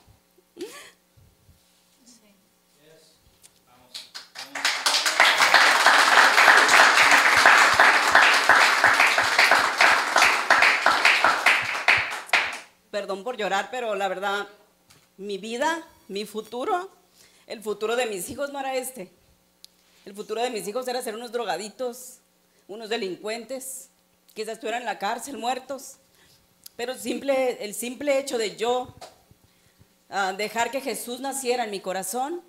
Perdón 12.90 13.22
por 13.22 13.36
llorar, 13.36 13.68
pero 13.70 13.94
la 13.96 14.08
verdad, 14.08 14.48
mi 15.18 15.36
vida, 15.36 15.86
mi 16.08 16.24
futuro, 16.24 16.90
el 17.50 17.62
futuro 17.64 17.96
de 17.96 18.06
mis 18.06 18.30
hijos 18.30 18.52
no 18.52 18.60
era 18.60 18.76
este. 18.76 19.10
El 20.06 20.14
futuro 20.14 20.40
de 20.40 20.50
mis 20.50 20.68
hijos 20.68 20.86
era 20.86 21.02
ser 21.02 21.16
unos 21.16 21.32
drogaditos, 21.32 22.18
unos 22.68 22.88
delincuentes, 22.88 23.88
quizás 24.34 24.54
estuvieran 24.54 24.82
en 24.82 24.86
la 24.86 25.00
cárcel 25.00 25.36
muertos. 25.36 25.96
Pero 26.76 26.92
el 26.92 27.74
simple 27.74 28.18
hecho 28.20 28.38
de 28.38 28.54
yo 28.56 28.94
ah, 30.10 30.32
dejar 30.32 30.70
que 30.70 30.80
Jesús 30.80 31.18
naciera 31.18 31.64
en 31.64 31.72
mi 31.72 31.80
corazón 31.80 32.40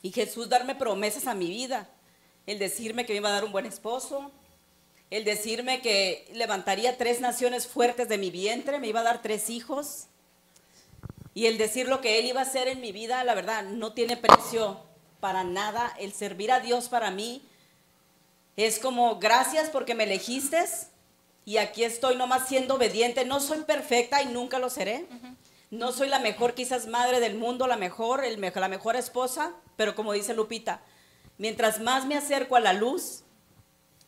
y 0.00 0.12
Jesús 0.12 0.48
darme 0.48 0.76
promesas 0.76 1.26
a 1.26 1.34
mi 1.34 1.48
vida, 1.48 1.88
el 2.46 2.60
decirme 2.60 3.04
que 3.04 3.14
me 3.14 3.18
iba 3.18 3.30
a 3.30 3.32
dar 3.32 3.44
un 3.44 3.50
buen 3.50 3.66
esposo, 3.66 4.30
el 5.10 5.24
decirme 5.24 5.82
que 5.82 6.30
levantaría 6.34 6.96
tres 6.96 7.20
naciones 7.20 7.66
fuertes 7.66 8.08
de 8.08 8.16
mi 8.16 8.30
vientre, 8.30 8.78
me 8.78 8.86
iba 8.86 9.00
a 9.00 9.04
dar 9.04 9.22
tres 9.22 9.50
hijos, 9.50 10.06
y 11.34 11.46
el 11.46 11.58
decir 11.58 11.88
lo 11.88 12.00
que 12.00 12.18
Él 12.18 12.26
iba 12.26 12.40
a 12.40 12.44
hacer 12.44 12.68
en 12.68 12.80
mi 12.80 12.92
vida, 12.92 13.24
la 13.24 13.34
verdad, 13.34 13.64
no 13.64 13.92
tiene 13.92 14.16
precio 14.16 14.80
para 15.20 15.44
nada. 15.44 15.94
El 15.98 16.12
servir 16.12 16.52
a 16.52 16.60
Dios 16.60 16.88
para 16.88 17.10
mí 17.10 17.42
es 18.56 18.78
como 18.78 19.18
gracias 19.18 19.70
porque 19.70 19.94
me 19.94 20.04
elegiste 20.04 20.62
y 21.44 21.56
aquí 21.56 21.84
estoy 21.84 22.16
nomás 22.16 22.48
siendo 22.48 22.74
obediente. 22.74 23.24
No 23.24 23.40
soy 23.40 23.60
perfecta 23.60 24.22
y 24.22 24.26
nunca 24.26 24.58
lo 24.58 24.68
seré. 24.68 25.06
No 25.70 25.92
soy 25.92 26.08
la 26.08 26.18
mejor 26.18 26.52
quizás 26.52 26.86
madre 26.86 27.18
del 27.18 27.34
mundo, 27.34 27.66
la 27.66 27.78
mejor, 27.78 28.24
el 28.24 28.36
mejor, 28.36 28.60
la 28.60 28.68
mejor 28.68 28.94
esposa, 28.94 29.54
pero 29.76 29.94
como 29.94 30.12
dice 30.12 30.34
Lupita, 30.34 30.82
mientras 31.38 31.80
más 31.80 32.04
me 32.04 32.14
acerco 32.14 32.56
a 32.56 32.60
la 32.60 32.74
luz, 32.74 33.22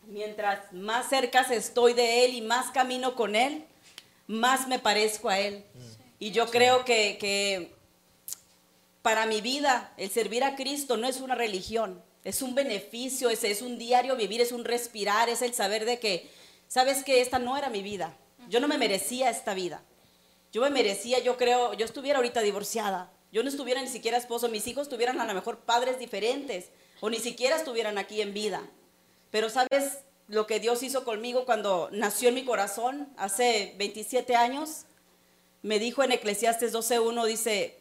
mientras 0.06 0.70
más 0.72 1.08
cerca 1.08 1.40
estoy 1.40 1.94
de 1.94 2.26
Él 2.26 2.34
y 2.34 2.42
más 2.42 2.70
camino 2.70 3.14
con 3.14 3.34
Él, 3.34 3.64
más 4.26 4.68
me 4.68 4.78
parezco 4.78 5.30
a 5.30 5.38
Él. 5.38 5.64
Y 6.18 6.30
yo 6.30 6.46
creo 6.46 6.84
que, 6.84 7.18
que 7.18 7.74
para 9.02 9.26
mi 9.26 9.40
vida 9.40 9.92
el 9.96 10.10
servir 10.10 10.44
a 10.44 10.56
Cristo 10.56 10.96
no 10.96 11.08
es 11.08 11.20
una 11.20 11.34
religión, 11.34 12.02
es 12.24 12.40
un 12.40 12.54
beneficio, 12.54 13.30
es, 13.30 13.44
es 13.44 13.62
un 13.62 13.78
diario 13.78 14.16
vivir, 14.16 14.40
es 14.40 14.52
un 14.52 14.64
respirar, 14.64 15.28
es 15.28 15.42
el 15.42 15.54
saber 15.54 15.84
de 15.84 15.98
que, 15.98 16.30
sabes 16.68 17.04
que 17.04 17.20
esta 17.20 17.38
no 17.38 17.56
era 17.56 17.70
mi 17.70 17.82
vida. 17.82 18.16
Yo 18.48 18.60
no 18.60 18.68
me 18.68 18.78
merecía 18.78 19.30
esta 19.30 19.54
vida. 19.54 19.82
Yo 20.52 20.62
me 20.62 20.70
merecía, 20.70 21.18
yo 21.18 21.36
creo, 21.36 21.74
yo 21.74 21.84
estuviera 21.84 22.18
ahorita 22.18 22.40
divorciada. 22.40 23.10
Yo 23.32 23.42
no 23.42 23.48
estuviera 23.48 23.82
ni 23.82 23.88
siquiera 23.88 24.16
esposo. 24.16 24.48
Mis 24.48 24.66
hijos 24.66 24.88
tuvieran 24.88 25.20
a 25.20 25.26
lo 25.26 25.34
mejor 25.34 25.58
padres 25.58 25.98
diferentes 25.98 26.70
o 27.00 27.10
ni 27.10 27.18
siquiera 27.18 27.56
estuvieran 27.56 27.98
aquí 27.98 28.20
en 28.20 28.32
vida. 28.32 28.62
Pero 29.30 29.50
sabes 29.50 29.98
lo 30.28 30.46
que 30.46 30.60
Dios 30.60 30.82
hizo 30.82 31.04
conmigo 31.04 31.44
cuando 31.44 31.88
nació 31.92 32.28
en 32.28 32.36
mi 32.36 32.44
corazón 32.44 33.12
hace 33.16 33.74
27 33.76 34.36
años. 34.36 34.86
Me 35.64 35.78
dijo 35.78 36.02
en 36.04 36.12
Eclesiastes 36.12 36.74
12.1, 36.74 37.24
dice, 37.24 37.78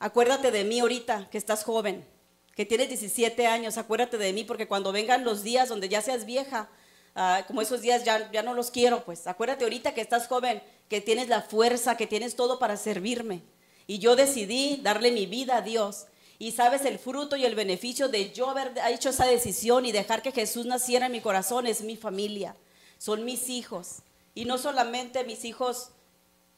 acuérdate 0.00 0.50
de 0.50 0.64
mí 0.64 0.80
ahorita 0.80 1.30
que 1.30 1.38
estás 1.38 1.64
joven, 1.64 2.06
que 2.54 2.66
tienes 2.66 2.90
17 2.90 3.46
años, 3.46 3.78
acuérdate 3.78 4.18
de 4.18 4.34
mí 4.34 4.44
porque 4.44 4.68
cuando 4.68 4.92
vengan 4.92 5.24
los 5.24 5.42
días 5.42 5.70
donde 5.70 5.88
ya 5.88 6.02
seas 6.02 6.26
vieja, 6.26 6.68
ah, 7.14 7.42
como 7.46 7.62
esos 7.62 7.80
días 7.80 8.04
ya, 8.04 8.30
ya 8.32 8.42
no 8.42 8.52
los 8.52 8.70
quiero, 8.70 9.02
pues 9.02 9.26
acuérdate 9.26 9.64
ahorita 9.64 9.94
que 9.94 10.02
estás 10.02 10.26
joven, 10.26 10.62
que 10.90 11.00
tienes 11.00 11.28
la 11.28 11.40
fuerza, 11.40 11.96
que 11.96 12.06
tienes 12.06 12.36
todo 12.36 12.58
para 12.58 12.76
servirme. 12.76 13.40
Y 13.86 13.98
yo 13.98 14.14
decidí 14.14 14.80
darle 14.82 15.10
mi 15.10 15.24
vida 15.24 15.56
a 15.56 15.62
Dios. 15.62 16.08
Y 16.38 16.52
sabes, 16.52 16.84
el 16.84 16.98
fruto 16.98 17.36
y 17.36 17.46
el 17.46 17.54
beneficio 17.54 18.08
de 18.08 18.30
yo 18.34 18.50
haber 18.50 18.74
hecho 18.90 19.08
esa 19.08 19.24
decisión 19.24 19.86
y 19.86 19.92
dejar 19.92 20.20
que 20.20 20.32
Jesús 20.32 20.66
naciera 20.66 21.06
en 21.06 21.12
mi 21.12 21.22
corazón 21.22 21.66
es 21.66 21.80
mi 21.80 21.96
familia, 21.96 22.56
son 22.98 23.24
mis 23.24 23.48
hijos. 23.48 24.02
Y 24.34 24.44
no 24.44 24.58
solamente 24.58 25.24
mis 25.24 25.46
hijos 25.46 25.92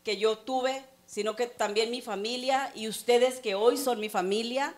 que 0.08 0.16
yo 0.16 0.38
tuve, 0.38 0.82
sino 1.04 1.36
que 1.36 1.46
también 1.46 1.90
mi 1.90 2.00
familia 2.00 2.72
y 2.74 2.88
ustedes 2.88 3.40
que 3.40 3.54
hoy 3.54 3.76
son 3.76 4.00
mi 4.00 4.08
familia, 4.08 4.74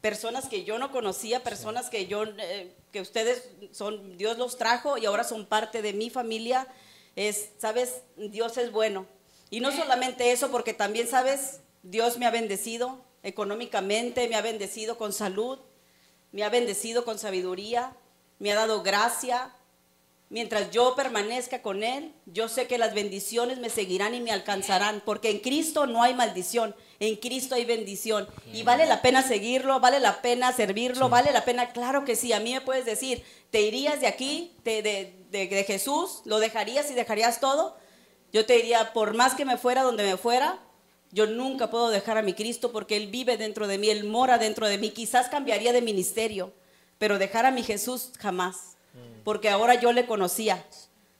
personas 0.00 0.46
que 0.46 0.62
yo 0.62 0.78
no 0.78 0.92
conocía, 0.92 1.42
personas 1.42 1.90
que 1.90 2.06
yo, 2.06 2.22
eh, 2.22 2.72
que 2.92 3.00
ustedes 3.00 3.50
son, 3.72 4.16
Dios 4.16 4.38
los 4.38 4.56
trajo 4.56 4.96
y 4.96 5.04
ahora 5.04 5.24
son 5.24 5.46
parte 5.46 5.82
de 5.82 5.94
mi 5.94 6.10
familia. 6.10 6.68
Es, 7.16 7.48
sabes, 7.58 8.02
Dios 8.16 8.56
es 8.56 8.70
bueno. 8.70 9.08
Y 9.50 9.58
no 9.58 9.72
solamente 9.72 10.30
eso, 10.30 10.52
porque 10.52 10.74
también, 10.74 11.08
sabes, 11.08 11.58
Dios 11.82 12.18
me 12.18 12.26
ha 12.26 12.30
bendecido, 12.30 13.04
económicamente, 13.24 14.28
me 14.28 14.36
ha 14.36 14.42
bendecido 14.42 14.96
con 14.96 15.12
salud, 15.12 15.58
me 16.30 16.44
ha 16.44 16.50
bendecido 16.50 17.04
con 17.04 17.18
sabiduría, 17.18 17.96
me 18.38 18.52
ha 18.52 18.54
dado 18.54 18.84
gracia. 18.84 19.52
Mientras 20.30 20.70
yo 20.70 20.94
permanezca 20.94 21.62
con 21.62 21.82
Él, 21.82 22.12
yo 22.26 22.48
sé 22.48 22.66
que 22.66 22.76
las 22.76 22.92
bendiciones 22.92 23.58
me 23.58 23.70
seguirán 23.70 24.14
y 24.14 24.20
me 24.20 24.30
alcanzarán, 24.30 25.00
porque 25.04 25.30
en 25.30 25.38
Cristo 25.38 25.86
no 25.86 26.02
hay 26.02 26.12
maldición, 26.12 26.76
en 27.00 27.16
Cristo 27.16 27.54
hay 27.54 27.64
bendición. 27.64 28.28
Y 28.52 28.62
vale 28.62 28.84
la 28.84 29.00
pena 29.00 29.22
seguirlo, 29.22 29.80
vale 29.80 30.00
la 30.00 30.20
pena 30.20 30.52
servirlo, 30.52 31.08
vale 31.08 31.32
la 31.32 31.46
pena, 31.46 31.72
claro 31.72 32.04
que 32.04 32.14
sí. 32.14 32.34
A 32.34 32.40
mí 32.40 32.52
me 32.52 32.60
puedes 32.60 32.84
decir, 32.84 33.24
¿te 33.50 33.62
irías 33.62 34.00
de 34.00 34.06
aquí, 34.06 34.52
de, 34.64 34.82
de, 34.82 35.14
de 35.30 35.64
Jesús? 35.64 36.20
¿Lo 36.26 36.40
dejarías 36.40 36.90
y 36.90 36.94
dejarías 36.94 37.40
todo? 37.40 37.76
Yo 38.30 38.44
te 38.44 38.54
diría, 38.54 38.92
por 38.92 39.14
más 39.14 39.34
que 39.34 39.46
me 39.46 39.56
fuera 39.56 39.82
donde 39.82 40.04
me 40.04 40.18
fuera, 40.18 40.60
yo 41.10 41.26
nunca 41.26 41.70
puedo 41.70 41.88
dejar 41.88 42.18
a 42.18 42.22
mi 42.22 42.34
Cristo 42.34 42.70
porque 42.70 42.96
Él 42.96 43.06
vive 43.06 43.38
dentro 43.38 43.66
de 43.66 43.78
mí, 43.78 43.88
Él 43.88 44.04
mora 44.04 44.36
dentro 44.36 44.68
de 44.68 44.76
mí. 44.76 44.90
Quizás 44.90 45.28
cambiaría 45.28 45.72
de 45.72 45.80
ministerio, 45.80 46.52
pero 46.98 47.18
dejar 47.18 47.46
a 47.46 47.50
mi 47.50 47.62
Jesús 47.62 48.12
jamás, 48.18 48.76
porque 49.24 49.48
ahora 49.48 49.74
yo 49.74 49.92
le 49.92 50.06
conocía. 50.06 50.64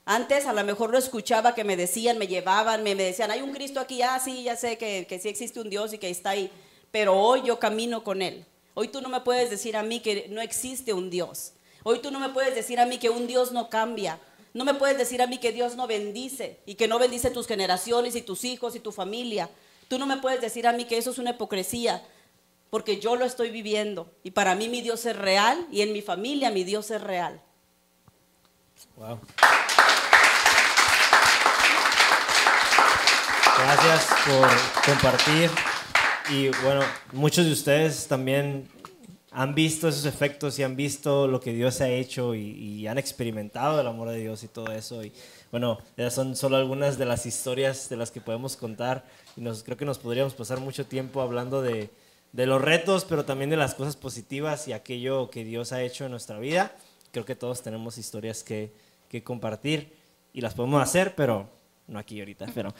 Antes 0.05 0.47
a 0.47 0.53
lo 0.53 0.65
mejor 0.65 0.91
lo 0.91 0.99
escuchaba 0.99 1.55
que 1.55 1.65
me 1.65 1.77
decían, 1.77 2.17
me 2.17 2.27
llevaban, 2.27 2.83
me, 2.83 2.95
me 2.95 3.03
decían, 3.03 3.31
hay 3.31 3.43
un 3.43 3.53
Cristo 3.53 3.81
aquí, 3.81 4.01
ah, 4.03 4.19
sí, 4.19 4.43
ya 4.43 4.57
sé 4.57 4.79
que, 4.79 5.07
que 5.07 5.19
sí 5.19 5.29
existe 5.29 5.61
un 5.61 5.69
Dios 5.69 5.93
y 5.93 5.99
que 5.99 6.09
está 6.09 6.31
ahí, 6.31 6.51
pero 6.91 7.21
hoy 7.21 7.43
yo 7.45 7.59
camino 7.59 8.03
con 8.03 8.23
Él. 8.23 8.47
Hoy 8.75 8.89
tú 8.89 9.01
no 9.01 9.09
me 9.09 9.21
puedes 9.21 9.51
decir 9.51 9.77
a 9.77 9.83
mí 9.83 10.01
que 10.01 10.29
no 10.31 10.41
existe 10.41 10.93
un 10.93 11.11
Dios. 11.11 11.53
Hoy 11.83 11.99
tú 12.01 12.11
no 12.11 12.21
me 12.21 12.31
puedes 12.31 12.55
decir 12.55 12.81
a 12.81 12.87
mí 12.87 12.99
que 12.99 13.11
un 13.11 13.27
Dios 13.27 13.53
no 13.53 13.69
cambia. 13.69 14.19
No 14.55 14.65
me 14.65 14.75
puedes 14.75 14.97
decir 14.97 15.21
a 15.21 15.27
mí 15.27 15.39
que 15.39 15.53
Dios 15.53 15.77
no 15.77 15.87
bendice 15.87 16.61
y 16.65 16.77
que 16.77 16.89
no 16.89 16.99
bendice 16.99 17.31
tus 17.31 17.47
generaciones 17.47 18.17
y 18.17 18.23
tus 18.23 18.45
hijos 18.45 18.75
y 18.77 18.81
tu 18.81 18.93
familia. 18.93 19.51
Tú 19.89 19.99
no 19.99 20.07
me 20.07 20.17
puedes 20.19 20.41
decir 20.41 20.67
a 20.67 20.73
mí 20.73 20.85
que 20.85 20.99
eso 20.99 21.11
es 21.11 21.19
una 21.19 21.31
hipocresía, 21.31 22.03
porque 22.71 23.01
yo 23.01 23.17
lo 23.17 23.25
estoy 23.25 23.51
viviendo. 23.51 24.11
Y 24.23 24.31
para 24.33 24.55
mí 24.55 24.69
mi 24.69 24.81
Dios 24.81 25.07
es 25.07 25.17
real 25.17 25.67
y 25.71 25.83
en 25.83 25.93
mi 25.93 26.03
familia 26.03 26.51
mi 26.51 26.65
Dios 26.65 26.91
es 26.91 27.01
real. 27.01 27.43
Wow. 28.99 29.21
Gracias 33.59 34.09
por 34.27 34.85
compartir. 34.85 35.51
Y 36.31 36.49
bueno, 36.65 36.81
muchos 37.13 37.47
de 37.47 37.53
ustedes 37.53 38.09
también 38.09 38.69
han 39.31 39.55
visto 39.55 39.87
esos 39.87 40.05
efectos 40.05 40.59
y 40.59 40.65
han 40.65 40.75
visto 40.75 41.29
lo 41.29 41.41
que 41.41 41.53
Dios 41.53 41.81
ha 41.81 41.89
hecho 41.89 42.35
y, 42.35 42.41
y 42.41 42.87
han 42.89 42.99
experimentado 42.99 43.81
el 43.81 43.87
amor 43.87 44.09
de 44.09 44.19
Dios 44.19 44.43
y 44.43 44.49
todo 44.49 44.73
eso. 44.73 45.05
Y 45.05 45.13
bueno, 45.53 45.79
esas 45.97 46.15
son 46.15 46.35
solo 46.35 46.57
algunas 46.57 46.99
de 46.99 47.05
las 47.05 47.25
historias 47.25 47.89
de 47.89 47.97
las 47.97 48.11
que 48.11 48.21
podemos 48.21 48.57
contar 48.57 49.05
y 49.37 49.43
nos, 49.43 49.63
creo 49.63 49.77
que 49.77 49.85
nos 49.85 49.99
podríamos 49.99 50.35
pasar 50.35 50.59
mucho 50.59 50.87
tiempo 50.87 51.21
hablando 51.21 51.63
de, 51.63 51.91
de 52.33 52.47
los 52.47 52.61
retos, 52.61 53.05
pero 53.09 53.25
también 53.25 53.49
de 53.49 53.57
las 53.57 53.75
cosas 53.75 53.95
positivas 53.95 54.67
y 54.67 54.73
aquello 54.73 55.31
que 55.31 55.45
Dios 55.45 55.71
ha 55.71 55.83
hecho 55.83 56.05
en 56.05 56.11
nuestra 56.11 56.41
vida. 56.41 56.75
Creo 57.13 57.25
que 57.25 57.37
todos 57.37 57.63
tenemos 57.63 57.97
historias 57.97 58.43
que, 58.43 58.73
que 59.09 59.23
compartir 59.23 59.95
y 60.33 60.41
las 60.41 60.55
podemos 60.55 60.83
hacer, 60.83 61.15
pero 61.15 61.49
no 61.87 61.99
aquí 61.99 62.21
ahorita, 62.21 62.47
pero, 62.55 62.75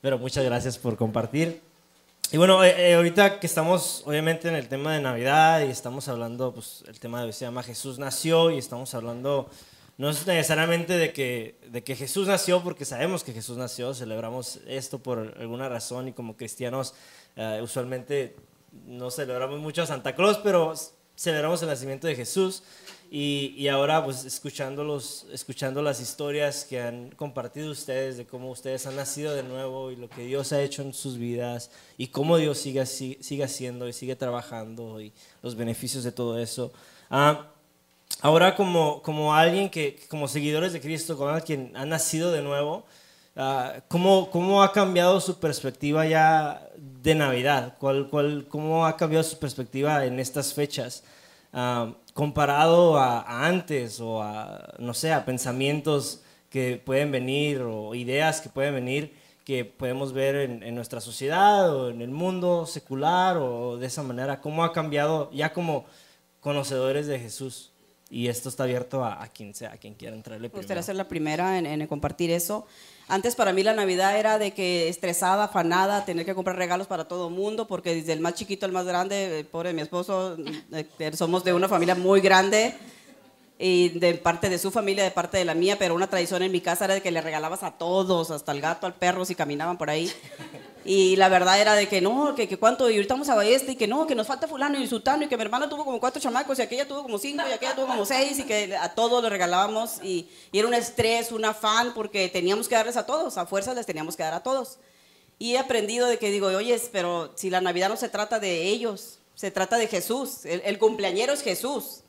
pero 0.00 0.18
muchas 0.18 0.44
gracias 0.44 0.78
por 0.78 0.96
compartir. 0.96 1.60
Y 2.32 2.36
bueno, 2.36 2.62
eh, 2.62 2.90
eh, 2.90 2.94
ahorita 2.94 3.40
que 3.40 3.46
estamos 3.46 4.04
obviamente 4.06 4.48
en 4.48 4.54
el 4.54 4.68
tema 4.68 4.94
de 4.94 5.00
Navidad 5.00 5.62
y 5.62 5.70
estamos 5.70 6.06
hablando, 6.08 6.52
pues 6.54 6.84
el 6.86 7.00
tema 7.00 7.24
de 7.24 7.32
se 7.32 7.44
llama 7.44 7.62
Jesús 7.62 7.98
nació 7.98 8.50
y 8.50 8.58
estamos 8.58 8.94
hablando 8.94 9.50
no 10.00 10.08
es 10.08 10.26
necesariamente 10.26 10.96
de 10.96 11.12
que, 11.12 11.56
de 11.70 11.84
que 11.84 11.94
Jesús 11.94 12.26
nació, 12.26 12.62
porque 12.62 12.86
sabemos 12.86 13.22
que 13.22 13.34
Jesús 13.34 13.58
nació, 13.58 13.92
celebramos 13.92 14.58
esto 14.66 14.98
por 14.98 15.34
alguna 15.38 15.68
razón 15.68 16.08
y 16.08 16.14
como 16.14 16.38
cristianos 16.38 16.94
uh, 17.36 17.62
usualmente 17.62 18.34
no 18.86 19.10
celebramos 19.10 19.60
mucho 19.60 19.82
a 19.82 19.86
Santa 19.86 20.14
Claus, 20.14 20.38
pero 20.38 20.72
celebramos 21.14 21.60
el 21.60 21.68
nacimiento 21.68 22.06
de 22.06 22.16
Jesús 22.16 22.62
y, 23.12 23.54
y, 23.56 23.66
ahora 23.66 24.04
pues 24.04 24.24
escuchándolos, 24.24 25.26
escuchando 25.32 25.82
las 25.82 26.00
historias 26.00 26.64
que 26.64 26.80
han 26.80 27.10
compartido 27.10 27.72
ustedes 27.72 28.16
de 28.16 28.24
cómo 28.24 28.52
ustedes 28.52 28.86
han 28.86 28.94
nacido 28.94 29.34
de 29.34 29.42
nuevo 29.42 29.90
y 29.90 29.96
lo 29.96 30.08
que 30.08 30.22
Dios 30.22 30.52
ha 30.52 30.62
hecho 30.62 30.82
en 30.82 30.94
sus 30.94 31.18
vidas 31.18 31.72
y 31.98 32.06
cómo 32.06 32.36
Dios 32.36 32.58
sigue, 32.58 32.86
sigue 32.86 33.42
haciendo 33.42 33.88
y 33.88 33.92
sigue 33.92 34.14
trabajando 34.14 35.00
y 35.00 35.12
los 35.42 35.56
beneficios 35.56 36.04
de 36.04 36.12
todo 36.12 36.38
eso. 36.38 36.72
Uh, 37.10 37.42
ahora 38.20 38.54
como, 38.54 39.02
como 39.02 39.34
alguien 39.34 39.70
que, 39.70 39.98
como 40.08 40.28
seguidores 40.28 40.72
de 40.72 40.80
Cristo, 40.80 41.16
como 41.16 41.30
alguien 41.30 41.72
que 41.72 41.78
ha 41.78 41.84
nacido 41.84 42.30
de 42.30 42.42
nuevo, 42.42 42.84
uh, 43.34 43.80
¿cómo, 43.88 44.30
¿cómo, 44.30 44.62
ha 44.62 44.72
cambiado 44.72 45.20
su 45.20 45.40
perspectiva 45.40 46.06
ya 46.06 46.64
de 46.76 47.16
Navidad? 47.16 47.74
¿Cuál, 47.80 48.08
cuál, 48.08 48.46
¿Cómo 48.48 48.86
ha 48.86 48.96
cambiado 48.96 49.24
su 49.24 49.36
perspectiva 49.36 50.06
en 50.06 50.20
estas 50.20 50.54
fechas? 50.54 51.02
Uh, 51.52 51.92
comparado 52.20 52.98
a, 52.98 53.46
antes 53.46 53.98
o 53.98 54.22
a, 54.22 54.74
no 54.78 54.92
sé, 54.92 55.10
a 55.10 55.24
pensamientos 55.24 56.20
que 56.50 56.76
pueden 56.76 57.10
venir 57.10 57.62
o 57.62 57.94
ideas 57.94 58.42
que 58.42 58.50
pueden 58.50 58.74
venir 58.74 59.14
que 59.42 59.64
podemos 59.64 60.12
ver 60.12 60.34
en, 60.36 60.62
en 60.62 60.74
nuestra 60.74 61.00
sociedad 61.00 61.74
o 61.74 61.88
en 61.88 62.02
el 62.02 62.10
mundo 62.10 62.66
secular 62.66 63.38
o 63.38 63.78
de 63.78 63.86
esa 63.86 64.02
manera, 64.02 64.42
cómo 64.42 64.64
ha 64.64 64.74
cambiado 64.74 65.30
ya 65.32 65.54
como 65.54 65.86
conocedores 66.40 67.06
de 67.06 67.18
Jesús 67.18 67.69
y 68.10 68.26
esto 68.26 68.48
está 68.48 68.64
abierto 68.64 69.04
a, 69.04 69.22
a, 69.22 69.28
quien 69.28 69.54
sea, 69.54 69.72
a 69.72 69.76
quien 69.76 69.94
quiera 69.94 70.16
entrarle. 70.16 70.48
Me 70.48 70.56
gustaría 70.56 70.82
ser 70.82 70.96
la 70.96 71.06
primera 71.06 71.58
en, 71.58 71.66
en, 71.66 71.86
compartir 71.86 72.30
eso. 72.30 72.66
Antes 73.06 73.36
para 73.36 73.52
mí 73.52 73.62
la 73.62 73.72
Navidad 73.72 74.18
era 74.18 74.38
de 74.38 74.52
que 74.52 74.88
estresada, 74.88 75.44
afanada, 75.44 76.04
tener 76.04 76.26
que 76.26 76.34
comprar 76.34 76.56
regalos 76.56 76.88
para 76.88 77.06
todo 77.06 77.28
el 77.28 77.34
mundo, 77.34 77.66
porque 77.66 77.94
desde 77.94 78.12
el 78.12 78.20
más 78.20 78.34
chiquito 78.34 78.66
al 78.66 78.72
más 78.72 78.84
grande, 78.84 79.46
pobre 79.50 79.72
mi 79.72 79.82
esposo, 79.82 80.36
eh, 80.72 81.12
somos 81.14 81.44
de 81.44 81.52
una 81.52 81.68
familia 81.68 81.94
muy 81.94 82.20
grande, 82.20 82.74
y 83.62 83.90
de 83.90 84.14
parte 84.14 84.48
de 84.48 84.58
su 84.58 84.70
familia, 84.70 85.04
de 85.04 85.10
parte 85.10 85.36
de 85.36 85.44
la 85.44 85.54
mía, 85.54 85.76
pero 85.78 85.94
una 85.94 86.08
tradición 86.08 86.42
en 86.42 86.50
mi 86.50 86.62
casa 86.62 86.86
era 86.86 86.94
de 86.94 87.02
que 87.02 87.10
le 87.10 87.20
regalabas 87.20 87.62
a 87.62 87.72
todos, 87.72 88.30
hasta 88.30 88.52
al 88.52 88.60
gato, 88.62 88.86
al 88.86 88.94
perro, 88.94 89.26
si 89.26 89.34
caminaban 89.34 89.76
por 89.76 89.90
ahí. 89.90 90.10
Y 90.84 91.16
la 91.16 91.28
verdad 91.28 91.60
era 91.60 91.74
de 91.74 91.88
que 91.88 92.00
no, 92.00 92.34
que, 92.34 92.48
que 92.48 92.56
cuánto, 92.56 92.88
y 92.88 92.96
ahorita 92.96 93.14
vamos 93.14 93.28
a 93.28 93.44
este, 93.44 93.72
y 93.72 93.76
que 93.76 93.86
no, 93.86 94.06
que 94.06 94.14
nos 94.14 94.26
falta 94.26 94.48
fulano 94.48 94.80
y 94.80 94.86
sultano, 94.86 95.24
y 95.24 95.28
que 95.28 95.36
mi 95.36 95.42
hermana 95.42 95.68
tuvo 95.68 95.84
como 95.84 96.00
cuatro 96.00 96.20
chamacos, 96.20 96.58
y 96.58 96.62
aquella 96.62 96.88
tuvo 96.88 97.02
como 97.02 97.18
cinco, 97.18 97.42
y 97.48 97.52
aquella 97.52 97.74
tuvo 97.74 97.86
como 97.86 98.06
seis, 98.06 98.38
y 98.38 98.44
que 98.44 98.74
a 98.74 98.94
todos 98.94 99.22
le 99.22 99.28
regalábamos, 99.28 100.02
y, 100.02 100.28
y 100.52 100.58
era 100.58 100.66
un 100.66 100.74
estrés, 100.74 101.32
un 101.32 101.44
afán, 101.44 101.92
porque 101.92 102.28
teníamos 102.28 102.66
que 102.66 102.74
darles 102.74 102.96
a 102.96 103.04
todos, 103.04 103.36
a 103.36 103.44
fuerzas 103.44 103.76
les 103.76 103.84
teníamos 103.84 104.16
que 104.16 104.22
dar 104.22 104.34
a 104.34 104.42
todos. 104.42 104.78
Y 105.38 105.54
he 105.54 105.58
aprendido 105.58 106.06
de 106.06 106.18
que 106.18 106.30
digo, 106.30 106.48
oye, 106.48 106.80
pero 106.92 107.32
si 107.34 107.50
la 107.50 107.60
Navidad 107.60 107.88
no 107.88 107.96
se 107.96 108.08
trata 108.08 108.38
de 108.38 108.62
ellos, 108.68 109.18
se 109.34 109.50
trata 109.50 109.76
de 109.76 109.86
Jesús, 109.86 110.44
el, 110.44 110.62
el 110.64 110.78
cumpleañero 110.78 111.32
es 111.32 111.42
Jesús. 111.42 112.00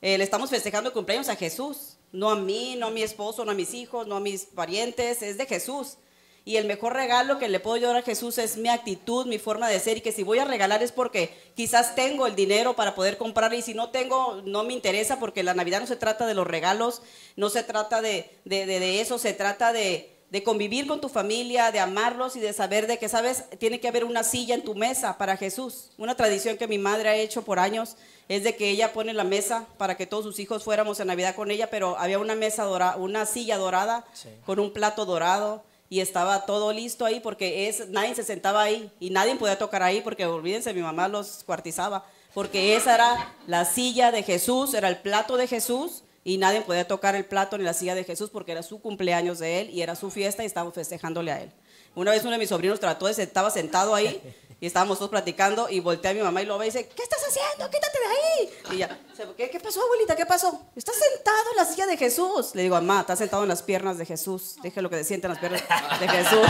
Eh, 0.00 0.18
le 0.18 0.24
estamos 0.24 0.50
festejando 0.50 0.88
el 0.88 0.94
cumpleaños 0.94 1.28
a 1.28 1.36
Jesús, 1.36 1.96
no 2.10 2.30
a 2.30 2.34
mí, 2.34 2.74
no 2.76 2.88
a 2.88 2.90
mi 2.90 3.02
esposo, 3.02 3.44
no 3.44 3.52
a 3.52 3.54
mis 3.54 3.72
hijos, 3.72 4.06
no 4.08 4.16
a 4.16 4.20
mis 4.20 4.46
parientes, 4.46 5.22
es 5.22 5.38
de 5.38 5.46
Jesús. 5.46 5.96
Y 6.44 6.56
el 6.56 6.66
mejor 6.66 6.94
regalo 6.94 7.38
que 7.38 7.48
le 7.48 7.60
puedo 7.60 7.76
yo 7.76 7.88
dar 7.88 7.98
a 7.98 8.02
Jesús 8.02 8.38
es 8.38 8.56
mi 8.56 8.68
actitud, 8.68 9.26
mi 9.26 9.38
forma 9.38 9.68
de 9.68 9.78
ser. 9.78 9.98
Y 9.98 10.00
que 10.00 10.10
si 10.10 10.24
voy 10.24 10.40
a 10.40 10.44
regalar 10.44 10.82
es 10.82 10.90
porque 10.90 11.36
quizás 11.54 11.94
tengo 11.94 12.26
el 12.26 12.34
dinero 12.34 12.74
para 12.74 12.96
poder 12.96 13.16
comprar. 13.16 13.54
Y 13.54 13.62
si 13.62 13.74
no 13.74 13.90
tengo, 13.90 14.42
no 14.44 14.64
me 14.64 14.72
interesa 14.72 15.20
porque 15.20 15.44
la 15.44 15.54
Navidad 15.54 15.80
no 15.80 15.86
se 15.86 15.96
trata 15.96 16.26
de 16.26 16.34
los 16.34 16.46
regalos, 16.46 17.02
no 17.36 17.48
se 17.48 17.62
trata 17.62 18.02
de, 18.02 18.28
de, 18.44 18.66
de, 18.66 18.80
de 18.80 19.00
eso, 19.00 19.18
se 19.18 19.34
trata 19.34 19.72
de, 19.72 20.12
de 20.30 20.42
convivir 20.42 20.88
con 20.88 21.00
tu 21.00 21.08
familia, 21.08 21.70
de 21.70 21.78
amarlos 21.78 22.34
y 22.34 22.40
de 22.40 22.52
saber 22.52 22.88
de 22.88 22.98
que, 22.98 23.08
sabes, 23.08 23.44
tiene 23.58 23.78
que 23.78 23.86
haber 23.86 24.04
una 24.04 24.24
silla 24.24 24.56
en 24.56 24.64
tu 24.64 24.74
mesa 24.74 25.18
para 25.18 25.36
Jesús. 25.36 25.90
Una 25.96 26.16
tradición 26.16 26.56
que 26.56 26.66
mi 26.66 26.78
madre 26.78 27.10
ha 27.10 27.14
hecho 27.14 27.42
por 27.42 27.60
años 27.60 27.96
es 28.28 28.42
de 28.42 28.56
que 28.56 28.70
ella 28.70 28.92
pone 28.92 29.12
la 29.12 29.24
mesa 29.24 29.66
para 29.76 29.96
que 29.96 30.06
todos 30.06 30.24
sus 30.24 30.40
hijos 30.40 30.64
fuéramos 30.64 30.98
en 30.98 31.06
Navidad 31.06 31.36
con 31.36 31.52
ella, 31.52 31.70
pero 31.70 31.98
había 31.98 32.18
una 32.18 32.34
mesa 32.34 32.64
dorada, 32.64 32.96
una 32.96 33.26
silla 33.26 33.58
dorada 33.58 34.06
con 34.44 34.58
un 34.58 34.72
plato 34.72 35.04
dorado 35.04 35.62
y 35.92 36.00
estaba 36.00 36.46
todo 36.46 36.72
listo 36.72 37.04
ahí 37.04 37.20
porque 37.20 37.68
es, 37.68 37.90
nadie 37.90 38.14
se 38.14 38.24
sentaba 38.24 38.62
ahí 38.62 38.90
y 38.98 39.10
nadie 39.10 39.36
podía 39.36 39.58
tocar 39.58 39.82
ahí 39.82 40.00
porque 40.00 40.24
olvídense, 40.24 40.72
mi 40.72 40.80
mamá 40.80 41.06
los 41.06 41.44
cuartizaba, 41.44 42.06
porque 42.32 42.76
esa 42.76 42.94
era 42.94 43.34
la 43.46 43.66
silla 43.66 44.10
de 44.10 44.22
Jesús, 44.22 44.72
era 44.72 44.88
el 44.88 44.96
plato 44.96 45.36
de 45.36 45.46
Jesús 45.46 46.02
y 46.24 46.38
nadie 46.38 46.62
podía 46.62 46.88
tocar 46.88 47.14
el 47.14 47.26
plato 47.26 47.58
ni 47.58 47.64
la 47.64 47.74
silla 47.74 47.94
de 47.94 48.04
Jesús 48.04 48.30
porque 48.30 48.52
era 48.52 48.62
su 48.62 48.80
cumpleaños 48.80 49.38
de 49.38 49.60
él 49.60 49.68
y 49.68 49.82
era 49.82 49.94
su 49.94 50.10
fiesta 50.10 50.42
y 50.42 50.46
estábamos 50.46 50.72
festejándole 50.72 51.30
a 51.30 51.42
él. 51.42 51.52
Una 51.94 52.12
vez 52.12 52.22
uno 52.22 52.30
de 52.30 52.38
mis 52.38 52.48
sobrinos 52.48 52.80
trató 52.80 53.04
de, 53.04 53.22
estaba 53.22 53.50
sentado 53.50 53.94
ahí 53.94 54.18
y 54.62 54.66
estábamos 54.66 54.96
todos 54.98 55.10
platicando 55.10 55.68
y 55.68 55.80
voltea 55.80 56.12
a 56.12 56.14
mi 56.14 56.20
mamá 56.20 56.40
y 56.40 56.46
lo 56.46 56.56
ve 56.56 56.66
y 56.66 56.68
dice, 56.68 56.86
¿qué 56.86 57.02
estás 57.02 57.18
haciendo? 57.28 57.68
Quítate 57.68 57.98
de 57.98 58.06
ahí. 58.06 58.76
Y 58.76 58.78
ya, 58.78 58.96
¿qué, 59.36 59.50
¿qué 59.50 59.58
pasó, 59.58 59.82
abuelita? 59.82 60.14
¿Qué 60.14 60.24
pasó? 60.24 60.66
Estás 60.76 60.94
sentado 60.94 61.50
en 61.50 61.56
la 61.56 61.64
silla 61.64 61.84
de 61.88 61.96
Jesús. 61.96 62.54
Le 62.54 62.62
digo, 62.62 62.76
mamá, 62.76 63.00
estás 63.00 63.18
sentado 63.18 63.42
en 63.42 63.48
las 63.48 63.60
piernas 63.60 63.98
de 63.98 64.06
Jesús. 64.06 64.54
Deje 64.62 64.80
lo 64.80 64.88
que 64.88 64.98
se 64.98 65.02
siente 65.02 65.26
en 65.26 65.32
las 65.32 65.40
piernas 65.40 65.62
de 65.98 66.08
Jesús. 66.08 66.46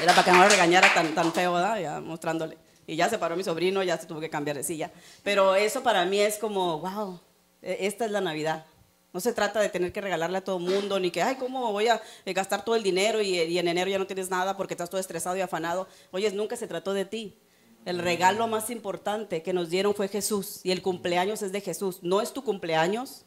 Era 0.00 0.12
para 0.14 0.24
que 0.24 0.30
no 0.30 0.44
lo 0.44 0.48
regañara 0.48 0.94
tan, 0.94 1.16
tan 1.16 1.32
feo, 1.32 1.54
¿verdad? 1.54 1.80
Ya 1.80 2.00
mostrándole. 2.00 2.56
Y 2.86 2.94
ya 2.94 3.10
se 3.10 3.18
paró 3.18 3.34
mi 3.34 3.42
sobrino, 3.42 3.82
ya 3.82 3.98
se 3.98 4.06
tuvo 4.06 4.20
que 4.20 4.30
cambiar 4.30 4.56
de 4.56 4.62
silla. 4.62 4.92
Pero 5.24 5.56
eso 5.56 5.82
para 5.82 6.04
mí 6.04 6.20
es 6.20 6.38
como, 6.38 6.78
wow, 6.78 7.18
e, 7.62 7.78
esta 7.80 8.04
es 8.04 8.12
la 8.12 8.20
Navidad. 8.20 8.64
No 9.12 9.20
se 9.20 9.32
trata 9.32 9.60
de 9.60 9.68
tener 9.68 9.92
que 9.92 10.00
regalarle 10.00 10.38
a 10.38 10.44
todo 10.44 10.56
el 10.56 10.64
mundo, 10.64 10.98
ni 10.98 11.10
que, 11.10 11.22
ay, 11.22 11.36
¿cómo 11.36 11.70
voy 11.70 11.88
a 11.88 12.00
eh, 12.24 12.32
gastar 12.32 12.64
todo 12.64 12.76
el 12.76 12.82
dinero 12.82 13.20
y, 13.20 13.38
y, 13.38 13.58
en 13.58 13.68
enero 13.68 13.90
ya 13.90 13.98
no 13.98 14.06
tienes 14.06 14.30
nada 14.30 14.56
porque 14.56 14.74
estás 14.74 14.88
todo 14.88 15.00
estresado 15.00 15.36
y 15.36 15.40
afanado? 15.40 15.86
Oye, 16.12 16.30
nunca 16.32 16.56
se 16.56 16.66
trató 16.66 16.94
de 16.94 17.04
ti. 17.04 17.36
El 17.84 17.98
regalo 17.98 18.46
más 18.46 18.70
importante 18.70 19.42
que 19.42 19.52
nos 19.52 19.68
dieron 19.68 19.94
fue 19.94 20.08
Jesús 20.08 20.60
y 20.62 20.70
el 20.70 20.82
cumpleaños 20.82 21.42
es 21.42 21.52
de 21.52 21.60
Jesús. 21.60 21.98
No 22.02 22.20
es 22.20 22.32
tu 22.32 22.42
cumpleaños, 22.42 23.24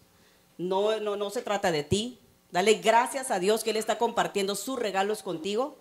no, 0.58 1.00
no, 1.00 1.18
no 1.18 1.30
se 1.30 1.42
trata 1.42 1.72
de 1.72 1.84
ti. 1.84 2.20
Dale 2.52 2.76
gracias 2.76 3.32
a 3.32 3.40
Dios 3.40 3.64
que 3.64 3.72
Él 3.72 3.78
está 3.78 3.98
compartiendo 3.98 4.56
sus 4.56 4.80
regalos 4.80 5.24
contigo, 5.24 5.78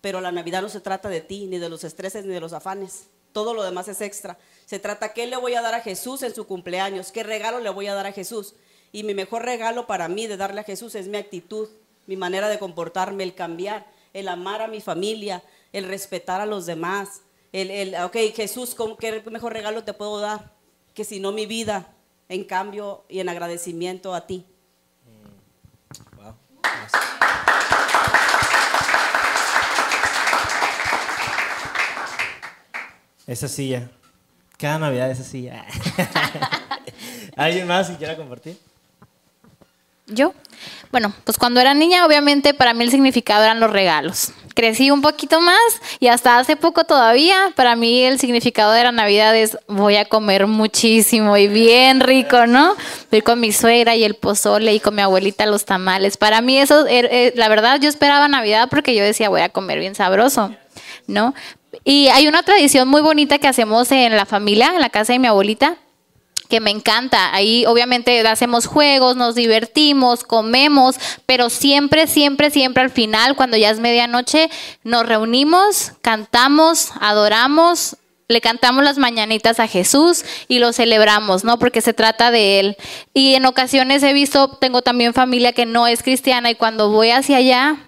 pero 0.00 0.20
la 0.20 0.32
Navidad 0.32 0.62
no 0.62 0.68
se 0.68 0.80
trata 0.80 1.08
de 1.08 1.20
ti, 1.20 1.46
ni 1.46 1.58
de 1.58 1.68
los 1.68 1.84
estreses, 1.84 2.24
ni 2.24 2.32
de 2.32 2.40
los 2.40 2.54
afanes 2.54 3.08
todo 3.34 3.52
lo 3.52 3.64
demás 3.64 3.88
es 3.88 4.00
extra. 4.00 4.38
Se 4.64 4.78
trata 4.78 5.12
qué 5.12 5.26
le 5.26 5.36
voy 5.36 5.54
a 5.54 5.60
dar 5.60 5.74
a 5.74 5.80
Jesús 5.80 6.22
en 6.22 6.34
su 6.34 6.46
cumpleaños, 6.46 7.12
qué 7.12 7.22
regalo 7.22 7.58
le 7.58 7.68
voy 7.68 7.88
a 7.88 7.94
dar 7.94 8.06
a 8.06 8.12
Jesús. 8.12 8.54
Y 8.94 9.02
mi 9.02 9.12
mejor 9.12 9.44
regalo 9.44 9.88
para 9.88 10.06
mí 10.06 10.28
de 10.28 10.36
darle 10.36 10.60
a 10.60 10.62
Jesús 10.64 10.94
es 10.94 11.08
mi 11.08 11.16
actitud, 11.16 11.68
mi 12.06 12.16
manera 12.16 12.48
de 12.48 12.60
comportarme, 12.60 13.24
el 13.24 13.34
cambiar, 13.34 13.90
el 14.12 14.28
amar 14.28 14.62
a 14.62 14.68
mi 14.68 14.80
familia, 14.80 15.42
el 15.72 15.88
respetar 15.88 16.40
a 16.40 16.46
los 16.46 16.64
demás. 16.64 17.22
El, 17.50 17.72
el 17.72 17.96
ok, 17.96 18.16
Jesús, 18.32 18.76
¿qué 19.00 19.20
mejor 19.32 19.52
regalo 19.52 19.82
te 19.82 19.94
puedo 19.94 20.20
dar? 20.20 20.52
Que 20.94 21.02
si 21.02 21.18
no 21.18 21.32
mi 21.32 21.44
vida, 21.44 21.92
en 22.28 22.44
cambio 22.44 23.04
y 23.08 23.18
en 23.18 23.28
agradecimiento 23.28 24.14
a 24.14 24.28
ti. 24.28 24.46
Wow. 26.14 26.36
Esa 33.26 33.48
silla. 33.48 33.90
Cada 34.56 34.78
Navidad 34.78 35.10
esa 35.10 35.24
silla. 35.24 35.66
¿Alguien 37.36 37.66
más 37.66 37.90
que 37.90 37.96
quiera 37.96 38.16
compartir? 38.16 38.56
Yo. 40.06 40.34
Bueno, 40.92 41.12
pues 41.24 41.38
cuando 41.38 41.60
era 41.60 41.74
niña, 41.74 42.06
obviamente 42.06 42.54
para 42.54 42.74
mí 42.74 42.84
el 42.84 42.90
significado 42.90 43.42
eran 43.42 43.58
los 43.58 43.70
regalos. 43.70 44.32
Crecí 44.54 44.90
un 44.90 45.00
poquito 45.00 45.40
más 45.40 45.58
y 45.98 46.06
hasta 46.06 46.38
hace 46.38 46.56
poco 46.56 46.84
todavía, 46.84 47.52
para 47.56 47.74
mí 47.74 48.02
el 48.02 48.20
significado 48.20 48.70
de 48.72 48.84
la 48.84 48.92
Navidad 48.92 49.34
es 49.34 49.58
voy 49.66 49.96
a 49.96 50.04
comer 50.04 50.46
muchísimo 50.46 51.36
y 51.36 51.48
bien 51.48 52.00
rico, 52.00 52.46
¿no? 52.46 52.76
Voy 53.10 53.22
con 53.22 53.40
mi 53.40 53.50
suegra 53.50 53.96
y 53.96 54.04
el 54.04 54.14
pozole 54.14 54.74
y 54.74 54.80
con 54.80 54.94
mi 54.94 55.02
abuelita 55.02 55.46
los 55.46 55.64
tamales. 55.64 56.16
Para 56.16 56.40
mí 56.40 56.58
eso, 56.58 56.86
er, 56.86 57.06
er, 57.10 57.32
la 57.36 57.48
verdad, 57.48 57.80
yo 57.80 57.88
esperaba 57.88 58.28
Navidad 58.28 58.68
porque 58.70 58.94
yo 58.94 59.02
decía 59.02 59.28
voy 59.28 59.40
a 59.40 59.48
comer 59.48 59.80
bien 59.80 59.96
sabroso, 59.96 60.54
¿no? 61.08 61.34
Y 61.82 62.08
hay 62.08 62.28
una 62.28 62.42
tradición 62.44 62.86
muy 62.86 63.00
bonita 63.00 63.38
que 63.38 63.48
hacemos 63.48 63.90
en 63.90 64.16
la 64.16 64.26
familia, 64.26 64.72
en 64.74 64.80
la 64.80 64.90
casa 64.90 65.12
de 65.14 65.18
mi 65.18 65.26
abuelita, 65.26 65.76
que 66.54 66.60
me 66.60 66.70
encanta. 66.70 67.34
Ahí 67.34 67.66
obviamente 67.66 68.24
hacemos 68.28 68.66
juegos, 68.66 69.16
nos 69.16 69.34
divertimos, 69.34 70.22
comemos, 70.22 70.94
pero 71.26 71.50
siempre, 71.50 72.06
siempre, 72.06 72.48
siempre 72.52 72.84
al 72.84 72.90
final, 72.90 73.34
cuando 73.34 73.56
ya 73.56 73.70
es 73.70 73.80
medianoche, 73.80 74.48
nos 74.84 75.04
reunimos, 75.04 75.94
cantamos, 76.00 76.92
adoramos, 77.00 77.96
le 78.28 78.40
cantamos 78.40 78.84
las 78.84 78.98
mañanitas 78.98 79.58
a 79.58 79.66
Jesús 79.66 80.24
y 80.46 80.60
lo 80.60 80.72
celebramos, 80.72 81.42
¿no? 81.42 81.58
Porque 81.58 81.80
se 81.80 81.92
trata 81.92 82.30
de 82.30 82.60
Él. 82.60 82.76
Y 83.14 83.34
en 83.34 83.46
ocasiones 83.46 84.04
he 84.04 84.12
visto, 84.12 84.56
tengo 84.60 84.80
también 84.80 85.12
familia 85.12 85.52
que 85.52 85.66
no 85.66 85.88
es 85.88 86.04
cristiana 86.04 86.52
y 86.52 86.54
cuando 86.54 86.88
voy 86.88 87.10
hacia 87.10 87.38
allá, 87.38 87.78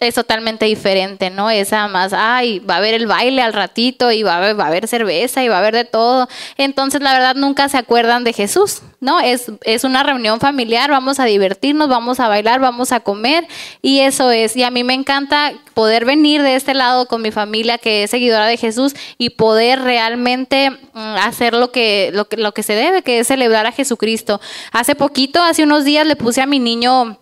es 0.00 0.14
totalmente 0.14 0.64
diferente, 0.64 1.28
¿no? 1.28 1.50
Esa 1.50 1.86
más, 1.88 2.12
ay, 2.14 2.58
va 2.60 2.74
a 2.74 2.78
haber 2.78 2.94
el 2.94 3.06
baile 3.06 3.42
al 3.42 3.52
ratito 3.52 4.10
y 4.10 4.22
va 4.22 4.34
a, 4.34 4.36
haber, 4.38 4.58
va 4.58 4.64
a 4.64 4.68
haber 4.68 4.88
cerveza 4.88 5.44
y 5.44 5.48
va 5.48 5.56
a 5.56 5.58
haber 5.58 5.74
de 5.74 5.84
todo. 5.84 6.26
Entonces, 6.56 7.02
la 7.02 7.12
verdad, 7.12 7.34
nunca 7.34 7.68
se 7.68 7.76
acuerdan 7.76 8.24
de 8.24 8.32
Jesús, 8.32 8.80
¿no? 9.00 9.20
Es, 9.20 9.52
es 9.62 9.84
una 9.84 10.02
reunión 10.02 10.40
familiar, 10.40 10.90
vamos 10.90 11.20
a 11.20 11.24
divertirnos, 11.26 11.88
vamos 11.88 12.18
a 12.18 12.28
bailar, 12.28 12.60
vamos 12.60 12.92
a 12.92 13.00
comer 13.00 13.46
y 13.82 14.00
eso 14.00 14.30
es. 14.30 14.56
Y 14.56 14.62
a 14.62 14.70
mí 14.70 14.84
me 14.84 14.94
encanta 14.94 15.52
poder 15.74 16.06
venir 16.06 16.42
de 16.42 16.56
este 16.56 16.72
lado 16.72 17.06
con 17.06 17.20
mi 17.20 17.30
familia 17.30 17.76
que 17.76 18.04
es 18.04 18.10
seguidora 18.10 18.46
de 18.46 18.56
Jesús 18.56 18.94
y 19.18 19.30
poder 19.30 19.82
realmente 19.82 20.70
mm, 20.70 21.16
hacer 21.16 21.52
lo 21.52 21.72
que, 21.72 22.10
lo 22.14 22.26
que, 22.26 22.38
lo 22.38 22.52
que 22.52 22.62
se 22.62 22.72
debe, 22.72 23.02
que 23.02 23.20
es 23.20 23.26
celebrar 23.26 23.66
a 23.66 23.72
Jesucristo. 23.72 24.40
Hace 24.72 24.94
poquito, 24.94 25.42
hace 25.42 25.62
unos 25.62 25.84
días, 25.84 26.06
le 26.06 26.16
puse 26.16 26.40
a 26.40 26.46
mi 26.46 26.58
niño 26.58 27.18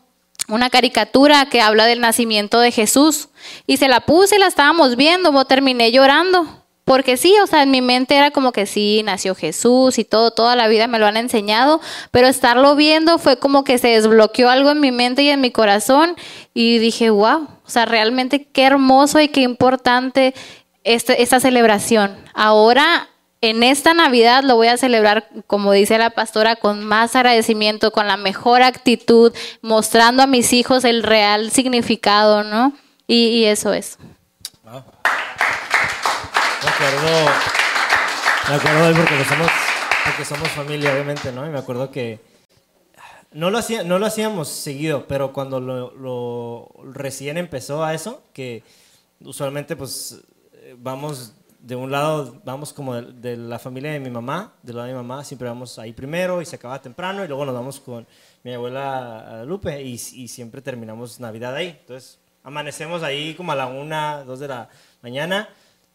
una 0.46 0.70
caricatura 0.70 1.46
que 1.46 1.60
habla 1.60 1.86
del 1.86 2.00
nacimiento 2.00 2.60
de 2.60 2.72
Jesús. 2.72 3.28
Y 3.66 3.76
se 3.78 3.88
la 3.88 4.00
puse 4.00 4.36
y 4.36 4.38
la 4.38 4.46
estábamos 4.46 4.96
viendo, 4.96 5.32
yo 5.32 5.44
terminé 5.44 5.90
llorando. 5.90 6.64
Porque 6.88 7.18
sí, 7.18 7.34
o 7.42 7.46
sea, 7.46 7.62
en 7.62 7.70
mi 7.70 7.82
mente 7.82 8.16
era 8.16 8.30
como 8.30 8.50
que 8.50 8.64
sí, 8.64 9.02
nació 9.04 9.34
Jesús 9.34 9.98
y 9.98 10.04
todo, 10.04 10.30
toda 10.30 10.56
la 10.56 10.68
vida 10.68 10.86
me 10.86 10.98
lo 10.98 11.04
han 11.04 11.18
enseñado, 11.18 11.82
pero 12.12 12.28
estarlo 12.28 12.76
viendo 12.76 13.18
fue 13.18 13.38
como 13.38 13.62
que 13.62 13.76
se 13.76 13.88
desbloqueó 13.88 14.48
algo 14.48 14.70
en 14.70 14.80
mi 14.80 14.90
mente 14.90 15.22
y 15.22 15.28
en 15.28 15.42
mi 15.42 15.50
corazón 15.50 16.16
y 16.54 16.78
dije, 16.78 17.10
wow, 17.10 17.46
o 17.62 17.70
sea, 17.70 17.84
realmente 17.84 18.46
qué 18.46 18.62
hermoso 18.62 19.20
y 19.20 19.28
qué 19.28 19.42
importante 19.42 20.32
este, 20.82 21.22
esta 21.22 21.40
celebración. 21.40 22.16
Ahora 22.32 23.10
en 23.40 23.62
esta 23.62 23.94
Navidad 23.94 24.42
lo 24.42 24.56
voy 24.56 24.66
a 24.68 24.76
celebrar, 24.76 25.28
como 25.46 25.72
dice 25.72 25.96
la 25.98 26.10
pastora, 26.10 26.56
con 26.56 26.84
más 26.84 27.14
agradecimiento, 27.14 27.92
con 27.92 28.08
la 28.08 28.16
mejor 28.16 28.62
actitud, 28.62 29.32
mostrando 29.62 30.22
a 30.22 30.26
mis 30.26 30.52
hijos 30.52 30.84
el 30.84 31.02
real 31.02 31.50
significado, 31.50 32.42
¿no? 32.42 32.72
Y, 33.06 33.44
eso 33.44 33.72
es. 33.72 33.98
Me 34.64 34.70
acuerdo, 36.68 37.30
me 38.48 38.54
acuerdo 38.56 39.24
somos, 39.24 39.50
porque 40.04 40.24
somos 40.24 40.48
familia, 40.48 40.92
obviamente, 40.92 41.32
¿no? 41.32 41.46
Y 41.46 41.50
me 41.50 41.58
acuerdo 41.58 41.90
que 41.90 42.20
no 43.32 43.50
lo, 43.50 43.58
hacíamos 44.06 44.48
seguido, 44.48 45.06
pero 45.06 45.32
cuando 45.32 46.70
recién 46.92 47.38
empezó 47.38 47.84
a 47.84 47.94
eso, 47.94 48.22
que 48.32 48.62
usualmente 49.20 49.76
pues 49.76 50.20
vamos 50.76 51.32
de 51.58 51.76
un 51.76 51.90
lado 51.90 52.40
vamos 52.44 52.72
como 52.72 52.94
de, 53.00 53.36
la 53.36 53.58
familia 53.58 53.92
de 53.92 54.00
mi 54.00 54.10
mamá, 54.10 54.54
del 54.62 54.76
lado 54.76 54.86
de 54.86 54.94
mi 54.94 54.98
mamá, 54.98 55.24
siempre 55.24 55.48
vamos 55.48 55.78
ahí 55.78 55.92
primero 55.92 56.40
y 56.40 56.46
se 56.46 56.56
acaba 56.56 56.80
temprano 56.80 57.24
y 57.24 57.28
luego 57.28 57.44
nos 57.44 57.54
vamos 57.54 57.80
con 57.80 58.06
mi 58.44 58.54
abuela 58.54 59.44
Lupe 59.44 59.82
y, 59.82 59.94
y, 59.94 60.28
siempre 60.28 60.62
terminamos 60.62 61.20
Navidad 61.20 61.54
ahí. 61.54 61.76
Entonces 61.80 62.20
amanecemos 62.44 63.02
ahí 63.02 63.34
como 63.34 63.52
a 63.52 63.56
la 63.56 63.66
una, 63.66 64.24
dos 64.24 64.38
de 64.40 64.48
la 64.48 64.68
mañana 65.02 65.48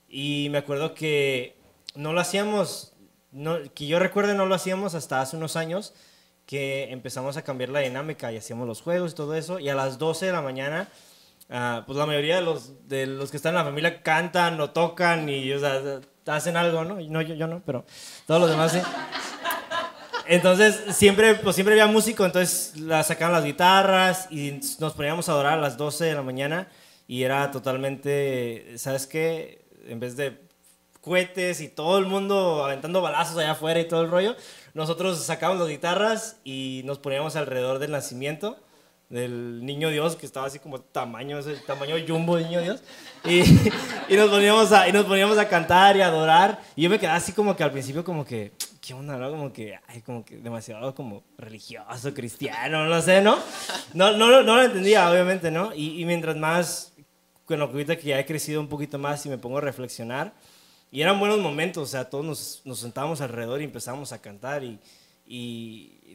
y 0.09 0.47
me 0.51 0.59
acuerdo 0.59 0.93
que 0.93 1.55
no 1.95 2.13
lo 2.13 2.19
hacíamos, 2.19 2.93
no, 3.31 3.57
que 3.73 3.87
yo 3.87 3.99
recuerde 3.99 4.33
no 4.35 4.45
lo 4.45 4.55
hacíamos 4.55 4.95
hasta 4.95 5.21
hace 5.21 5.37
unos 5.37 5.55
años 5.55 5.93
que 6.45 6.91
empezamos 6.91 7.37
a 7.37 7.41
cambiar 7.41 7.69
la 7.69 7.79
dinámica 7.79 8.31
y 8.31 8.37
hacíamos 8.37 8.67
los 8.67 8.81
juegos 8.81 9.13
y 9.13 9.15
todo 9.15 9.33
eso 9.35 9.59
y 9.59 9.69
a 9.69 9.75
las 9.75 9.97
12 9.97 10.25
de 10.25 10.31
la 10.33 10.41
mañana 10.41 10.89
Ah, 11.49 11.83
pues 11.85 11.97
la 11.97 12.05
mayoría 12.05 12.37
de 12.37 12.41
los, 12.41 12.87
de 12.87 13.05
los 13.05 13.29
que 13.29 13.37
están 13.37 13.51
en 13.51 13.57
la 13.57 13.63
familia 13.65 14.01
cantan 14.01 14.59
o 14.59 14.71
tocan 14.71 15.27
y 15.29 15.51
o 15.51 15.59
sea, 15.59 15.99
hacen 16.27 16.57
algo, 16.57 16.83
¿no? 16.83 16.95
no 16.95 17.21
yo, 17.21 17.35
yo 17.35 17.47
no, 17.47 17.61
pero 17.65 17.85
todos 18.25 18.41
los 18.41 18.49
demás 18.49 18.71
sí. 18.71 18.79
Entonces, 20.25 20.95
siempre, 20.95 21.35
pues 21.35 21.55
siempre 21.55 21.73
había 21.73 21.91
músico, 21.91 22.25
entonces 22.25 22.79
la 22.79 23.03
sacaban 23.03 23.33
las 23.33 23.43
guitarras 23.43 24.27
y 24.31 24.61
nos 24.79 24.93
poníamos 24.93 25.27
a 25.27 25.33
adorar 25.33 25.59
a 25.59 25.61
las 25.61 25.75
12 25.75 26.05
de 26.05 26.13
la 26.13 26.21
mañana 26.21 26.69
y 27.07 27.23
era 27.23 27.51
totalmente, 27.51 28.77
¿sabes 28.77 29.05
qué? 29.05 29.65
En 29.85 29.99
vez 29.99 30.15
de 30.15 30.39
cohetes 31.01 31.59
y 31.59 31.67
todo 31.67 31.97
el 31.97 32.05
mundo 32.05 32.63
aventando 32.63 33.01
balazos 33.01 33.37
allá 33.37 33.51
afuera 33.51 33.81
y 33.81 33.87
todo 33.87 34.01
el 34.01 34.09
rollo, 34.09 34.37
nosotros 34.73 35.19
sacábamos 35.19 35.61
las 35.61 35.69
guitarras 35.69 36.37
y 36.45 36.81
nos 36.85 36.99
poníamos 36.99 37.35
alrededor 37.35 37.79
del 37.79 37.91
nacimiento 37.91 38.57
del 39.13 39.63
niño 39.63 39.89
Dios, 39.89 40.15
que 40.15 40.25
estaba 40.25 40.47
así 40.47 40.57
como 40.57 40.81
tamaño, 40.81 41.37
ese 41.37 41.55
tamaño 41.57 41.95
jumbo 42.07 42.35
niño 42.39 42.61
Dios. 42.61 42.81
Y, 43.23 43.41
y, 44.09 44.17
nos 44.17 44.29
poníamos 44.31 44.71
a, 44.71 44.89
y 44.89 44.91
nos 44.91 45.05
poníamos 45.05 45.37
a 45.37 45.47
cantar 45.47 45.95
y 45.95 46.01
a 46.01 46.07
adorar. 46.07 46.59
Y 46.75 46.81
yo 46.81 46.89
me 46.89 46.97
quedaba 46.97 47.17
así 47.17 47.31
como 47.31 47.55
que 47.55 47.63
al 47.63 47.71
principio 47.71 48.03
como 48.03 48.25
que, 48.25 48.53
¿qué 48.81 48.95
onda? 48.95 49.15
No? 49.15 49.29
Como 49.29 49.53
que, 49.53 49.77
ay, 49.87 50.01
como 50.01 50.25
que 50.25 50.37
demasiado 50.37 50.95
como 50.95 51.21
religioso, 51.37 52.11
cristiano, 52.11 52.85
no 52.87 53.01
sé, 53.03 53.21
¿no? 53.21 53.37
No, 53.93 54.17
no, 54.17 54.41
no, 54.41 54.55
lo 54.55 54.63
entendía, 54.63 55.11
obviamente, 55.11 55.51
¿no? 55.51 55.75
Y, 55.75 56.01
y 56.01 56.05
mientras 56.05 56.35
más, 56.35 56.93
bueno, 57.47 57.65
ahorita 57.65 57.95
que 57.97 58.07
ya 58.07 58.19
he 58.19 58.25
crecido 58.25 58.59
un 58.61 58.67
poquito 58.67 58.97
más 58.97 59.23
y 59.27 59.29
me 59.29 59.37
pongo 59.37 59.59
a 59.59 59.61
reflexionar, 59.61 60.33
y 60.91 61.01
eran 61.01 61.19
buenos 61.19 61.37
momentos, 61.37 61.83
o 61.83 61.91
sea, 61.91 62.09
todos 62.09 62.25
nos, 62.25 62.61
nos 62.65 62.79
sentábamos 62.79 63.21
alrededor 63.21 63.61
y 63.61 63.65
empezamos 63.65 64.11
a 64.11 64.19
cantar 64.19 64.63
y 64.63 64.79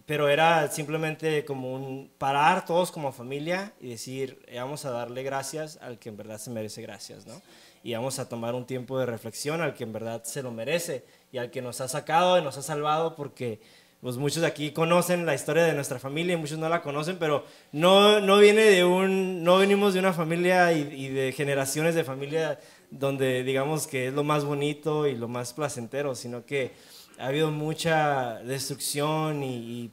pero 0.09 0.31
era 0.31 0.71
simplemente 0.71 1.45
como 1.45 1.75
un 1.75 2.11
parar 2.17 2.65
todos 2.65 2.91
como 2.91 3.13
familia 3.13 3.75
y 3.79 3.91
decir, 3.91 4.43
eh, 4.47 4.59
vamos 4.59 4.87
a 4.87 4.91
darle 4.91 5.23
gracias 5.23 5.79
al 5.83 5.99
que 5.99 6.09
en 6.09 6.17
verdad 6.17 6.39
se 6.39 6.49
merece 6.49 6.81
gracias, 6.81 7.27
¿no? 7.27 7.43
Y 7.85 7.93
vamos 7.93 8.19
a 8.19 8.27
tomar 8.27 8.55
un 8.55 8.65
tiempo 8.65 8.99
de 8.99 9.05
reflexión 9.05 9.61
al 9.61 9.75
que 9.75 9.85
en 9.85 9.93
verdad 9.93 10.25
se 10.25 10.43
lo 10.43 10.51
merece 10.51 11.05
y 11.31 11.37
al 11.37 11.51
que 11.51 11.61
nos 11.61 11.83
ha 11.83 11.89
sacado 11.89 12.39
y 12.39 12.43
nos 12.43 12.57
ha 12.57 12.63
salvado 12.63 13.17
porque 13.17 13.61
pues 14.01 14.17
muchos 14.17 14.41
de 14.41 14.47
aquí 14.47 14.71
conocen 14.71 15.27
la 15.27 15.35
historia 15.35 15.65
de 15.65 15.75
nuestra 15.75 15.99
familia 15.99 16.33
y 16.33 16.37
muchos 16.39 16.57
no 16.57 16.71
la 16.71 16.81
conocen, 16.81 17.19
pero 17.19 17.45
no, 17.73 18.19
no 18.19 18.39
viene 18.39 18.63
de 18.63 18.85
un, 18.85 19.45
no 19.45 19.59
venimos 19.59 19.93
de 19.93 20.01
una 20.01 20.15
familia 20.15 20.73
y, 20.73 20.89
y 20.91 21.09
de 21.09 21.33
generaciones 21.33 21.95
de 21.95 22.05
familia 22.05 22.59
donde 22.91 23.45
digamos 23.45 23.87
que 23.87 24.09
es 24.09 24.15
lo 24.15 24.25
más 24.25 24.47
bonito 24.47 25.07
y 25.07 25.17
lo 25.17 25.29
más 25.29 25.53
placentero, 25.53 26.15
sino 26.15 26.47
que 26.47 26.73
ha 27.19 27.27
habido 27.27 27.51
mucha 27.51 28.39
destrucción 28.45 29.43
y, 29.43 29.57
y, 29.57 29.91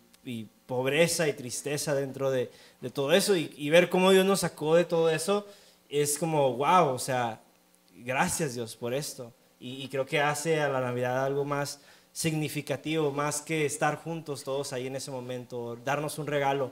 pobreza 0.66 1.28
y 1.28 1.34
tristeza 1.34 1.94
dentro 1.94 2.32
de, 2.32 2.52
de 2.82 2.90
todo 2.90 3.12
eso 3.12 3.36
y, 3.36 3.70
ver 3.70 3.90
cómo 3.90 4.12
Dios 4.12 4.26
nos 4.26 4.42
sacó 4.42 4.76
de 4.76 4.86
todo 4.86 5.10
eso 5.10 5.48
es 5.90 6.18
como, 6.18 6.54
wow, 6.56 6.88
o 6.90 7.00
sea, 7.00 7.42
gracias 7.98 8.56
Dios 8.56 8.76
por 8.76 8.94
esto. 8.94 9.32
Y, 9.60 9.88
creo 9.88 10.06
que 10.06 10.20
hace 10.20 10.60
a 10.62 10.70
la 10.70 10.82
Navidad 10.82 11.26
algo 11.26 11.46
más 11.46 11.80
significativo, 12.12 13.12
más 13.12 13.42
que 13.42 13.66
estar 13.66 13.98
juntos 13.98 14.44
todos 14.44 14.74
ahí 14.74 14.88
en 14.88 14.96
ese 14.96 15.12
momento, 15.12 15.78
darnos 15.84 16.18
un 16.18 16.28
regalo, 16.28 16.72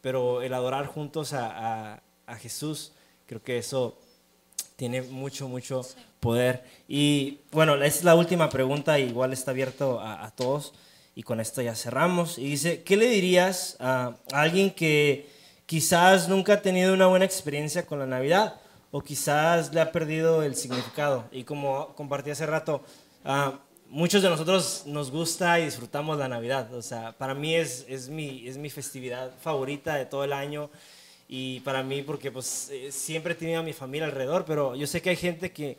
pero 0.00 0.42
el 0.42 0.52
adorar 0.54 0.86
juntos 0.86 1.32
a, 1.32 1.94
a, 1.94 2.02
a 2.26 2.36
Jesús, 2.36 2.92
creo 3.26 3.42
que 3.42 3.58
eso 3.58 3.96
tiene 4.76 5.02
mucho, 5.02 5.46
mucho 5.48 5.82
poder. 6.20 6.64
Y 6.88 7.40
bueno, 7.50 7.74
es 7.82 8.04
la 8.04 8.14
última 8.14 8.48
pregunta, 8.48 8.98
igual 8.98 9.32
está 9.32 9.50
abierto 9.50 10.00
a, 10.00 10.30
todos 10.30 10.72
y 11.20 11.22
con 11.22 11.38
esto 11.38 11.60
ya 11.60 11.74
cerramos. 11.74 12.38
Y 12.38 12.44
dice, 12.44 12.82
¿qué 12.82 12.96
le 12.96 13.06
dirías 13.06 13.76
a, 13.78 14.16
alguien 14.32 14.70
que 14.70 15.28
quizás 15.66 16.30
nunca 16.30 16.54
ha 16.54 16.62
tenido 16.62 16.94
una 16.94 17.08
buena 17.08 17.26
experiencia 17.26 17.84
con 17.84 17.98
la 17.98 18.06
Navidad 18.06 18.58
o 18.90 19.02
quizás 19.02 19.74
le 19.74 19.82
ha 19.82 19.92
perdido 19.92 20.42
el 20.42 20.54
significado? 20.54 21.26
Y 21.30 21.44
como 21.44 21.94
compartí 21.94 22.30
hace 22.30 22.46
rato, 22.46 22.82
uh, 23.26 23.52
muchos 23.90 24.22
de 24.22 24.30
nosotros 24.30 24.84
nos 24.86 25.10
gusta 25.10 25.60
y 25.60 25.66
disfrutamos 25.66 26.16
la 26.16 26.26
Navidad. 26.26 26.72
O 26.72 26.80
sea, 26.80 27.12
para 27.12 27.34
mí 27.34 27.54
es, 27.54 27.84
es, 27.86 28.08
mi, 28.08 28.48
es 28.48 28.56
mi 28.56 28.70
festividad 28.70 29.30
favorita 29.42 29.96
de 29.96 30.06
todo 30.06 30.24
el 30.24 30.32
año 30.32 30.70
y 31.28 31.60
para 31.60 31.82
mí 31.82 32.00
porque 32.00 32.32
pues 32.32 32.70
eh, 32.72 32.90
siempre 32.90 33.34
he 33.34 33.36
tenido 33.36 33.60
a 33.60 33.62
mi 33.62 33.74
familia 33.74 34.06
alrededor, 34.06 34.46
pero 34.46 34.74
yo 34.74 34.86
sé 34.86 35.02
que 35.02 35.10
hay 35.10 35.16
gente 35.16 35.52
que, 35.52 35.76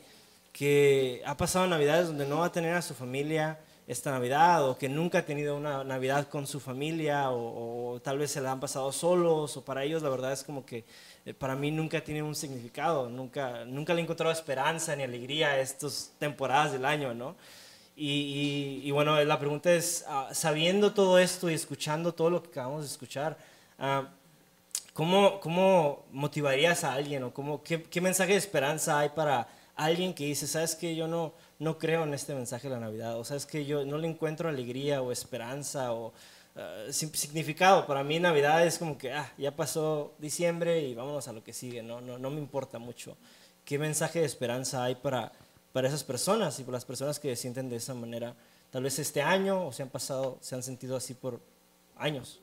que 0.52 1.20
ha 1.26 1.36
pasado 1.36 1.66
navidades 1.66 2.06
donde 2.06 2.28
no 2.28 2.38
va 2.38 2.46
a 2.46 2.52
tener 2.52 2.74
a 2.74 2.82
su 2.82 2.94
familia 2.94 3.58
esta 3.86 4.10
Navidad 4.10 4.68
o 4.68 4.78
que 4.78 4.88
nunca 4.88 5.18
ha 5.18 5.26
tenido 5.26 5.56
una 5.56 5.84
Navidad 5.84 6.28
con 6.28 6.46
su 6.46 6.60
familia 6.60 7.30
o, 7.30 8.00
tal 8.02 8.18
vez 8.18 8.30
se 8.30 8.40
la 8.40 8.52
han 8.52 8.60
pasado 8.60 8.92
solos 8.92 9.56
o 9.56 9.64
para 9.64 9.84
ellos 9.84 10.02
la 10.02 10.08
verdad 10.08 10.32
es 10.32 10.44
como 10.44 10.64
que 10.64 10.84
eh, 11.26 11.34
para 11.34 11.56
mí 11.56 11.70
nunca 11.70 12.02
tiene 12.02 12.22
un 12.22 12.34
significado, 12.34 13.08
nunca, 13.08 13.64
nunca 13.64 13.94
le 13.94 14.00
he 14.00 14.02
encontrado 14.04 14.32
esperanza 14.32 14.94
ni 14.96 15.02
alegría 15.02 15.48
a 15.48 15.60
estas 15.60 16.12
temporadas 16.18 16.72
del 16.72 16.84
año, 16.84 17.14
¿no? 17.14 17.36
Y, 17.94 18.80
y, 18.84 18.90
bueno, 18.90 19.22
la 19.22 19.38
pregunta 19.38 19.70
es, 19.70 20.04
ah, 20.08 20.30
sabiendo 20.32 20.94
todo 20.94 21.18
esto 21.18 21.50
y 21.50 21.54
escuchando 21.54 22.14
todo 22.14 22.30
lo 22.30 22.42
que 22.42 22.48
acabamos 22.48 22.80
de 22.82 22.88
escuchar, 22.88 23.36
uh, 23.78 24.06
¿Cómo, 24.92 25.40
¿Cómo 25.40 26.04
motivarías 26.12 26.84
a 26.84 26.92
alguien 26.92 27.22
o 27.24 27.32
cómo, 27.32 27.62
qué, 27.62 27.82
qué, 27.82 28.00
mensaje 28.02 28.32
de 28.32 28.38
esperanza 28.38 28.98
hay 28.98 29.08
para 29.08 29.48
alguien 29.74 30.12
que 30.12 30.24
dice, 30.24 30.46
sabes 30.46 30.74
que 30.74 30.94
yo 30.94 31.08
no, 31.08 31.32
no 31.62 31.78
creo 31.78 32.02
en 32.02 32.12
este 32.12 32.34
mensaje 32.34 32.68
de 32.68 32.74
la 32.74 32.80
Navidad 32.80 33.16
o 33.16 33.24
sabes 33.24 33.46
que 33.46 33.64
yo 33.64 33.84
no 33.84 33.96
le 33.96 34.08
encuentro 34.08 34.48
alegría 34.48 35.00
o 35.00 35.12
esperanza 35.12 35.92
o 35.92 36.08
uh, 36.08 36.92
significado? 36.92 37.86
Para 37.86 38.02
mí 38.02 38.18
Navidad 38.18 38.66
es 38.66 38.78
como 38.78 38.98
que 38.98 39.12
ah, 39.12 39.32
ya 39.38 39.54
pasó 39.54 40.12
diciembre 40.18 40.80
y 40.80 40.94
vámonos 40.94 41.28
a 41.28 41.32
lo 41.32 41.44
que 41.44 41.52
sigue, 41.52 41.82
no, 41.82 42.00
no, 42.00 42.18
no 42.18 42.30
me 42.30 42.40
importa 42.40 42.80
mucho. 42.80 43.16
¿Qué 43.64 43.78
mensaje 43.78 44.18
de 44.18 44.26
esperanza 44.26 44.82
hay 44.82 44.96
para, 44.96 45.30
para 45.72 45.86
esas 45.86 46.02
personas 46.02 46.58
y 46.58 46.64
para 46.64 46.76
las 46.76 46.84
personas 46.84 47.20
que 47.20 47.28
se 47.36 47.42
sienten 47.42 47.68
de 47.68 47.76
esa 47.76 47.94
manera? 47.94 48.34
Tal 48.72 48.82
vez 48.82 48.98
este 48.98 49.22
año 49.22 49.64
o 49.64 49.72
se 49.72 49.84
han 49.84 49.88
pasado, 49.88 50.38
se 50.40 50.56
han 50.56 50.64
sentido 50.64 50.96
así 50.96 51.14
por 51.14 51.40
años. 51.96 52.40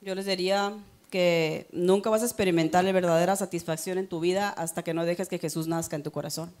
Yo 0.00 0.16
les 0.16 0.26
diría 0.26 0.72
que 1.10 1.68
nunca 1.70 2.10
vas 2.10 2.22
a 2.22 2.26
experimentar 2.26 2.82
la 2.84 2.90
verdadera 2.90 3.36
satisfacción 3.36 3.98
en 3.98 4.08
tu 4.08 4.18
vida 4.18 4.48
hasta 4.48 4.82
que 4.82 4.94
no 4.94 5.04
dejes 5.04 5.28
que 5.28 5.38
Jesús 5.38 5.68
nazca 5.68 5.94
en 5.94 6.02
tu 6.02 6.10
corazón. 6.10 6.52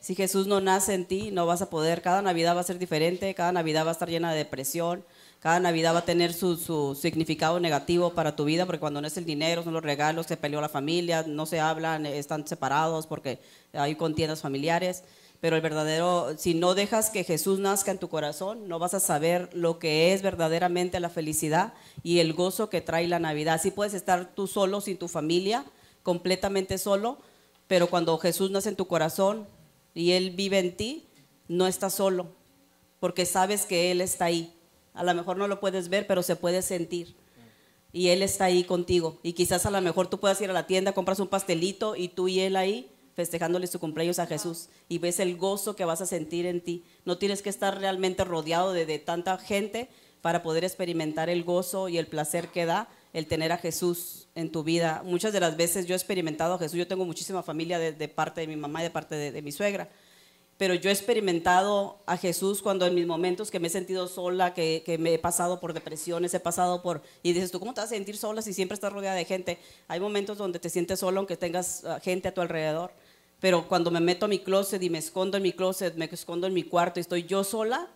Si 0.00 0.14
Jesús 0.14 0.46
no 0.46 0.60
nace 0.60 0.94
en 0.94 1.06
ti, 1.06 1.30
no 1.32 1.46
vas 1.46 1.62
a 1.62 1.70
poder, 1.70 2.02
cada 2.02 2.22
Navidad 2.22 2.56
va 2.56 2.60
a 2.60 2.64
ser 2.64 2.78
diferente, 2.78 3.34
cada 3.34 3.52
Navidad 3.52 3.84
va 3.84 3.90
a 3.90 3.92
estar 3.92 4.08
llena 4.08 4.32
de 4.32 4.38
depresión, 4.38 5.04
cada 5.40 5.60
Navidad 5.60 5.94
va 5.94 6.00
a 6.00 6.04
tener 6.04 6.32
su, 6.32 6.56
su 6.56 6.94
significado 6.94 7.60
negativo 7.60 8.14
para 8.14 8.36
tu 8.36 8.44
vida, 8.44 8.66
porque 8.66 8.80
cuando 8.80 9.00
no 9.00 9.06
es 9.06 9.16
el 9.16 9.24
dinero, 9.24 9.62
son 9.62 9.74
los 9.74 9.82
regalos, 9.82 10.26
se 10.26 10.36
peleó 10.36 10.60
la 10.60 10.68
familia, 10.68 11.24
no 11.26 11.46
se 11.46 11.60
hablan, 11.60 12.06
están 12.06 12.46
separados 12.46 13.06
porque 13.06 13.40
hay 13.72 13.94
contiendas 13.94 14.40
familiares 14.40 15.04
pero 15.40 15.54
el 15.54 15.62
verdadero, 15.62 16.36
si 16.36 16.54
no 16.54 16.74
dejas 16.74 17.10
que 17.10 17.22
Jesús 17.22 17.60
nazca 17.60 17.92
en 17.92 17.98
tu 17.98 18.08
corazón, 18.08 18.68
no 18.68 18.80
vas 18.80 18.94
a 18.94 19.00
saber 19.00 19.48
lo 19.52 19.78
que 19.78 20.12
es 20.12 20.22
verdaderamente 20.22 20.98
la 20.98 21.10
felicidad 21.10 21.74
y 22.02 22.18
el 22.18 22.32
gozo 22.32 22.68
que 22.68 22.80
trae 22.80 23.06
la 23.06 23.20
Navidad. 23.20 23.60
Si 23.62 23.70
puedes 23.70 23.94
estar 23.94 24.34
tú 24.34 24.48
solo, 24.48 24.80
sin 24.80 24.98
tu 24.98 25.06
familia, 25.06 25.64
completamente 26.02 26.76
solo, 26.76 27.18
pero 27.68 27.88
cuando 27.88 28.18
Jesús 28.18 28.50
nace 28.50 28.70
en 28.70 28.76
tu 28.76 28.88
corazón 28.88 29.46
y 29.98 30.12
Él 30.12 30.30
vive 30.30 30.60
en 30.60 30.76
ti, 30.76 31.08
no 31.48 31.66
estás 31.66 31.94
solo, 31.94 32.28
porque 33.00 33.26
sabes 33.26 33.66
que 33.66 33.90
Él 33.90 34.00
está 34.00 34.26
ahí. 34.26 34.54
A 34.94 35.02
lo 35.02 35.12
mejor 35.12 35.36
no 35.36 35.48
lo 35.48 35.58
puedes 35.58 35.88
ver, 35.88 36.06
pero 36.06 36.22
se 36.22 36.36
puede 36.36 36.62
sentir. 36.62 37.16
Y 37.92 38.10
Él 38.10 38.22
está 38.22 38.44
ahí 38.44 38.62
contigo. 38.62 39.18
Y 39.24 39.32
quizás 39.32 39.66
a 39.66 39.72
lo 39.72 39.80
mejor 39.80 40.06
tú 40.06 40.20
puedas 40.20 40.40
ir 40.40 40.50
a 40.50 40.52
la 40.52 40.68
tienda, 40.68 40.92
compras 40.92 41.18
un 41.18 41.26
pastelito 41.26 41.96
y 41.96 42.06
tú 42.06 42.28
y 42.28 42.38
Él 42.38 42.54
ahí 42.54 42.92
festejándole 43.14 43.66
su 43.66 43.80
cumpleaños 43.80 44.20
a 44.20 44.26
Jesús 44.26 44.68
y 44.88 44.98
ves 44.98 45.18
el 45.18 45.36
gozo 45.36 45.74
que 45.74 45.84
vas 45.84 46.00
a 46.00 46.06
sentir 46.06 46.46
en 46.46 46.60
ti. 46.60 46.84
No 47.04 47.18
tienes 47.18 47.42
que 47.42 47.50
estar 47.50 47.80
realmente 47.80 48.22
rodeado 48.22 48.72
de, 48.72 48.98
tanta 49.00 49.36
gente 49.38 49.88
para 50.20 50.44
poder 50.44 50.62
experimentar 50.62 51.28
el 51.28 51.42
gozo 51.42 51.88
y 51.88 51.98
el 51.98 52.06
placer 52.06 52.50
que 52.50 52.66
da 52.66 52.88
el 53.12 53.26
tener 53.26 53.52
a 53.52 53.58
Jesús 53.58 54.28
en 54.34 54.50
tu 54.50 54.62
vida. 54.62 55.02
Muchas 55.04 55.32
de 55.32 55.40
las 55.40 55.56
veces 55.56 55.86
yo 55.86 55.94
he 55.94 55.96
experimentado 55.96 56.54
a 56.54 56.58
Jesús, 56.58 56.78
yo 56.78 56.86
tengo 56.86 57.04
muchísima 57.04 57.42
familia 57.42 57.78
de, 57.78 58.08
parte 58.08 58.40
de 58.40 58.46
mi 58.46 58.56
mamá 58.56 58.80
y 58.80 58.84
de 58.84 58.90
parte 58.90 59.14
de, 59.14 59.42
mi 59.42 59.52
suegra, 59.52 59.88
pero 60.56 60.74
yo 60.74 60.90
he 60.90 60.92
experimentado 60.92 62.00
a 62.06 62.16
Jesús 62.16 62.62
cuando 62.62 62.86
en 62.86 62.94
mis 62.94 63.06
momentos 63.06 63.50
que 63.50 63.60
me 63.60 63.68
he 63.68 63.70
sentido 63.70 64.08
sola, 64.08 64.54
que, 64.54 64.82
que, 64.84 64.98
me 64.98 65.14
he 65.14 65.18
pasado 65.18 65.60
por 65.60 65.72
depresiones, 65.72 66.34
he 66.34 66.40
pasado 66.40 66.82
por... 66.82 67.02
Y 67.22 67.32
dices, 67.32 67.52
¿tú 67.52 67.60
cómo 67.60 67.74
te 67.74 67.80
vas 67.80 67.90
a 67.90 67.94
sentir 67.94 68.16
sola 68.16 68.42
si 68.42 68.52
siempre 68.52 68.74
estás 68.74 68.92
rodeada 68.92 69.16
de 69.16 69.24
gente? 69.24 69.58
Hay 69.86 70.00
momentos 70.00 70.36
donde 70.36 70.58
te 70.58 70.68
sientes 70.68 70.98
sola 70.98 71.18
aunque 71.18 71.36
tengas 71.36 71.84
ah, 71.84 72.00
gente 72.00 72.28
a 72.28 72.34
tu 72.34 72.40
alrededor. 72.40 72.90
Pero 73.40 73.68
cuando 73.68 73.92
me 73.92 74.00
meto 74.00 74.26
a 74.26 74.28
mi 74.28 74.40
closet 74.40 74.82
y 74.82 74.90
me 74.90 74.98
escondo 74.98 75.36
en 75.36 75.44
mi 75.44 75.52
closet, 75.52 75.94
me 75.94 76.06
escondo 76.06 76.48
en 76.48 76.54
mi 76.54 76.64
cuarto 76.64 76.98
y 76.98 77.02
estoy 77.02 77.22
yo 77.22 77.44
sola, 77.44 77.88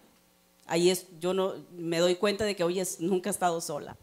ahí 0.66 0.90
es, 0.90 1.06
yo 1.18 1.34
no, 1.34 1.54
me 1.72 1.98
doy 1.98 2.14
cuenta 2.14 2.44
de 2.44 2.54
que, 2.54 2.62
oye, 2.62 2.84
nunca 3.00 3.28
he 3.28 3.32
estado 3.32 3.60
sola. 3.60 3.96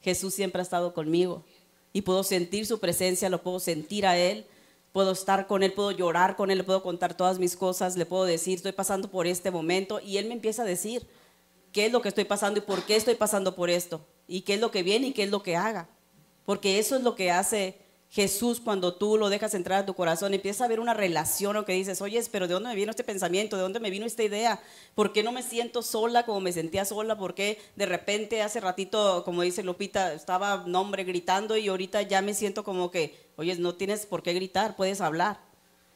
Jesús 0.00 0.34
siempre 0.34 0.60
ha 0.60 0.62
estado 0.62 0.94
conmigo. 0.94 1.44
Y 1.92 2.02
puedo 2.02 2.22
sentir 2.22 2.66
su 2.66 2.78
presencia, 2.78 3.28
lo 3.28 3.42
puedo 3.42 3.60
sentir 3.60 4.06
a 4.06 4.16
Él, 4.16 4.46
puedo 4.92 5.12
estar 5.12 5.46
con 5.46 5.62
Él, 5.62 5.72
puedo 5.72 5.90
llorar 5.90 6.36
con 6.36 6.50
Él, 6.50 6.58
le 6.58 6.64
puedo 6.64 6.82
contar 6.82 7.16
todas 7.16 7.38
mis 7.38 7.56
cosas, 7.56 7.96
le 7.96 8.06
puedo 8.06 8.24
decir, 8.24 8.56
estoy 8.56 8.72
pasando 8.72 9.10
por 9.10 9.26
este 9.26 9.50
momento. 9.50 10.00
Y 10.00 10.18
Él 10.18 10.26
me 10.26 10.34
empieza 10.34 10.62
a 10.62 10.66
decir 10.66 11.06
qué 11.72 11.86
es 11.86 11.92
lo 11.92 12.00
que 12.00 12.08
estoy 12.08 12.24
pasando 12.24 12.58
y 12.58 12.62
por 12.62 12.84
qué 12.84 12.96
estoy 12.96 13.14
pasando 13.14 13.54
por 13.54 13.70
esto. 13.70 14.06
Y 14.28 14.42
qué 14.42 14.54
es 14.54 14.60
lo 14.60 14.70
que 14.70 14.82
viene 14.82 15.08
y 15.08 15.12
qué 15.12 15.24
es 15.24 15.30
lo 15.30 15.42
que 15.42 15.56
haga. 15.56 15.88
Porque 16.44 16.78
eso 16.78 16.96
es 16.96 17.02
lo 17.02 17.14
que 17.14 17.30
hace 17.30 17.78
Jesús, 18.10 18.60
cuando 18.60 18.94
tú 18.94 19.16
lo 19.16 19.28
dejas 19.28 19.54
entrar 19.54 19.82
a 19.82 19.86
tu 19.86 19.94
corazón, 19.94 20.34
empieza 20.34 20.64
a 20.64 20.66
haber 20.66 20.80
una 20.80 20.94
relación 20.94 21.56
o 21.56 21.64
que 21.64 21.74
dices, 21.74 22.02
oye, 22.02 22.20
pero 22.32 22.48
¿de 22.48 22.54
dónde 22.54 22.70
me 22.70 22.74
vino 22.74 22.90
este 22.90 23.04
pensamiento? 23.04 23.54
¿De 23.54 23.62
dónde 23.62 23.78
me 23.78 23.88
vino 23.88 24.04
esta 24.04 24.24
idea? 24.24 24.60
¿Por 24.96 25.12
qué 25.12 25.22
no 25.22 25.30
me 25.30 25.44
siento 25.44 25.80
sola 25.80 26.26
como 26.26 26.40
me 26.40 26.50
sentía 26.50 26.84
sola? 26.84 27.16
¿Por 27.16 27.34
qué 27.34 27.60
de 27.76 27.86
repente 27.86 28.42
hace 28.42 28.58
ratito, 28.58 29.22
como 29.24 29.42
dice 29.42 29.62
Lupita, 29.62 30.12
estaba 30.12 30.64
nombre 30.66 31.04
gritando 31.04 31.56
y 31.56 31.68
ahorita 31.68 32.02
ya 32.02 32.20
me 32.20 32.34
siento 32.34 32.64
como 32.64 32.90
que, 32.90 33.16
oye, 33.36 33.54
no 33.54 33.76
tienes 33.76 34.06
por 34.06 34.24
qué 34.24 34.32
gritar, 34.32 34.74
puedes 34.74 35.00
hablar. 35.00 35.38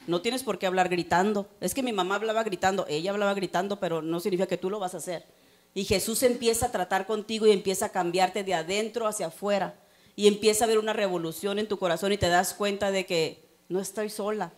No 0.06 0.22
tienes 0.22 0.44
por 0.44 0.60
qué 0.60 0.66
hablar 0.66 0.88
gritando. 0.88 1.48
Es 1.60 1.74
que 1.74 1.82
mi 1.82 1.92
mamá 1.92 2.14
hablaba 2.14 2.44
gritando, 2.44 2.86
ella 2.88 3.10
hablaba 3.10 3.34
gritando, 3.34 3.80
pero 3.80 4.02
no 4.02 4.20
significa 4.20 4.46
que 4.46 4.56
tú 4.56 4.70
lo 4.70 4.78
vas 4.78 4.94
a 4.94 4.98
hacer. 4.98 5.26
Y 5.74 5.84
Jesús 5.84 6.22
empieza 6.22 6.66
a 6.66 6.70
tratar 6.70 7.08
contigo 7.08 7.48
y 7.48 7.50
empieza 7.50 7.86
a 7.86 7.88
cambiarte 7.88 8.44
de 8.44 8.54
adentro 8.54 9.08
hacia 9.08 9.26
afuera. 9.26 9.80
Y 10.16 10.28
empieza 10.28 10.64
a 10.64 10.66
haber 10.66 10.78
una 10.78 10.92
revolución 10.92 11.58
en 11.58 11.68
tu 11.68 11.78
corazón 11.78 12.12
y 12.12 12.18
te 12.18 12.28
das 12.28 12.54
cuenta 12.54 12.90
de 12.90 13.06
que 13.06 13.44
no 13.68 13.80
estoy 13.80 14.10
sola. 14.10 14.52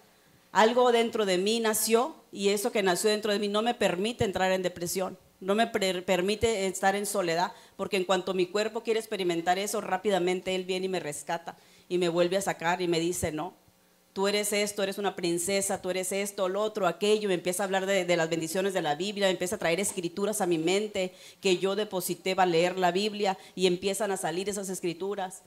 Algo 0.52 0.92
dentro 0.92 1.26
de 1.26 1.38
mí 1.38 1.60
nació 1.60 2.14
y 2.32 2.48
eso 2.48 2.72
que 2.72 2.82
nació 2.82 3.10
dentro 3.10 3.32
de 3.32 3.38
mí 3.38 3.48
no 3.48 3.62
me 3.62 3.74
permite 3.74 4.24
entrar 4.24 4.52
en 4.52 4.62
depresión, 4.62 5.18
no 5.40 5.54
me 5.54 5.66
permite 5.66 6.66
estar 6.66 6.96
en 6.96 7.04
soledad, 7.04 7.52
porque 7.76 7.96
en 7.96 8.04
cuanto 8.04 8.32
mi 8.32 8.46
cuerpo 8.46 8.82
quiere 8.82 9.00
experimentar 9.00 9.58
eso, 9.58 9.80
rápidamente 9.80 10.54
Él 10.54 10.64
viene 10.64 10.86
y 10.86 10.88
me 10.88 11.00
rescata 11.00 11.58
y 11.88 11.98
me 11.98 12.08
vuelve 12.08 12.36
a 12.36 12.42
sacar 12.42 12.80
y 12.80 12.88
me 12.88 13.00
dice, 13.00 13.32
no, 13.32 13.54
tú 14.16 14.28
eres 14.28 14.54
esto, 14.54 14.82
eres 14.82 14.96
una 14.96 15.14
princesa, 15.14 15.82
tú 15.82 15.90
eres 15.90 16.10
esto, 16.10 16.48
lo 16.48 16.62
otro, 16.62 16.86
aquello, 16.86 17.28
me 17.28 17.34
empieza 17.34 17.62
a 17.62 17.66
hablar 17.66 17.84
de, 17.84 18.16
las 18.16 18.30
bendiciones 18.30 18.72
de 18.72 18.80
la 18.80 18.94
Biblia, 18.94 19.28
empieza 19.28 19.56
a 19.56 19.58
traer 19.58 19.78
escrituras 19.78 20.40
a 20.40 20.46
mi 20.46 20.56
mente 20.56 21.12
que 21.42 21.58
yo 21.58 21.76
deposité 21.76 22.34
para 22.34 22.50
leer 22.50 22.78
la 22.78 22.92
Biblia 22.92 23.36
y 23.54 23.66
empiezan 23.66 24.10
a 24.12 24.16
salir 24.16 24.48
esas 24.48 24.70
escrituras. 24.70 25.42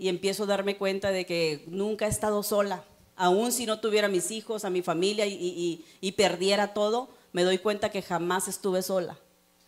Y 0.00 0.08
empiezo 0.08 0.42
a 0.42 0.46
darme 0.46 0.76
cuenta 0.76 1.12
de 1.12 1.26
que 1.26 1.62
nunca 1.68 2.06
he 2.06 2.08
estado 2.08 2.42
sola, 2.42 2.82
aún 3.14 3.52
si 3.52 3.66
no 3.66 3.78
tuviera 3.78 4.08
mis 4.08 4.32
hijos, 4.32 4.64
a 4.64 4.70
mi 4.70 4.82
familia 4.82 5.26
y, 5.26 5.84
y 6.00 6.12
perdiera 6.12 6.74
todo, 6.74 7.08
me 7.30 7.44
doy 7.44 7.58
cuenta 7.58 7.92
que 7.92 8.02
jamás 8.02 8.48
estuve 8.48 8.82
sola. 8.82 9.16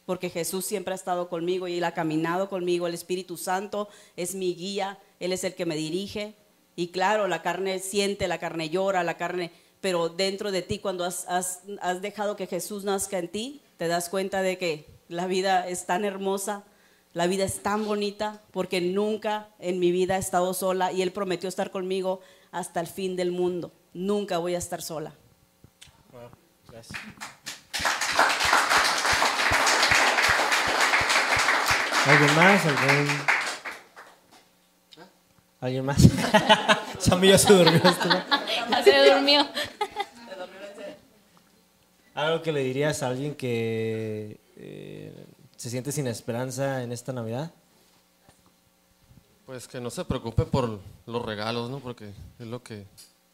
Porque 0.06 0.28
Jesús 0.28 0.66
siempre 0.66 0.90
ha 0.90 0.96
estado 0.96 1.28
conmigo 1.28 1.68
y 1.68 1.78
Él 1.78 1.84
ha 1.84 1.94
caminado 1.94 2.48
conmigo, 2.48 2.88
el 2.88 2.94
Espíritu 2.94 3.36
Santo 3.36 3.88
es 4.16 4.34
mi 4.34 4.56
guía, 4.56 4.98
Él 5.20 5.32
es 5.32 5.44
el 5.44 5.54
que 5.54 5.66
me 5.66 5.76
dirige, 5.76 6.34
y 6.76 6.88
claro, 6.88 7.28
la 7.28 7.42
carne 7.42 7.78
siente, 7.78 8.28
la 8.28 8.38
carne 8.38 8.68
llora, 8.68 9.04
la 9.04 9.16
carne, 9.16 9.52
pero 9.80 10.08
dentro 10.08 10.50
de 10.50 10.62
ti, 10.62 10.78
cuando 10.78 11.04
has, 11.04 11.60
dejado 12.00 12.36
que 12.36 12.46
Jesús 12.46 12.84
nazca 12.84 13.18
en 13.18 13.28
ti, 13.28 13.62
te 13.76 13.86
das 13.86 14.08
cuenta 14.08 14.42
de 14.42 14.58
que 14.58 14.88
la 15.08 15.26
vida 15.26 15.68
es 15.68 15.86
tan 15.86 16.04
hermosa, 16.04 16.64
la 17.12 17.26
vida 17.26 17.44
es 17.44 17.62
tan 17.62 17.84
bonita, 17.84 18.42
porque 18.50 18.80
nunca 18.80 19.48
en 19.60 19.78
mi 19.78 19.92
vida 19.92 20.16
he 20.16 20.20
estado 20.20 20.52
sola 20.52 20.90
y 20.90 21.02
Él 21.02 21.12
prometió 21.12 21.48
estar 21.48 21.70
conmigo 21.70 22.20
hasta 22.50 22.80
el 22.80 22.88
fin 22.88 23.14
del 23.14 23.30
mundo. 23.30 23.72
Nunca 23.92 24.38
voy 24.38 24.56
a 24.56 24.58
estar 24.58 24.82
sola. 24.82 25.12
¿Alguien 32.06 32.34
más? 32.34 32.66
¿Algún 32.66 33.33
¿Alguien 35.64 35.86
más? 35.86 35.96
Sammy 36.98 37.28
ya 37.28 37.38
se 37.38 37.54
durmió. 37.54 37.80
se 38.84 39.10
durmió. 39.10 39.48
¿Algo 42.12 42.42
que 42.42 42.52
le 42.52 42.60
dirías 42.62 43.02
a 43.02 43.08
alguien 43.08 43.34
que 43.34 44.38
eh, 44.56 45.26
se 45.56 45.70
siente 45.70 45.90
sin 45.90 46.06
esperanza 46.06 46.82
en 46.82 46.92
esta 46.92 47.14
Navidad? 47.14 47.50
Pues 49.46 49.66
que 49.66 49.80
no 49.80 49.88
se 49.88 50.04
preocupe 50.04 50.44
por 50.44 50.80
los 51.06 51.24
regalos, 51.24 51.70
¿no? 51.70 51.78
Porque 51.78 52.12
es 52.38 52.46
lo 52.46 52.62
que 52.62 52.84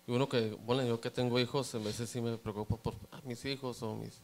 uno 0.06 0.28
que, 0.28 0.56
bueno, 0.64 0.84
yo 0.84 1.00
que 1.00 1.10
tengo 1.10 1.40
hijos, 1.40 1.74
a 1.74 1.78
veces 1.78 2.08
sí 2.08 2.20
me 2.20 2.38
preocupo 2.38 2.76
por 2.76 2.94
ah, 3.10 3.20
mis 3.24 3.44
hijos 3.44 3.82
o 3.82 3.96
mis, 3.96 4.20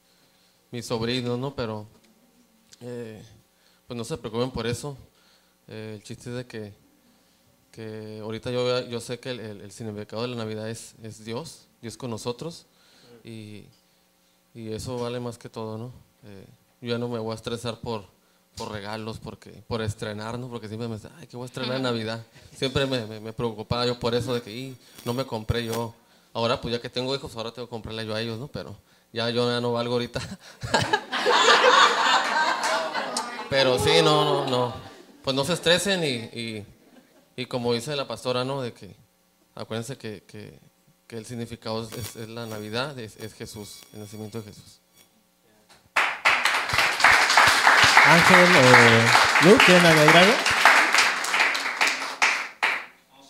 mis 0.70 0.86
sobrinos, 0.86 1.40
¿no? 1.40 1.56
Pero 1.56 1.88
eh, 2.82 3.20
pues 3.88 3.98
no 3.98 4.04
se 4.04 4.16
preocupen 4.16 4.52
por 4.52 4.68
eso. 4.68 4.96
Eh, 5.66 5.94
el 5.96 6.04
chiste 6.04 6.30
es 6.30 6.36
de 6.36 6.46
que 6.46 6.85
que 7.76 8.20
ahorita 8.22 8.50
yo, 8.50 8.80
yo 8.88 9.00
sé 9.02 9.20
que 9.20 9.32
el, 9.32 9.40
el, 9.40 9.70
significado 9.70 10.22
de 10.22 10.28
la 10.28 10.36
Navidad 10.36 10.70
es, 10.70 10.94
es 11.02 11.26
Dios, 11.26 11.66
Dios 11.82 11.98
con 11.98 12.08
nosotros, 12.08 12.64
y, 13.22 13.64
y 14.54 14.72
eso 14.72 14.98
vale 14.98 15.20
más 15.20 15.36
que 15.36 15.50
todo, 15.50 15.76
¿no? 15.76 15.92
Eh, 16.24 16.46
yo 16.80 16.92
ya 16.92 16.98
no 16.98 17.06
me 17.06 17.18
voy 17.18 17.32
a 17.32 17.34
estresar 17.34 17.78
por, 17.80 18.06
por 18.56 18.72
regalos, 18.72 19.18
porque, 19.18 19.50
por 19.68 19.82
estrenar, 19.82 20.38
¿no? 20.38 20.48
Porque 20.48 20.68
siempre 20.68 20.88
me 20.88 20.94
dicen, 20.94 21.10
ay, 21.18 21.26
que 21.26 21.36
voy 21.36 21.44
a 21.44 21.48
estrenar 21.48 21.76
en 21.76 21.82
Navidad. 21.82 22.24
Siempre 22.56 22.86
me, 22.86 23.20
me, 23.20 23.34
preocupaba 23.34 23.84
yo 23.84 24.00
por 24.00 24.14
eso 24.14 24.32
de 24.32 24.40
que 24.40 24.72
no 25.04 25.12
me 25.12 25.26
compré 25.26 25.62
yo. 25.62 25.92
Ahora, 26.32 26.58
pues 26.58 26.72
ya 26.72 26.80
que 26.80 26.88
tengo 26.88 27.14
hijos, 27.14 27.36
ahora 27.36 27.52
tengo 27.52 27.68
que 27.68 27.70
comprarle 27.70 28.06
yo 28.06 28.14
a 28.14 28.22
ellos, 28.22 28.38
¿no? 28.38 28.48
Pero 28.48 28.74
ya 29.12 29.28
yo 29.28 29.50
ya 29.50 29.60
no 29.60 29.74
valgo 29.74 29.92
ahorita. 29.92 30.20
Pero 33.50 33.78
sí, 33.78 34.00
no, 34.02 34.24
no, 34.24 34.46
no. 34.50 34.74
Pues 35.22 35.36
no 35.36 35.44
se 35.44 35.52
estresen 35.52 36.02
y 36.04 36.14
y 36.40 36.64
como 37.44 37.74
dice 37.74 37.94
la 37.94 38.08
pastora, 38.08 38.44
¿no? 38.44 38.62
De 38.62 38.72
que 38.72 38.96
acuérdense 39.54 39.98
que, 39.98 40.22
que, 40.26 40.58
que 41.06 41.18
el 41.18 41.26
significado 41.26 41.86
es, 41.86 42.16
es 42.16 42.28
la 42.30 42.46
Navidad, 42.46 42.98
es, 42.98 43.16
es, 43.18 43.34
Jesús, 43.34 43.80
el 43.92 44.00
nacimiento 44.00 44.40
de 44.40 44.48
Jesús. 44.48 44.80
Ángel 48.06 48.48
o 48.56 49.48
Luke, 49.48 49.64
¿quieren 49.66 49.84
añadir 49.84 50.16
algo? 50.16 50.32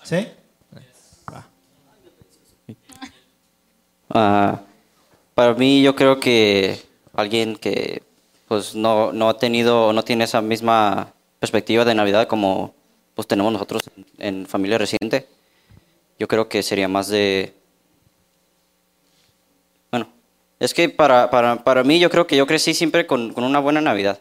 ¿Sí? 0.05 0.29
Uh, 4.09 4.57
para 5.35 5.55
mí 5.55 5.83
yo 5.83 5.97
creo 5.97 6.21
que 6.21 6.81
alguien 7.13 7.57
que 7.57 8.05
pues 8.47 8.77
no, 8.77 9.13
no 9.13 9.29
ha 9.29 9.37
tenido, 9.37 9.93
no 9.93 10.05
tiene 10.05 10.25
esa 10.25 10.41
misma 10.41 11.13
perspectiva 11.41 11.85
de 11.85 11.97
Navidad 11.97 12.29
como 12.29 12.76
pues 13.17 13.27
tenemos 13.27 13.51
nosotros 13.51 13.83
en 14.19 14.47
familia 14.47 14.77
reciente, 14.77 15.27
yo 16.19 16.29
creo 16.29 16.49
que 16.51 16.63
sería 16.63 16.87
más 16.87 17.09
de... 17.09 17.55
Bueno, 19.91 20.09
es 20.61 20.75
que 20.75 20.91
para, 20.91 21.31
para, 21.31 21.65
para 21.65 21.83
mí 21.83 21.99
yo 21.99 22.11
creo 22.11 22.27
que 22.27 22.37
yo 22.37 22.47
crecí 22.47 22.75
siempre 22.75 23.07
con, 23.07 23.33
con 23.33 23.43
una 23.45 23.59
buena 23.59 23.81
Navidad. 23.81 24.21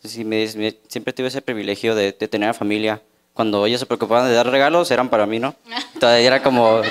siempre 0.00 1.12
tuve 1.12 1.28
ese 1.28 1.40
privilegio 1.40 1.94
de, 1.94 2.10
de, 2.18 2.28
tener 2.28 2.48
a 2.48 2.54
familia. 2.54 3.00
Cuando 3.32 3.64
ellos 3.64 3.78
se 3.78 3.86
preocupaban 3.86 4.26
de 4.26 4.34
dar 4.34 4.50
regalos, 4.50 4.90
eran 4.90 5.08
para 5.08 5.24
mí, 5.24 5.38
¿no? 5.38 5.54
Entonces 5.94 6.26
era 6.26 6.42
como, 6.42 6.82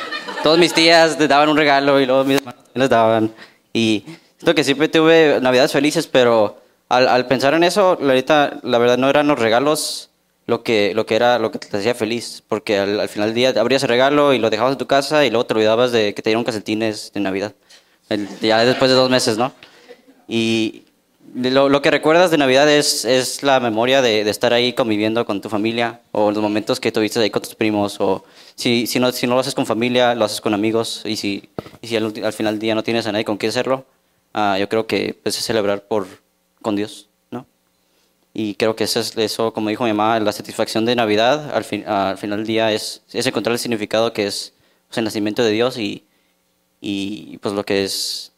todos 0.43 0.57
mis 0.57 0.73
tías 0.73 1.19
les 1.19 1.27
daban 1.27 1.49
un 1.49 1.57
regalo 1.57 1.99
y 1.99 2.05
luego 2.05 2.23
mis 2.23 2.37
hermanos 2.37 2.63
les 2.73 2.89
daban. 2.89 3.33
Y 3.73 4.05
siento 4.37 4.55
que 4.55 4.63
siempre 4.63 4.87
tuve 4.87 5.39
Navidades 5.41 5.73
felices, 5.73 6.07
pero 6.07 6.61
al, 6.87 7.09
al 7.09 7.27
pensar 7.27 7.53
en 7.55 7.65
eso, 7.65 7.97
ahorita 8.01 8.61
la 8.63 8.77
verdad 8.77 8.97
no 8.97 9.09
eran 9.09 9.27
los 9.27 9.37
regalos 9.37 10.10
lo 10.51 10.63
que, 10.63 10.93
lo 10.93 11.05
que 11.05 11.15
era 11.15 11.39
lo 11.39 11.49
que 11.49 11.59
te 11.59 11.77
hacía 11.77 11.95
feliz, 11.95 12.43
porque 12.45 12.77
al, 12.77 13.07
final 13.07 13.29
del 13.29 13.35
día 13.35 13.53
abrías 13.61 13.83
el 13.83 13.89
regalo 13.89 14.33
y 14.33 14.37
lo 14.37 14.49
dejabas 14.49 14.73
en 14.73 14.77
tu 14.77 14.85
casa 14.85 15.25
y 15.25 15.29
luego 15.29 15.45
te 15.45 15.53
olvidabas 15.53 15.93
de 15.93 16.13
que 16.13 16.21
te 16.21 16.29
dieron 16.29 16.43
calcetines 16.43 17.13
de 17.13 17.21
Navidad, 17.21 17.53
ya 18.41 18.65
después 18.65 18.91
de 18.91 18.97
dos 18.97 19.09
meses, 19.09 19.37
¿no? 19.37 19.53
Y 20.27 20.83
lo, 21.33 21.69
lo, 21.69 21.81
que 21.81 21.89
recuerdas 21.89 22.31
de 22.31 22.37
Navidad 22.37 22.69
es, 22.69 23.05
es 23.05 23.43
la 23.43 23.61
memoria 23.61 24.01
de, 24.01 24.25
de, 24.25 24.29
estar 24.29 24.51
ahí 24.51 24.73
conviviendo 24.73 25.25
con 25.25 25.39
tu 25.39 25.47
familia 25.47 26.01
o 26.11 26.31
los 26.31 26.43
momentos 26.43 26.81
que 26.81 26.91
tuviste 26.91 27.21
ahí 27.21 27.29
con 27.29 27.41
tus 27.41 27.55
primos 27.55 28.01
o 28.01 28.25
si, 28.55 28.85
si, 28.87 28.99
no, 28.99 29.09
si 29.13 29.27
no 29.27 29.35
lo 29.35 29.39
haces 29.39 29.55
con 29.55 29.65
familia, 29.65 30.15
lo 30.15 30.25
haces 30.25 30.41
con 30.41 30.53
amigos 30.53 31.03
y 31.05 31.15
si, 31.15 31.49
y 31.81 31.87
si 31.87 31.95
al, 31.95 32.33
final 32.33 32.55
del 32.55 32.59
día 32.59 32.75
no 32.75 32.83
tienes 32.83 33.07
a 33.07 33.13
nadie 33.13 33.23
con 33.23 33.37
quien 33.37 33.51
hacerlo, 33.51 33.85
uh, 34.35 34.57
yo 34.57 34.67
creo 34.67 34.85
que 34.85 35.17
pues, 35.23 35.37
es 35.37 35.45
celebrar 35.45 35.83
por, 35.87 36.07
con 36.61 36.75
Dios. 36.75 37.07
Y 38.33 38.55
creo 38.55 38.75
que 38.75 38.85
eso, 38.85 38.99
es, 38.99 39.17
eso, 39.17 39.53
como 39.53 39.69
dijo 39.69 39.83
mi 39.83 39.93
mamá, 39.93 40.19
la 40.19 40.31
satisfacción 40.31 40.85
de 40.85 40.95
Navidad 40.95 41.53
al, 41.53 41.63
fin, 41.65 41.85
al 41.87 42.17
final 42.17 42.39
del 42.39 42.47
día 42.47 42.71
es, 42.71 43.03
es 43.11 43.25
encontrar 43.27 43.53
el 43.53 43.59
significado 43.59 44.13
que 44.13 44.25
es 44.25 44.53
pues, 44.87 44.97
el 44.99 45.03
nacimiento 45.03 45.43
de 45.43 45.51
Dios 45.51 45.77
y, 45.77 46.05
y 46.79 47.37
pues 47.39 47.53
lo 47.53 47.65
que 47.65 47.83
es 47.83 48.31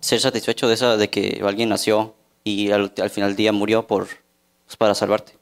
ser 0.00 0.20
satisfecho 0.20 0.66
de, 0.68 0.74
esa, 0.74 0.96
de 0.96 1.08
que 1.08 1.40
alguien 1.44 1.68
nació 1.68 2.14
y 2.42 2.70
al, 2.72 2.92
al 3.00 3.10
final 3.10 3.30
del 3.30 3.36
día 3.36 3.52
murió 3.52 3.86
por, 3.86 4.08
pues, 4.66 4.76
para 4.76 4.94
salvarte. 4.94 5.37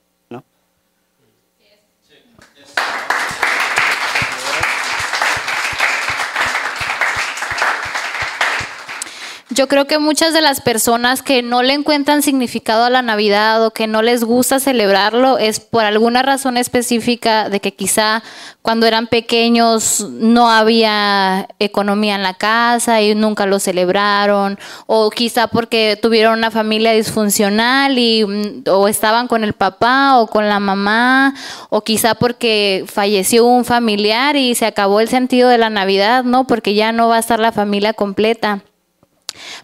Yo 9.57 9.69
creo 9.69 9.87
que 9.87 9.99
muchas 9.99 10.35
de 10.35 10.43
las 10.43 10.61
personas 10.61 11.23
que 11.23 11.43
no 11.43 11.63
le 11.63 11.73
encuentran 11.73 12.21
significado 12.21 12.85
a 12.85 12.91
la 12.91 13.01
Navidad 13.01 13.65
o 13.65 13.71
que 13.71 13.87
no 13.87 14.03
les 14.03 14.23
gusta 14.23 14.61
celebrarlo 14.61 15.39
es 15.39 15.61
por 15.61 15.83
alguna 15.83 16.21
razón 16.21 16.59
específica 16.59 17.49
de 17.49 17.61
que 17.61 17.73
quizá 17.73 18.23
cuando 18.61 18.85
eran 18.85 19.07
pequeños 19.07 20.09
no 20.11 20.51
había 20.51 21.49
economía 21.59 22.17
en 22.17 22.23
la 22.23 22.35
casa 22.35 23.01
y 23.01 23.15
nunca 23.15 23.47
lo 23.47 23.59
celebraron 23.59 24.59
o 24.85 25.09
quizá 25.09 25.47
porque 25.47 25.99
tuvieron 26.03 26.37
una 26.37 26.51
familia 26.51 26.93
disfuncional 26.93 27.99
y 27.99 28.27
mm, 28.27 28.69
o 28.69 28.89
estaban 28.89 29.27
con 29.27 29.43
el 29.43 29.55
papá 29.55 30.19
o 30.19 30.27
con 30.27 30.51
la 30.51 30.61
mamá 30.61 31.33
o 31.71 31.81
quizá 31.81 32.15
porque 32.15 32.85
falleció 32.87 33.47
un 33.47 33.65
familiar 33.65 34.37
y 34.37 34.55
se 34.55 34.67
acabó 34.67 35.01
el 35.01 35.09
sentido 35.09 35.49
de 35.49 35.57
la 35.57 35.71
Navidad, 35.71 36.25
¿no? 36.25 36.47
Porque 36.47 36.75
ya 36.75 36.93
no 36.93 37.09
va 37.09 37.17
a 37.17 37.21
estar 37.21 37.41
la 37.41 37.53
familia 37.53 37.95
completa. 37.95 38.63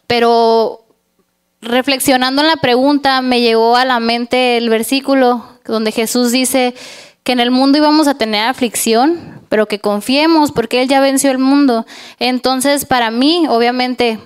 Pero 0.07 0.85
reflexionando 1.61 2.43
en 2.43 2.49
la 2.49 2.57
pregunta, 2.57 3.23
me 3.23 3.41
llegó 3.41 3.77
a 3.77 3.85
la 3.85 4.01
mente 4.01 4.57
el 4.57 4.68
versículo 4.68 5.47
donde 5.64 5.93
Jesús 5.93 6.33
dice 6.33 6.75
que 7.23 7.33
en 7.33 7.41
el 7.41 7.51
mundo 7.51 7.79
íbamos 7.79 8.09
a 8.09 8.14
tener 8.14 8.47
aflicción, 8.47 9.41
pero 9.49 9.66
que 9.66 9.79
confiemos 9.79 10.51
porque 10.51 10.83
Él 10.83 10.89
ya 10.89 11.01
venció 11.01 11.31
el 11.31 11.39
mundo. 11.39 11.87
Entonces, 12.18 12.85
para 12.85 13.11
mí, 13.11 13.47
obviamente, 13.49 14.18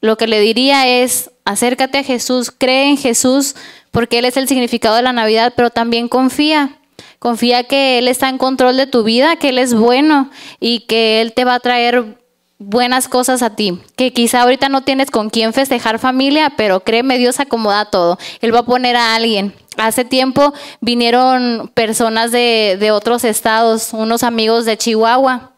lo 0.00 0.16
que 0.16 0.26
le 0.26 0.40
diría 0.40 0.86
es, 0.86 1.30
acércate 1.44 1.98
a 1.98 2.04
Jesús, 2.04 2.50
cree 2.50 2.90
en 2.90 2.98
Jesús, 2.98 3.54
porque 3.90 4.18
Él 4.18 4.26
es 4.26 4.36
el 4.36 4.48
significado 4.48 4.96
de 4.96 5.02
la 5.02 5.12
Navidad, 5.12 5.54
pero 5.56 5.70
también 5.70 6.08
confía. 6.08 6.78
Confía 7.18 7.64
que 7.64 7.98
Él 7.98 8.08
está 8.08 8.28
en 8.28 8.36
control 8.36 8.76
de 8.76 8.86
tu 8.86 9.04
vida, 9.04 9.36
que 9.36 9.50
Él 9.50 9.58
es 9.58 9.72
bueno 9.74 10.30
y 10.60 10.80
que 10.80 11.20
Él 11.20 11.32
te 11.32 11.44
va 11.44 11.54
a 11.54 11.60
traer 11.60 12.18
buenas 12.62 13.08
cosas 13.08 13.42
a 13.42 13.54
ti. 13.56 13.80
Que 13.96 14.12
quizá 14.12 14.42
ahorita 14.42 14.68
no 14.68 14.82
tienes 14.82 15.10
con 15.10 15.30
quién 15.30 15.52
festejar 15.52 15.98
familia, 15.98 16.52
pero 16.56 16.80
créeme, 16.80 17.18
Dios 17.18 17.40
acomoda 17.40 17.86
todo. 17.86 18.18
Él 18.40 18.54
va 18.54 18.60
a 18.60 18.66
poner 18.66 18.96
a 18.96 19.14
alguien. 19.14 19.54
Hace 19.76 20.04
tiempo 20.04 20.52
vinieron 20.80 21.70
personas 21.74 22.30
de, 22.30 22.76
de 22.78 22.90
otros 22.90 23.24
estados, 23.24 23.92
unos 23.92 24.22
amigos 24.22 24.64
de 24.64 24.76
Chihuahua. 24.76 25.52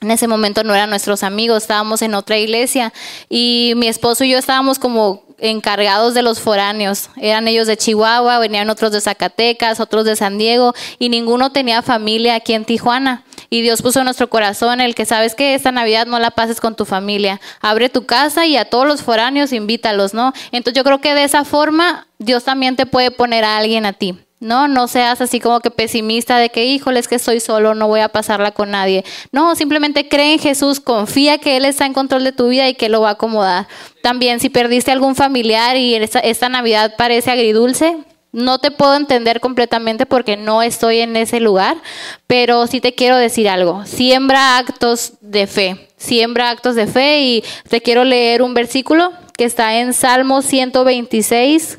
En 0.00 0.10
ese 0.10 0.26
momento 0.26 0.64
no 0.64 0.74
eran 0.74 0.88
nuestros 0.88 1.22
amigos, 1.22 1.62
estábamos 1.62 2.00
en 2.00 2.14
otra 2.14 2.38
iglesia 2.38 2.90
y 3.28 3.74
mi 3.76 3.86
esposo 3.86 4.24
y 4.24 4.30
yo 4.30 4.38
estábamos 4.38 4.78
como 4.78 5.24
encargados 5.40 6.14
de 6.14 6.22
los 6.22 6.40
foráneos. 6.40 7.10
Eran 7.16 7.48
ellos 7.48 7.66
de 7.66 7.76
Chihuahua, 7.76 8.38
venían 8.38 8.70
otros 8.70 8.92
de 8.92 9.00
Zacatecas, 9.00 9.80
otros 9.80 10.04
de 10.04 10.16
San 10.16 10.38
Diego 10.38 10.74
y 10.98 11.08
ninguno 11.08 11.52
tenía 11.52 11.82
familia 11.82 12.36
aquí 12.36 12.54
en 12.54 12.64
Tijuana. 12.64 13.24
Y 13.48 13.62
Dios 13.62 13.82
puso 13.82 14.00
en 14.00 14.04
nuestro 14.04 14.30
corazón 14.30 14.80
el 14.80 14.94
que 14.94 15.06
sabes 15.06 15.34
que 15.34 15.54
esta 15.54 15.72
Navidad 15.72 16.06
no 16.06 16.18
la 16.18 16.30
pases 16.30 16.60
con 16.60 16.76
tu 16.76 16.84
familia. 16.84 17.40
Abre 17.60 17.88
tu 17.88 18.06
casa 18.06 18.46
y 18.46 18.56
a 18.56 18.64
todos 18.64 18.86
los 18.86 19.02
foráneos 19.02 19.52
invítalos, 19.52 20.14
¿no? 20.14 20.32
Entonces 20.52 20.76
yo 20.76 20.84
creo 20.84 21.00
que 21.00 21.14
de 21.14 21.24
esa 21.24 21.44
forma 21.44 22.06
Dios 22.18 22.44
también 22.44 22.76
te 22.76 22.86
puede 22.86 23.10
poner 23.10 23.44
a 23.44 23.56
alguien 23.56 23.86
a 23.86 23.92
ti. 23.92 24.18
No, 24.40 24.68
no 24.68 24.88
seas 24.88 25.20
así 25.20 25.38
como 25.38 25.60
que 25.60 25.70
pesimista 25.70 26.38
de 26.38 26.48
que, 26.48 26.64
híjole, 26.64 26.98
es 26.98 27.08
que 27.08 27.16
estoy 27.16 27.40
solo, 27.40 27.74
no 27.74 27.88
voy 27.88 28.00
a 28.00 28.08
pasarla 28.08 28.52
con 28.52 28.70
nadie. 28.70 29.04
No, 29.32 29.54
simplemente 29.54 30.08
cree 30.08 30.32
en 30.32 30.38
Jesús, 30.38 30.80
confía 30.80 31.36
que 31.36 31.58
Él 31.58 31.66
está 31.66 31.84
en 31.84 31.92
control 31.92 32.24
de 32.24 32.32
tu 32.32 32.48
vida 32.48 32.66
y 32.66 32.74
que 32.74 32.88
lo 32.88 33.02
va 33.02 33.10
a 33.10 33.12
acomodar. 33.12 33.68
También, 34.02 34.40
si 34.40 34.48
perdiste 34.48 34.90
algún 34.92 35.14
familiar 35.14 35.76
y 35.76 35.94
esta, 35.94 36.20
esta 36.20 36.48
Navidad 36.48 36.94
parece 36.96 37.30
agridulce, 37.30 37.98
no 38.32 38.58
te 38.58 38.70
puedo 38.70 38.96
entender 38.96 39.40
completamente 39.40 40.06
porque 40.06 40.36
no 40.36 40.62
estoy 40.62 41.00
en 41.00 41.16
ese 41.16 41.40
lugar, 41.40 41.76
pero 42.26 42.66
sí 42.66 42.80
te 42.80 42.94
quiero 42.94 43.16
decir 43.16 43.48
algo. 43.48 43.84
Siembra 43.84 44.56
actos 44.56 45.14
de 45.20 45.46
fe, 45.46 45.88
siembra 45.96 46.50
actos 46.50 46.76
de 46.76 46.86
fe 46.86 47.20
y 47.20 47.44
te 47.68 47.80
quiero 47.80 48.04
leer 48.04 48.42
un 48.42 48.54
versículo 48.54 49.12
que 49.36 49.44
está 49.44 49.78
en 49.80 49.92
Salmo 49.92 50.42
126, 50.42 51.78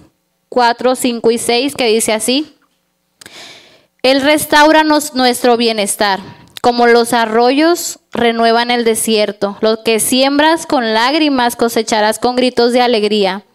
4, 0.51 0.95
5 0.95 1.31
y 1.31 1.37
6, 1.37 1.75
que 1.75 1.87
dice 1.87 2.11
así. 2.11 2.53
Él 4.03 4.21
restaura 4.21 4.83
nuestro 4.83 5.55
bienestar, 5.55 6.19
como 6.61 6.87
los 6.87 7.13
arroyos 7.13 7.99
renuevan 8.11 8.69
el 8.69 8.83
desierto. 8.83 9.57
Lo 9.61 9.81
que 9.83 10.01
siembras 10.01 10.65
con 10.65 10.93
lágrimas 10.93 11.55
cosecharás 11.55 12.19
con 12.19 12.35
gritos 12.35 12.73
de 12.73 12.81
alegría. 12.81 13.45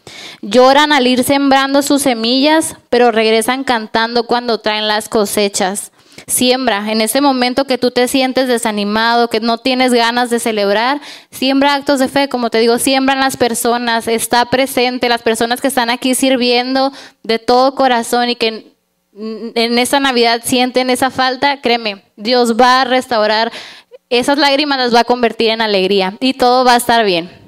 Lloran 0.40 0.90
al 0.90 1.06
ir 1.06 1.22
sembrando 1.22 1.82
sus 1.82 2.00
semillas, 2.00 2.76
pero 2.88 3.12
regresan 3.12 3.64
cantando 3.64 4.26
cuando 4.26 4.60
traen 4.60 4.88
las 4.88 5.10
cosechas. 5.10 5.92
Siembra, 6.28 6.90
en 6.90 7.00
ese 7.00 7.20
momento 7.20 7.66
que 7.66 7.78
tú 7.78 7.92
te 7.92 8.08
sientes 8.08 8.48
desanimado, 8.48 9.28
que 9.28 9.38
no 9.38 9.58
tienes 9.58 9.92
ganas 9.92 10.28
de 10.28 10.40
celebrar, 10.40 11.00
siembra 11.30 11.74
actos 11.74 12.00
de 12.00 12.08
fe, 12.08 12.28
como 12.28 12.50
te 12.50 12.58
digo, 12.58 12.78
siembran 12.78 13.20
las 13.20 13.36
personas, 13.36 14.08
está 14.08 14.44
presente, 14.46 15.08
las 15.08 15.22
personas 15.22 15.60
que 15.60 15.68
están 15.68 15.88
aquí 15.88 16.16
sirviendo 16.16 16.92
de 17.22 17.38
todo 17.38 17.76
corazón 17.76 18.30
y 18.30 18.34
que 18.34 18.74
en 19.16 19.78
esta 19.78 20.00
Navidad 20.00 20.42
sienten 20.44 20.90
esa 20.90 21.10
falta, 21.10 21.60
créeme, 21.60 22.02
Dios 22.16 22.56
va 22.60 22.80
a 22.80 22.84
restaurar 22.84 23.52
esas 24.10 24.36
lágrimas, 24.36 24.78
las 24.78 24.94
va 24.94 25.00
a 25.00 25.04
convertir 25.04 25.50
en 25.50 25.60
alegría 25.60 26.16
y 26.18 26.34
todo 26.34 26.64
va 26.64 26.74
a 26.74 26.78
estar 26.78 27.04
bien. 27.04 27.45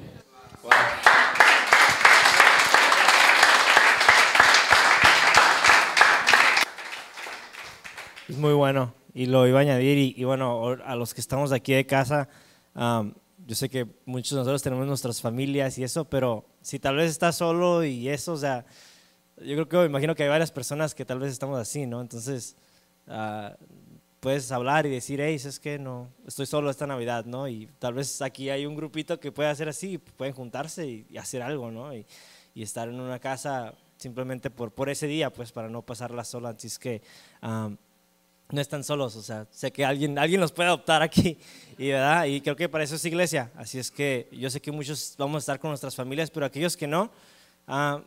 Es 8.29 8.37
muy 8.37 8.53
bueno 8.53 8.93
y 9.15 9.25
lo 9.25 9.47
iba 9.47 9.57
a 9.57 9.61
añadir 9.63 9.97
y, 10.15 10.23
bueno, 10.23 10.77
a 10.85 10.95
los 10.95 11.15
que 11.15 11.19
estamos 11.19 11.51
aquí 11.51 11.73
de 11.73 11.87
casa, 11.87 12.29
yo 12.75 13.55
sé 13.55 13.69
que 13.69 13.87
muchos 14.05 14.33
de 14.33 14.37
nosotros 14.37 14.61
tenemos 14.61 14.85
nuestras 14.85 15.19
familias 15.19 15.79
y 15.79 15.83
eso, 15.83 16.05
pero 16.05 16.45
si 16.61 16.77
tal 16.77 16.97
vez 16.97 17.09
estás 17.09 17.37
solo 17.37 17.83
y 17.83 18.07
eso, 18.07 18.33
o 18.33 18.37
sea, 18.37 18.65
yo 19.37 19.55
creo 19.55 19.67
que 19.67 19.77
me 19.77 19.85
imagino 19.85 20.13
que 20.13 20.21
hay 20.21 20.29
varias 20.29 20.51
personas 20.51 20.93
que 20.93 21.05
tal 21.05 21.17
vez 21.17 21.31
estamos 21.31 21.59
así, 21.59 21.87
¿no? 21.87 22.01
Entonces, 22.01 22.55
ah, 23.07 23.57
puedes 24.19 24.51
hablar 24.51 24.85
y 24.85 24.91
decir, 24.91 25.19
hey, 25.21 25.33
es 25.43 25.59
que 25.59 25.79
no, 25.79 26.09
estoy 26.27 26.45
solo 26.45 26.69
esta 26.69 26.85
Navidad, 26.85 27.25
¿no? 27.25 27.47
Y 27.47 27.67
tal 27.79 27.95
vez 27.95 28.21
aquí 28.21 28.51
hay 28.51 28.67
un 28.67 28.75
grupito 28.75 29.19
que 29.19 29.31
puede 29.31 29.49
hacer 29.49 29.69
así, 29.69 29.97
pueden 29.97 30.35
juntarse 30.35 30.85
y, 30.85 31.17
hacer 31.17 31.41
algo, 31.41 31.71
¿no? 31.71 31.95
Y, 31.95 32.05
y, 32.53 32.61
estar 32.61 32.87
en 32.87 32.99
una 32.99 33.17
casa 33.17 33.73
simplemente 33.97 34.51
por, 34.51 34.71
por 34.71 34.87
ese 34.87 35.07
día, 35.07 35.33
pues 35.33 35.51
para 35.51 35.67
no 35.67 35.81
pasarla 35.81 36.23
sola. 36.23 36.49
Así 36.49 36.67
es 36.67 36.77
que 36.77 37.01
no 38.51 38.61
están 38.61 38.83
solos, 38.83 39.15
o 39.15 39.21
sea, 39.21 39.45
sé 39.51 39.71
que 39.71 39.85
alguien, 39.85 40.17
alguien 40.17 40.41
los 40.41 40.51
puede 40.51 40.69
adoptar 40.69 41.01
aquí, 41.01 41.37
y, 41.77 41.89
¿verdad? 41.89 42.25
y 42.25 42.41
creo 42.41 42.55
que 42.55 42.67
para 42.67 42.83
eso 42.83 42.95
es 42.95 43.05
iglesia, 43.05 43.51
así 43.55 43.77
es 43.77 43.91
que 43.91 44.27
yo 44.31 44.49
sé 44.49 44.59
que 44.59 44.71
muchos 44.71 45.15
vamos 45.17 45.35
a 45.35 45.39
estar 45.39 45.59
con 45.59 45.69
nuestras 45.69 45.95
familias, 45.95 46.31
pero 46.31 46.45
aquellos 46.45 46.75
que 46.75 46.87
no, 46.87 47.11
ah, 47.67 48.01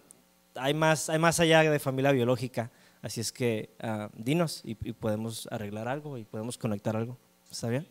hay, 0.56 0.74
más, 0.74 1.08
hay 1.08 1.18
más 1.18 1.38
allá 1.38 1.62
de 1.62 1.78
familia 1.78 2.10
biológica, 2.10 2.70
así 3.02 3.20
es 3.20 3.30
que 3.30 3.70
ah, 3.80 4.08
dinos 4.14 4.62
y, 4.64 4.74
podemos 4.74 5.48
arreglar 5.50 5.86
algo 5.86 6.18
y 6.18 6.24
podemos 6.24 6.58
conectar 6.58 6.96
algo, 6.96 7.16
¿está 7.50 7.68
bien? 7.68 7.86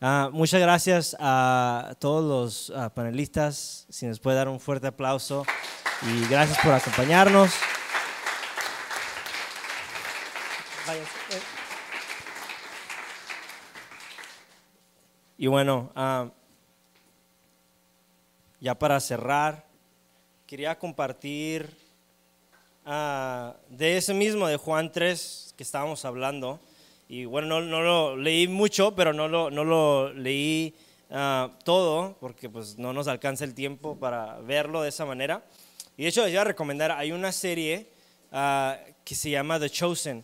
Ah, 0.00 0.30
muchas 0.32 0.60
gracias 0.60 1.16
a 1.18 1.94
todos 1.98 2.70
los 2.70 2.92
panelistas, 2.94 3.86
si 3.90 4.06
nos 4.06 4.20
puede 4.20 4.36
dar 4.36 4.48
un 4.48 4.60
fuerte 4.60 4.86
aplauso 4.86 5.44
y 6.02 6.26
gracias 6.28 6.58
por 6.64 6.72
acompañarnos. 6.72 7.50
Y 15.42 15.46
bueno, 15.46 15.90
ah, 15.96 16.28
ya 18.60 18.78
para 18.78 19.00
cerrar, 19.00 19.64
quería 20.46 20.78
compartir 20.78 21.66
ah, 22.84 23.56
de 23.70 23.96
ese 23.96 24.12
mismo, 24.12 24.46
de 24.48 24.58
Juan 24.58 24.92
3, 24.92 25.54
que 25.56 25.62
estábamos 25.62 26.04
hablando. 26.04 26.60
Y 27.08 27.24
bueno, 27.24 27.62
no, 27.62 27.80
lo 27.80 28.16
leí 28.18 28.48
mucho, 28.48 28.94
pero 28.94 29.14
no 29.14 29.28
lo, 29.28 29.50
no 29.50 29.64
lo 29.64 30.12
leí 30.12 30.74
ah, 31.10 31.48
todo, 31.64 32.18
porque 32.20 32.50
pues 32.50 32.76
no 32.76 32.92
nos 32.92 33.08
alcanza 33.08 33.44
el 33.44 33.54
tiempo 33.54 33.96
para 33.98 34.40
verlo 34.40 34.82
de 34.82 34.90
esa 34.90 35.06
manera. 35.06 35.42
Y 35.96 36.02
de 36.02 36.10
hecho, 36.10 36.22
les 36.22 36.34
iba 36.34 36.42
a 36.42 36.44
recomendar, 36.44 36.92
hay 36.92 37.12
una 37.12 37.32
serie 37.32 37.88
que 38.30 39.14
se 39.14 39.30
llama 39.30 39.58
The 39.58 39.70
Chosen. 39.70 40.22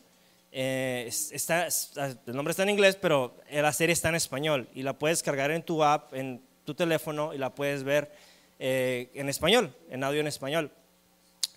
Eh, 0.58 1.10
está, 1.32 1.68
el 1.68 2.34
nombre 2.34 2.52
está 2.52 2.62
en 2.62 2.70
inglés, 2.70 2.96
pero 2.96 3.36
la 3.50 3.74
serie 3.74 3.92
está 3.92 4.08
en 4.08 4.14
español 4.14 4.66
y 4.74 4.84
la 4.84 4.94
puedes 4.94 5.22
cargar 5.22 5.50
en 5.50 5.62
tu 5.62 5.84
app, 5.84 6.14
en 6.14 6.40
tu 6.64 6.72
teléfono 6.72 7.34
y 7.34 7.38
la 7.38 7.54
puedes 7.54 7.84
ver 7.84 8.10
eh, 8.58 9.10
en 9.12 9.28
español, 9.28 9.76
en 9.90 10.02
audio 10.02 10.20
en 10.20 10.28
español. 10.28 10.70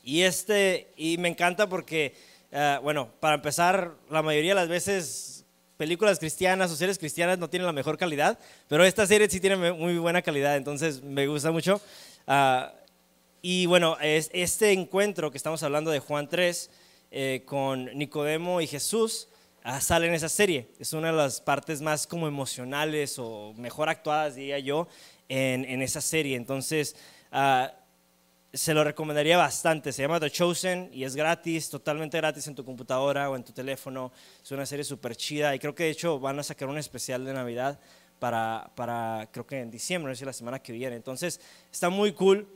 Y, 0.03 0.23
este, 0.23 0.91
y 0.97 1.17
me 1.17 1.29
encanta 1.29 1.69
porque, 1.69 2.13
eh, 2.51 2.77
bueno, 2.83 3.09
para 3.21 3.35
empezar, 3.35 3.93
la 4.09 4.21
mayoría 4.21 4.51
de 4.51 4.55
las 4.55 4.67
veces 4.67 5.45
películas 5.77 6.19
cristianas 6.19 6.69
o 6.69 6.75
series 6.75 6.99
cristianas 6.99 7.39
no 7.39 7.49
tienen 7.49 7.67
la 7.67 7.71
mejor 7.71 7.97
calidad, 7.97 8.37
pero 8.67 8.83
esta 8.83 9.07
serie 9.07 9.29
sí 9.29 9.39
tiene 9.39 9.71
muy 9.71 9.97
buena 9.97 10.21
calidad, 10.21 10.57
entonces 10.57 11.01
me 11.01 11.25
gusta 11.25 11.53
mucho. 11.53 11.79
Ah, 12.27 12.73
y 13.41 13.65
bueno, 13.65 13.97
es, 14.01 14.29
este 14.33 14.73
encuentro 14.73 15.31
que 15.31 15.37
estamos 15.37 15.63
hablando 15.63 15.89
de 15.89 15.99
Juan 15.99 16.27
3 16.27 16.69
eh, 17.11 17.43
con 17.45 17.85
Nicodemo 17.97 18.61
y 18.61 18.67
Jesús 18.67 19.27
ah, 19.63 19.81
sale 19.81 20.07
en 20.07 20.13
esa 20.13 20.29
serie. 20.29 20.67
Es 20.79 20.93
una 20.93 21.07
de 21.07 21.17
las 21.17 21.41
partes 21.41 21.81
más 21.81 22.05
como 22.05 22.27
emocionales 22.27 23.17
o 23.17 23.53
mejor 23.57 23.89
actuadas, 23.89 24.35
diría 24.35 24.59
yo, 24.59 24.87
en, 25.27 25.65
en 25.65 25.81
esa 25.81 26.01
serie. 26.01 26.35
Entonces, 26.35 26.95
ah, 27.31 27.73
se 28.53 28.73
lo 28.73 28.83
recomendaría 28.83 29.37
bastante. 29.37 29.91
Se 29.91 30.01
llama 30.01 30.19
The 30.19 30.31
Chosen 30.31 30.89
y 30.91 31.03
es 31.03 31.15
gratis, 31.15 31.69
totalmente 31.69 32.17
gratis 32.17 32.47
en 32.47 32.55
tu 32.55 32.65
computadora 32.65 33.29
o 33.29 33.35
en 33.35 33.43
tu 33.43 33.53
teléfono. 33.53 34.11
Es 34.43 34.51
una 34.51 34.65
serie 34.65 34.83
súper 34.83 35.15
chida 35.15 35.53
y 35.55 35.59
creo 35.59 35.75
que 35.75 35.83
de 35.83 35.91
hecho 35.91 36.19
van 36.19 36.39
a 36.39 36.43
sacar 36.43 36.67
un 36.67 36.77
especial 36.77 37.25
de 37.25 37.33
Navidad 37.33 37.79
para, 38.19 38.71
para 38.75 39.29
creo 39.31 39.45
que 39.45 39.59
en 39.59 39.71
diciembre, 39.71 40.11
no 40.11 40.15
sé, 40.15 40.25
la 40.25 40.33
semana 40.33 40.59
que 40.59 40.73
viene. 40.73 40.95
Entonces, 40.95 41.39
está 41.71 41.89
muy 41.89 42.11
cool. 42.13 42.47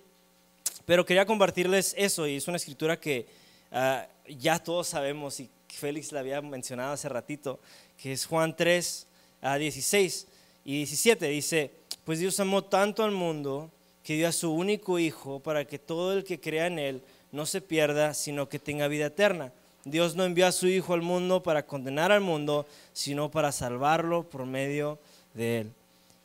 Pero 0.85 1.05
quería 1.05 1.25
compartirles 1.25 1.95
eso 1.97 2.27
y 2.27 2.35
es 2.35 2.47
una 2.47 2.57
escritura 2.57 2.99
que 2.99 3.27
Ah, 3.73 4.07
ya 4.27 4.59
todos 4.59 4.87
sabemos, 4.87 5.39
y 5.39 5.49
Félix 5.67 6.11
la 6.11 6.19
había 6.19 6.39
mencionado 6.41 6.93
hace 6.93 7.09
ratito, 7.09 7.59
que 7.97 8.13
es 8.13 8.27
Juan 8.27 8.55
3, 8.55 9.07
a 9.41 9.57
16 9.57 10.27
y 10.63 10.77
17. 10.77 11.27
Dice, 11.27 11.71
pues 12.03 12.19
Dios 12.19 12.39
amó 12.39 12.63
tanto 12.63 13.03
al 13.03 13.11
mundo 13.11 13.71
que 14.03 14.13
dio 14.15 14.27
a 14.27 14.31
su 14.31 14.53
único 14.53 14.99
Hijo 14.99 15.39
para 15.39 15.65
que 15.65 15.79
todo 15.79 16.13
el 16.13 16.23
que 16.23 16.39
crea 16.39 16.67
en 16.67 16.77
Él 16.77 17.01
no 17.31 17.47
se 17.47 17.61
pierda, 17.61 18.13
sino 18.13 18.47
que 18.47 18.59
tenga 18.59 18.87
vida 18.87 19.07
eterna. 19.07 19.51
Dios 19.85 20.15
no 20.15 20.23
envió 20.23 20.45
a 20.45 20.51
su 20.51 20.67
Hijo 20.67 20.93
al 20.93 21.01
mundo 21.01 21.41
para 21.41 21.65
condenar 21.65 22.11
al 22.11 22.21
mundo, 22.21 22.67
sino 22.93 23.31
para 23.31 23.51
salvarlo 23.51 24.29
por 24.29 24.45
medio 24.45 24.99
de 25.33 25.61
Él. 25.61 25.71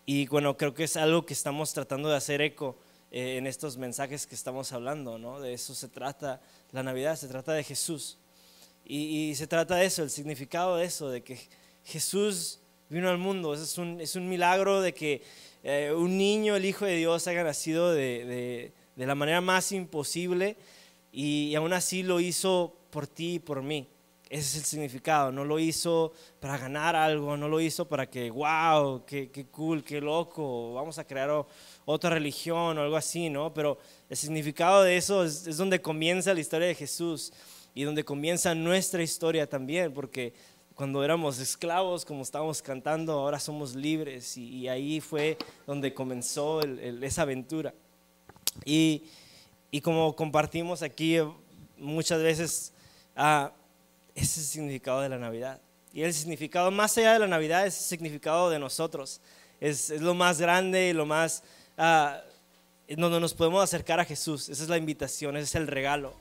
Y 0.05 0.27
bueno, 0.29 0.57
creo 0.57 0.75
que 0.75 0.85
es 0.85 0.97
algo 0.97 1.25
que 1.25 1.35
estamos 1.35 1.73
tratando 1.73 2.09
de 2.09 2.17
hacer 2.17 2.41
eco 2.41 2.77
eh, 3.11 3.37
en 3.39 3.47
estos 3.47 3.77
mensajes 3.77 4.27
que 4.27 4.35
estamos 4.35 4.73
hablando, 4.73 5.19
¿no? 5.19 5.41
De 5.41 5.55
eso 5.55 5.75
se 5.75 5.89
trata 5.89 6.41
la 6.73 6.83
Navidad, 6.83 7.17
se 7.17 7.29
trata 7.29 7.53
de 7.53 7.65
Jesús. 7.65 8.19
Y, 8.85 9.35
se 9.35 9.47
trata 9.47 9.77
de 9.77 9.85
eso, 9.85 10.03
el 10.03 10.11
significado 10.11 10.77
de 10.77 10.87
eso, 10.87 11.11
de 11.11 11.23
que 11.23 11.39
Jesús 11.85 12.61
vino 12.89 13.11
al 13.11 13.19
mundo. 13.19 13.53
Es 13.53 13.77
un, 13.77 14.01
es 14.01 14.17
un 14.17 14.29
milagro 14.29 14.81
de 14.81 14.95
que 14.95 15.23
eh, 15.63 15.93
un 15.95 16.17
niño, 16.17 16.57
el 16.57 16.65
Hijo 16.65 16.87
de 16.87 16.97
Dios, 16.97 17.27
haya 17.27 17.45
nacido 17.45 17.93
de, 17.93 18.73
de, 18.97 19.07
la 19.07 19.15
manera 19.15 19.41
más 19.41 19.73
imposible 19.73 20.57
y, 21.13 21.49
y 21.49 21.55
aún 21.55 21.73
así 21.73 22.03
lo 22.03 22.19
hizo 22.19 22.75
por 22.91 23.07
ti 23.07 23.35
y 23.35 23.39
por 23.39 23.63
mí. 23.63 23.87
Ese 24.31 24.43
es 24.43 24.57
el 24.57 24.65
significado. 24.65 25.33
No 25.33 25.45
lo 25.45 25.59
hizo 25.59 26.13
para 26.41 26.59
ganar 26.59 26.95
algo, 26.95 27.37
no 27.37 27.49
lo 27.49 27.61
hizo 27.61 27.89
para 27.89 28.11
que, 28.11 28.31
wow, 28.31 29.05
qué, 29.07 29.31
qué 29.31 29.47
cool, 29.47 29.83
qué 29.83 30.01
loco, 30.01 30.75
vamos 30.75 30.99
a 30.99 31.07
crear 31.07 31.31
otra 31.87 32.11
religión 32.11 32.77
o 32.77 32.83
algo 32.83 32.97
así, 32.97 33.31
¿no? 33.31 33.55
Pero 33.55 33.79
el 34.09 34.17
significado 34.17 34.83
de 34.83 34.97
eso 34.97 35.25
es, 35.25 35.57
donde 35.57 35.81
comienza 35.81 36.33
la 36.33 36.41
historia 36.41 36.67
de 36.67 36.75
Jesús 36.75 37.33
y 37.75 37.83
donde 37.83 38.05
comienza 38.05 38.55
nuestra 38.55 39.03
historia 39.03 39.47
también, 39.47 39.93
porque 39.93 40.33
cuando 40.75 41.05
éramos 41.05 41.39
esclavos, 41.41 42.05
como 42.05 42.23
estábamos 42.23 42.63
cantando, 42.63 43.13
ahora 43.13 43.39
somos 43.39 43.75
libres 43.75 44.37
y, 44.37 44.67
ahí 44.69 45.01
fue 45.01 45.37
donde 45.67 45.93
comenzó 45.93 46.61
esa 46.63 47.23
aventura. 47.23 47.75
Y, 48.65 49.05
y 49.71 49.81
como 49.81 50.17
compartimos 50.17 50.83
aquí 50.83 51.19
eh, 51.19 51.29
muchas 51.77 52.23
veces, 52.23 52.73
ah, 53.15 53.53
ese 54.15 54.25
es 54.25 54.39
el 54.39 54.45
significado 54.45 55.03
de 55.03 55.11
la 55.11 55.19
Navidad. 55.19 55.61
Y 55.93 56.03
el 56.03 56.15
significado 56.15 56.71
más 56.71 56.97
allá 56.97 57.13
de 57.15 57.19
la 57.19 57.27
Navidad 57.27 57.67
es 57.67 57.77
el 57.77 57.85
significado 57.85 58.49
de 58.49 58.59
nosotros. 58.59 59.21
Es, 59.61 59.91
es 59.91 60.01
lo 60.01 60.15
más 60.15 60.41
grande 60.41 60.89
y 60.89 60.93
lo 60.93 61.05
más... 61.05 61.43
ah, 61.77 62.23
donde 62.97 63.21
nos 63.21 63.35
podemos 63.35 63.63
acercar 63.63 64.01
a 64.01 64.05
Jesús. 64.05 64.49
Esa 64.49 64.63
es 64.63 64.69
la 64.69 64.79
invitación, 64.79 65.37
ese 65.37 65.45
es 65.45 65.55
el 65.55 65.67
regalo. 65.67 66.15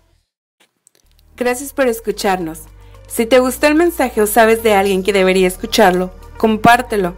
Gracias 1.36 1.72
por 1.74 1.88
escucharnos. 1.88 2.64
Si 3.08 3.26
te 3.26 3.40
gustó 3.40 3.68
el 3.68 3.76
mensaje 3.76 4.22
o 4.22 4.28
sabes 4.28 4.64
de 4.64 4.74
alguien 4.74 5.04
que 5.04 5.14
debería 5.14 5.48
escucharlo, 5.48 6.12
compártelo. 6.38 7.16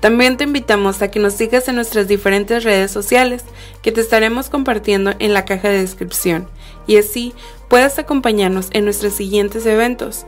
También 0.00 0.36
te 0.36 0.44
invitamos 0.44 1.00
a 1.02 1.10
que 1.10 1.20
nos 1.20 1.34
sigas 1.34 1.68
en 1.68 1.76
nuestras 1.76 2.08
diferentes 2.08 2.64
redes 2.64 2.90
sociales 2.90 3.44
que 3.82 3.92
te 3.92 4.00
estaremos 4.00 4.50
compartiendo 4.50 5.12
en 5.18 5.32
la 5.32 5.44
caja 5.44 5.68
de 5.68 5.80
descripción 5.80 6.48
y 6.86 6.96
así 6.96 7.34
puedas 7.68 7.98
acompañarnos 7.98 8.68
en 8.72 8.84
nuestros 8.84 9.14
siguientes 9.14 9.64
eventos. 9.66 10.26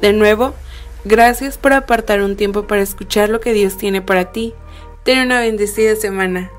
De 0.00 0.12
nuevo, 0.12 0.54
gracias 1.04 1.58
por 1.58 1.72
apartar 1.72 2.20
un 2.22 2.36
tiempo 2.36 2.66
para 2.66 2.82
escuchar 2.82 3.28
lo 3.28 3.40
que 3.40 3.52
Dios 3.52 3.76
tiene 3.76 4.02
para 4.02 4.32
ti. 4.32 4.54
Ten 5.04 5.20
una 5.20 5.40
bendecida 5.40 5.96
semana. 5.96 6.50